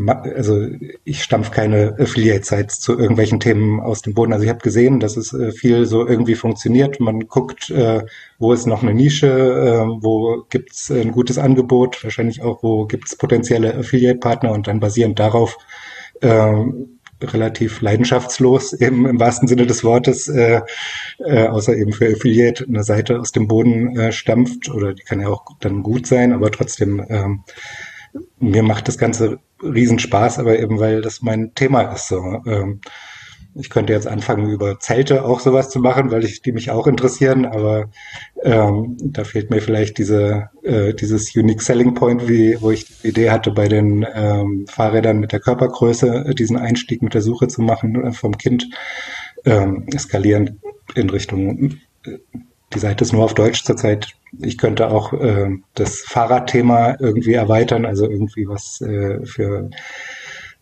also 0.07 0.67
ich 1.03 1.23
stampf 1.23 1.51
keine 1.51 1.95
Affiliate-Sites 1.99 2.79
zu 2.79 2.97
irgendwelchen 2.97 3.39
Themen 3.39 3.79
aus 3.79 4.01
dem 4.01 4.13
Boden. 4.13 4.33
Also 4.33 4.43
ich 4.43 4.49
habe 4.49 4.59
gesehen, 4.59 4.99
dass 4.99 5.17
es 5.17 5.33
äh, 5.33 5.51
viel 5.51 5.85
so 5.85 6.07
irgendwie 6.07 6.35
funktioniert. 6.35 6.99
Man 6.99 7.27
guckt, 7.27 7.69
äh, 7.69 8.03
wo 8.39 8.53
ist 8.53 8.67
noch 8.67 8.83
eine 8.83 8.93
Nische, 8.93 9.27
äh, 9.27 9.85
wo 10.01 10.43
gibt's 10.49 10.89
ein 10.91 11.11
gutes 11.11 11.37
Angebot, 11.37 12.03
wahrscheinlich 12.03 12.41
auch, 12.41 12.63
wo 12.63 12.85
gibt's 12.85 13.15
potenzielle 13.15 13.75
Affiliate-Partner 13.75 14.51
und 14.51 14.67
dann 14.67 14.79
basierend 14.79 15.19
darauf 15.19 15.57
relativ 17.19 17.81
leidenschaftslos 17.81 18.73
eben 18.73 19.07
im 19.07 19.19
wahrsten 19.19 19.47
Sinne 19.47 19.65
des 19.65 19.83
Wortes, 19.83 20.29
außer 21.19 21.75
eben 21.75 21.93
für 21.93 22.13
Affiliate 22.13 22.65
eine 22.67 22.83
Seite 22.83 23.19
aus 23.19 23.31
dem 23.31 23.47
Boden 23.47 24.11
stampft 24.11 24.69
oder 24.69 24.93
die 24.93 25.01
kann 25.01 25.19
ja 25.19 25.29
auch 25.29 25.45
dann 25.59 25.81
gut 25.81 26.05
sein, 26.05 26.31
aber 26.31 26.51
trotzdem 26.51 26.99
äh, 26.99 27.25
mir 28.39 28.63
macht 28.63 28.87
das 28.87 28.97
Ganze 28.97 29.39
Riesenspaß, 29.61 30.39
aber 30.39 30.59
eben 30.59 30.79
weil 30.79 31.01
das 31.01 31.21
mein 31.21 31.53
Thema 31.55 31.81
ist. 31.93 32.07
So. 32.07 32.41
Ähm, 32.45 32.81
ich 33.53 33.69
könnte 33.69 33.91
jetzt 33.91 34.07
anfangen, 34.07 34.49
über 34.49 34.79
Zelte 34.79 35.25
auch 35.25 35.41
sowas 35.41 35.69
zu 35.69 35.79
machen, 35.79 36.11
weil 36.11 36.23
ich 36.23 36.41
die 36.41 36.53
mich 36.53 36.71
auch 36.71 36.87
interessieren, 36.87 37.45
aber 37.45 37.89
ähm, 38.43 38.97
da 39.03 39.23
fehlt 39.23 39.49
mir 39.49 39.61
vielleicht 39.61 39.97
diese, 39.97 40.49
äh, 40.63 40.93
dieses 40.93 41.35
Unique 41.35 41.61
Selling 41.61 41.93
Point, 41.93 42.29
wie, 42.29 42.61
wo 42.61 42.71
ich 42.71 42.85
die 42.85 43.09
Idee 43.09 43.29
hatte, 43.29 43.51
bei 43.51 43.67
den 43.67 44.05
ähm, 44.13 44.67
Fahrrädern 44.67 45.19
mit 45.19 45.33
der 45.33 45.41
Körpergröße 45.41 46.25
äh, 46.27 46.35
diesen 46.35 46.55
Einstieg 46.55 47.01
mit 47.01 47.13
der 47.13 47.21
Suche 47.21 47.47
zu 47.47 47.61
machen 47.61 48.01
äh, 48.01 48.11
vom 48.13 48.37
Kind, 48.37 48.69
ähm, 49.43 49.85
skalieren 49.97 50.61
in 50.95 51.09
Richtung 51.09 51.77
äh, 52.05 52.19
die 52.73 52.79
Seite 52.79 53.03
ist 53.03 53.13
nur 53.13 53.23
auf 53.23 53.33
Deutsch 53.33 53.63
zurzeit. 53.63 54.13
Ich 54.39 54.57
könnte 54.57 54.89
auch 54.89 55.13
äh, 55.13 55.49
das 55.75 55.99
Fahrradthema 56.01 56.95
irgendwie 56.99 57.33
erweitern, 57.33 57.85
also 57.85 58.09
irgendwie 58.09 58.47
was 58.47 58.81
äh, 58.81 59.25
für 59.25 59.69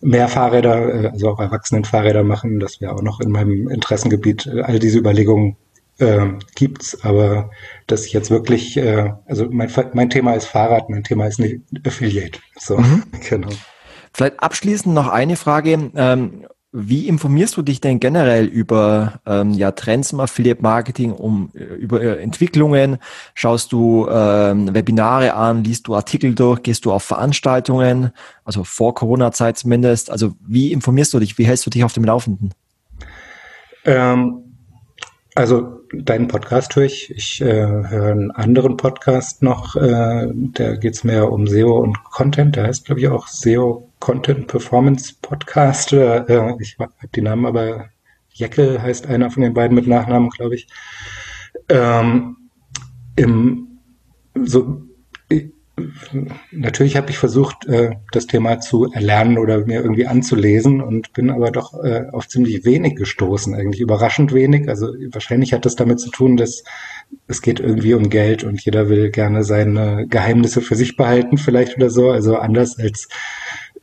mehr 0.02 0.28
Fahrräder, 0.28 1.04
äh, 1.04 1.08
also 1.08 1.30
auch 1.30 1.40
Erwachsenenfahrräder 1.40 2.24
machen. 2.24 2.60
Das 2.60 2.82
wäre 2.82 2.96
auch 2.96 3.02
noch 3.02 3.20
in 3.20 3.32
meinem 3.32 3.70
Interessengebiet. 3.70 4.48
All 4.48 4.80
diese 4.80 5.00
Überlegungen 5.00 5.58
äh, 6.00 6.28
gibt's, 6.56 7.04
aber 7.04 7.52
dass 7.88 8.06
ich 8.06 8.14
jetzt 8.14 8.32
wirklich, 8.32 8.78
äh, 8.78 9.14
also 9.26 9.48
mein, 9.50 9.72
mein 9.94 10.10
Thema 10.10 10.34
ist 10.34 10.46
Fahrrad, 10.46 10.90
mein 10.90 11.04
Thema 11.04 11.28
ist 11.28 11.40
nicht 11.40 11.62
Affiliate. 11.86 12.40
So, 12.58 12.78
mhm. 12.78 13.04
genau. 13.30 13.50
Vielleicht 14.14 14.40
abschließend 14.40 14.94
noch 14.94 15.08
eine 15.08 15.36
Frage. 15.36 15.92
Ähm, 15.96 16.48
wie 16.72 17.08
informierst 17.08 17.58
du 17.58 17.64
dich 17.64 17.82
denn 17.82 18.00
generell 18.00 18.46
über 18.46 19.22
ähm, 19.26 19.54
ja, 19.54 19.72
Trends 19.72 20.14
im 20.14 20.20
Affiliate 20.20 20.62
Marketing, 20.62 21.12
um 21.14 21.50
äh, 21.56 21.64
über 21.64 22.02
äh, 22.02 22.22
Entwicklungen? 22.22 23.00
Schaust 23.34 23.72
du 23.72 24.08
ähm, 24.08 24.74
Webinare 24.74 25.34
an, 25.34 25.64
liest 25.64 25.88
du 25.88 25.96
Artikel 25.96 26.36
durch, 26.36 26.62
gehst 26.62 26.86
du 26.86 26.92
auf 26.92 27.04
Veranstaltungen, 27.04 28.12
also 28.46 28.64
vor 28.64 28.94
Corona-Zeit 28.94 29.58
zumindest? 29.58 30.12
Also 30.12 30.34
wie 30.46 30.72
informierst 30.72 31.14
du 31.14 31.20
dich? 31.20 31.40
Wie 31.40 31.46
hältst 31.46 31.66
du 31.66 31.72
dich 31.72 31.84
auf 31.84 31.94
dem 31.94 32.04
Laufenden? 32.04 32.54
Ähm, 33.86 34.44
also 35.34 35.82
deinen 35.92 36.28
Podcast 36.28 36.76
höre 36.76 36.84
ich. 36.84 37.10
Ich 37.10 37.42
äh, 37.42 37.66
höre 37.66 38.12
einen 38.12 38.32
anderen 38.32 38.78
Podcast 38.78 39.42
noch, 39.42 39.76
äh, 39.76 40.28
da 40.54 40.76
geht 40.76 40.94
es 40.94 41.04
mehr 41.04 41.32
um 41.32 41.48
SEO 41.48 41.80
und 41.80 42.04
Content. 42.04 42.56
Der 42.58 42.66
heißt, 42.66 42.86
glaube 42.86 43.02
ich, 43.02 43.08
auch 43.08 43.28
SEO 43.28 43.89
Content 44.00 44.48
Performance 44.48 45.16
Podcast. 45.22 45.94
Äh, 45.94 46.56
ich 46.60 46.78
habe 46.80 46.94
die 47.14 47.22
Namen, 47.22 47.46
aber 47.46 47.90
Jeckel 48.30 48.82
heißt 48.82 49.08
einer 49.08 49.32
von 49.32 49.44
den 49.44 49.54
beiden 49.54 49.76
mit 49.76 49.88
Nachnamen, 49.88 50.30
glaube 50.30 50.56
ich. 50.56 50.68
Ähm, 51.68 52.38
im, 53.16 53.80
so 54.46 54.82
natürlich 56.52 56.96
habe 56.98 57.10
ich 57.10 57.18
versucht, 57.18 57.66
äh, 57.68 57.92
das 58.12 58.28
Thema 58.28 58.60
zu 58.60 58.92
erlernen 58.92 59.38
oder 59.38 59.66
mir 59.66 59.82
irgendwie 59.82 60.08
anzulesen 60.08 60.82
und 60.82 61.14
bin 61.14 61.30
aber 61.30 61.52
doch 61.52 61.74
äh, 61.84 62.06
auf 62.12 62.28
ziemlich 62.28 62.66
wenig 62.66 62.96
gestoßen, 62.96 63.54
eigentlich 63.54 63.82
überraschend 63.82 64.34
wenig. 64.34 64.68
Also 64.70 64.94
wahrscheinlich 65.12 65.54
hat 65.54 65.66
das 65.66 65.76
damit 65.76 66.00
zu 66.00 66.10
tun, 66.10 66.38
dass 66.38 66.64
es 67.28 67.42
geht 67.42 67.60
irgendwie 67.60 67.94
um 67.94 68.10
Geld 68.10 68.44
und 68.44 68.64
jeder 68.64 68.90
will 68.90 69.10
gerne 69.12 69.44
seine 69.44 70.06
Geheimnisse 70.08 70.62
für 70.62 70.76
sich 70.76 70.96
behalten, 70.96 71.38
vielleicht 71.38 71.78
oder 71.78 71.90
so. 71.90 72.10
Also 72.10 72.38
anders 72.38 72.78
als 72.78 73.08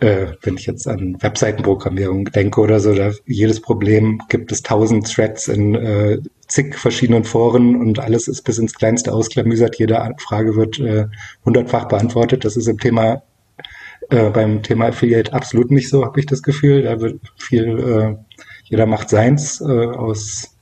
äh, 0.01 0.27
wenn 0.43 0.57
ich 0.57 0.67
jetzt 0.67 0.87
an 0.87 1.17
Webseitenprogrammierung 1.21 2.27
denke 2.27 2.61
oder 2.61 2.81
so, 2.81 2.95
da 2.95 3.13
jedes 3.25 3.61
Problem 3.61 4.21
gibt 4.29 4.53
es 4.53 4.63
tausend 4.63 5.13
Threads 5.13 5.49
in 5.49 5.75
äh, 5.75 6.19
zig 6.49 6.77
verschiedenen 6.77 7.25
Foren 7.25 7.77
und 7.77 7.99
alles 7.99 8.29
ist 8.29 8.43
bis 8.43 8.59
ins 8.59 8.75
Kleinste 8.75 9.13
ausklamüsert. 9.13 9.79
Jede 9.79 10.15
Frage 10.19 10.57
wird 10.57 10.79
äh, 10.79 11.07
hundertfach 11.45 11.89
beantwortet. 11.89 12.45
Das 12.45 12.57
ist 12.57 12.69
im 12.69 12.79
Thema 12.79 13.23
äh, 14.11 14.31
beim 14.31 14.63
Thema 14.63 14.87
Affiliate 14.87 15.33
absolut 15.33 15.71
nicht 15.71 15.89
so, 15.89 16.05
habe 16.05 16.21
ich 16.21 16.27
das 16.27 16.43
Gefühl. 16.43 16.83
Da 16.83 17.01
wird 17.01 17.21
viel, 17.37 17.79
äh, 17.79 18.17
jeder 18.65 18.87
macht 18.87 19.09
seins 19.09 19.61
äh, 19.61 19.65
aus 19.65 20.56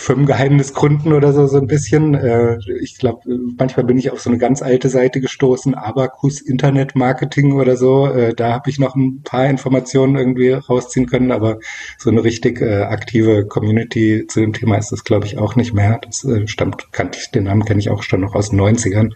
Firmengeheimnisgründen 0.00 1.12
oder 1.12 1.32
so, 1.32 1.46
so 1.46 1.58
ein 1.58 1.66
bisschen. 1.66 2.14
Äh, 2.14 2.58
ich 2.80 2.98
glaube, 2.98 3.20
manchmal 3.56 3.86
bin 3.86 3.98
ich 3.98 4.10
auf 4.10 4.20
so 4.20 4.30
eine 4.30 4.38
ganz 4.38 4.62
alte 4.62 4.88
Seite 4.88 5.20
gestoßen, 5.20 5.74
Abacus 5.74 6.40
Internet 6.40 6.96
Marketing 6.96 7.52
oder 7.52 7.76
so. 7.76 8.06
Äh, 8.06 8.34
da 8.34 8.54
habe 8.54 8.70
ich 8.70 8.78
noch 8.78 8.96
ein 8.96 9.22
paar 9.22 9.46
Informationen 9.46 10.16
irgendwie 10.16 10.50
rausziehen 10.50 11.06
können, 11.06 11.30
aber 11.30 11.58
so 11.98 12.10
eine 12.10 12.24
richtig 12.24 12.60
äh, 12.60 12.82
aktive 12.82 13.46
Community 13.46 14.26
zu 14.26 14.40
dem 14.40 14.52
Thema 14.52 14.76
ist 14.76 14.90
das, 14.90 15.04
glaube 15.04 15.26
ich, 15.26 15.38
auch 15.38 15.54
nicht 15.54 15.74
mehr. 15.74 16.00
Das 16.02 16.24
äh, 16.24 16.48
stammt, 16.48 16.92
kannte 16.92 17.18
ich, 17.20 17.30
den 17.30 17.44
Namen 17.44 17.64
kenne 17.64 17.80
ich 17.80 17.90
auch 17.90 18.02
schon 18.02 18.22
noch 18.22 18.34
aus 18.34 18.50
den 18.50 18.60
90ern. 18.60 19.12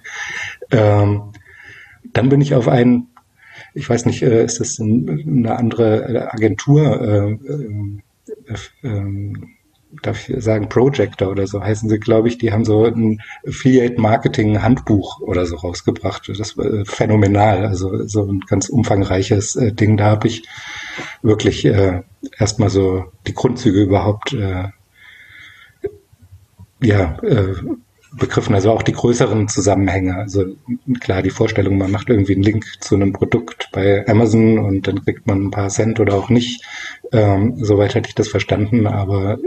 Ähm, 0.70 1.32
dann 2.12 2.28
bin 2.28 2.40
ich 2.40 2.54
auf 2.54 2.68
einen, 2.68 3.08
ich 3.72 3.88
weiß 3.88 4.06
nicht, 4.06 4.22
äh, 4.22 4.44
ist 4.44 4.60
das 4.60 4.78
eine 4.80 5.56
andere 5.56 6.32
Agentur, 6.32 7.00
äh, 7.00 7.32
äh, 7.32 8.88
äh, 8.88 9.32
darf 10.02 10.28
ich 10.28 10.42
sagen, 10.42 10.68
Projector 10.68 11.30
oder 11.30 11.46
so 11.46 11.62
heißen 11.62 11.88
sie, 11.88 11.98
glaube 11.98 12.28
ich, 12.28 12.38
die 12.38 12.52
haben 12.52 12.64
so 12.64 12.84
ein 12.84 13.20
Affiliate 13.46 14.00
Marketing 14.00 14.62
Handbuch 14.62 15.20
oder 15.20 15.46
so 15.46 15.56
rausgebracht. 15.56 16.30
Das 16.36 16.56
war 16.56 16.66
äh, 16.66 16.84
phänomenal, 16.84 17.66
also 17.66 18.06
so 18.06 18.24
ein 18.24 18.40
ganz 18.40 18.68
umfangreiches 18.68 19.56
äh, 19.56 19.72
Ding. 19.72 19.96
Da 19.96 20.06
habe 20.06 20.28
ich 20.28 20.44
wirklich 21.22 21.64
äh, 21.64 22.02
erstmal 22.38 22.70
so 22.70 23.04
die 23.26 23.34
Grundzüge 23.34 23.82
überhaupt 23.82 24.32
äh, 24.32 24.68
ja, 26.80 27.18
äh, 27.22 27.54
begriffen, 28.16 28.54
also 28.54 28.70
auch 28.70 28.82
die 28.82 28.92
größeren 28.92 29.48
Zusammenhänge. 29.48 30.16
Also 30.16 30.44
klar, 31.00 31.22
die 31.22 31.30
Vorstellung, 31.30 31.78
man 31.78 31.90
macht 31.90 32.08
irgendwie 32.08 32.34
einen 32.34 32.42
Link 32.42 32.64
zu 32.80 32.94
einem 32.94 33.12
Produkt 33.12 33.70
bei 33.72 34.06
Amazon 34.06 34.58
und 34.58 34.86
dann 34.86 35.04
kriegt 35.04 35.26
man 35.26 35.46
ein 35.46 35.50
paar 35.50 35.68
Cent 35.68 36.00
oder 36.00 36.14
auch 36.14 36.28
nicht. 36.28 36.64
Ähm, 37.12 37.54
soweit 37.56 37.94
hatte 37.94 38.08
ich 38.08 38.14
das 38.14 38.28
verstanden, 38.28 38.86
aber 38.86 39.38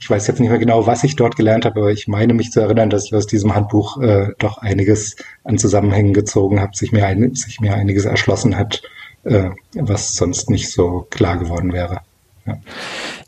ich 0.00 0.08
weiß 0.08 0.26
jetzt 0.26 0.40
nicht 0.40 0.48
mehr 0.48 0.58
genau, 0.58 0.86
was 0.86 1.04
ich 1.04 1.14
dort 1.14 1.36
gelernt 1.36 1.66
habe, 1.66 1.80
aber 1.80 1.92
ich 1.92 2.08
meine 2.08 2.32
mich 2.32 2.50
zu 2.50 2.60
erinnern, 2.60 2.88
dass 2.88 3.04
ich 3.04 3.14
aus 3.14 3.26
diesem 3.26 3.54
Handbuch 3.54 4.00
äh, 4.00 4.28
doch 4.38 4.58
einiges 4.58 5.16
an 5.44 5.58
Zusammenhängen 5.58 6.14
gezogen 6.14 6.60
habe, 6.60 6.74
sich 6.74 6.90
mir, 6.90 7.06
ein, 7.06 7.34
sich 7.34 7.60
mir 7.60 7.74
einiges 7.74 8.06
erschlossen 8.06 8.56
hat, 8.56 8.82
äh, 9.24 9.50
was 9.74 10.14
sonst 10.14 10.48
nicht 10.48 10.72
so 10.72 11.06
klar 11.10 11.36
geworden 11.36 11.72
wäre. 11.74 12.00
Ja. 12.46 12.58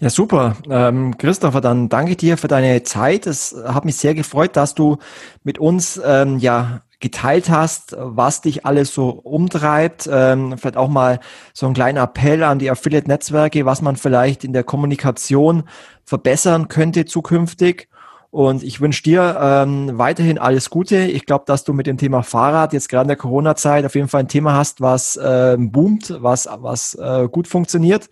ja, 0.01 0.09
super. 0.09 0.57
Ähm, 0.71 1.19
Christopher, 1.19 1.61
dann 1.61 1.91
danke 1.91 2.17
dir 2.17 2.39
für 2.39 2.49
deine 2.49 2.83
Zeit. 2.83 3.27
Es 3.27 3.55
hat 3.67 3.85
mich 3.85 3.97
sehr 3.97 4.15
gefreut, 4.15 4.57
dass 4.57 4.75
du 4.75 4.97
mit 5.45 5.59
uns 5.59 6.01
ähm, 6.03 6.39
ja 6.39 6.81
geteilt 7.03 7.51
hast, 7.51 7.95
was 7.99 8.41
dich 8.41 8.65
alles 8.65 8.95
so 8.95 9.11
umtreibt. 9.11 10.09
Ähm, 10.11 10.57
vielleicht 10.57 10.79
auch 10.79 10.89
mal 10.89 11.21
so 11.53 11.67
ein 11.67 11.75
kleiner 11.75 12.05
Appell 12.05 12.43
an 12.43 12.59
die 12.59 12.71
Affiliate-Netzwerke, 12.71 13.67
was 13.67 13.83
man 13.83 13.97
vielleicht 13.97 14.45
in 14.45 14.55
der 14.55 14.65
Kommunikation 14.65 15.65
verbessern 16.05 16.69
könnte 16.69 17.05
zukünftig. 17.05 17.89
Und 18.31 18.63
ich 18.63 18.81
wünsche 18.81 19.03
dir 19.03 19.37
ähm, 19.39 19.99
weiterhin 19.99 20.39
alles 20.39 20.71
Gute. 20.71 20.97
Ich 20.97 21.27
glaube, 21.27 21.45
dass 21.47 21.65
du 21.65 21.75
mit 21.75 21.87
dem 21.87 21.99
Thema 21.99 22.23
Fahrrad 22.23 22.73
jetzt 22.73 22.89
gerade 22.89 23.03
in 23.03 23.09
der 23.09 23.19
Corona-Zeit 23.19 23.85
auf 23.85 23.95
jeden 23.95 24.09
Fall 24.09 24.21
ein 24.21 24.29
Thema 24.29 24.55
hast, 24.55 24.81
was 24.81 25.17
äh, 25.17 25.59
boomt, 25.59 26.15
was, 26.19 26.49
was 26.51 26.95
äh, 26.95 27.29
gut 27.31 27.47
funktioniert. 27.47 28.09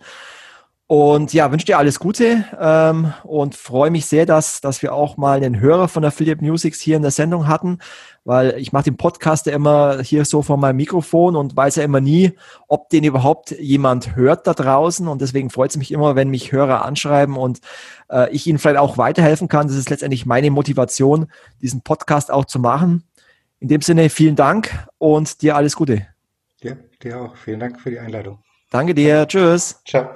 Und 0.91 1.31
ja, 1.31 1.49
wünsche 1.53 1.67
dir 1.67 1.77
alles 1.77 2.01
Gute 2.01 2.43
ähm, 2.59 3.13
und 3.23 3.55
freue 3.55 3.89
mich 3.89 4.07
sehr, 4.07 4.25
dass, 4.25 4.59
dass 4.59 4.81
wir 4.81 4.93
auch 4.93 5.15
mal 5.15 5.37
einen 5.37 5.57
Hörer 5.57 5.87
von 5.87 6.03
Affiliate 6.03 6.43
Musics 6.43 6.81
hier 6.81 6.97
in 6.97 7.01
der 7.01 7.11
Sendung 7.11 7.47
hatten, 7.47 7.77
weil 8.25 8.55
ich 8.57 8.73
mache 8.73 8.83
den 8.83 8.97
Podcast 8.97 9.45
ja 9.45 9.53
immer 9.53 10.01
hier 10.01 10.25
so 10.25 10.41
vor 10.41 10.57
meinem 10.57 10.75
Mikrofon 10.75 11.37
und 11.37 11.55
weiß 11.55 11.77
ja 11.77 11.83
immer 11.83 12.01
nie, 12.01 12.33
ob 12.67 12.89
den 12.89 13.05
überhaupt 13.05 13.51
jemand 13.51 14.17
hört 14.17 14.47
da 14.47 14.53
draußen. 14.53 15.07
Und 15.07 15.21
deswegen 15.21 15.49
freut 15.49 15.69
es 15.69 15.77
mich 15.77 15.93
immer, 15.93 16.17
wenn 16.17 16.27
mich 16.27 16.51
Hörer 16.51 16.83
anschreiben 16.83 17.37
und 17.37 17.61
äh, 18.09 18.29
ich 18.31 18.45
ihnen 18.45 18.59
vielleicht 18.59 18.79
auch 18.79 18.97
weiterhelfen 18.97 19.47
kann. 19.47 19.67
Das 19.67 19.77
ist 19.77 19.89
letztendlich 19.89 20.25
meine 20.25 20.51
Motivation, 20.51 21.27
diesen 21.61 21.83
Podcast 21.83 22.29
auch 22.29 22.43
zu 22.43 22.59
machen. 22.59 23.05
In 23.61 23.69
dem 23.69 23.81
Sinne, 23.81 24.09
vielen 24.09 24.35
Dank 24.35 24.89
und 24.97 25.41
dir 25.41 25.55
alles 25.55 25.77
Gute. 25.77 26.05
Ja, 26.59 26.73
dir 27.01 27.21
auch. 27.21 27.37
Vielen 27.37 27.61
Dank 27.61 27.79
für 27.79 27.91
die 27.91 27.99
Einladung. 27.99 28.39
Danke 28.71 28.93
dir. 28.93 29.25
Tschüss. 29.25 29.81
Ciao. 29.87 30.09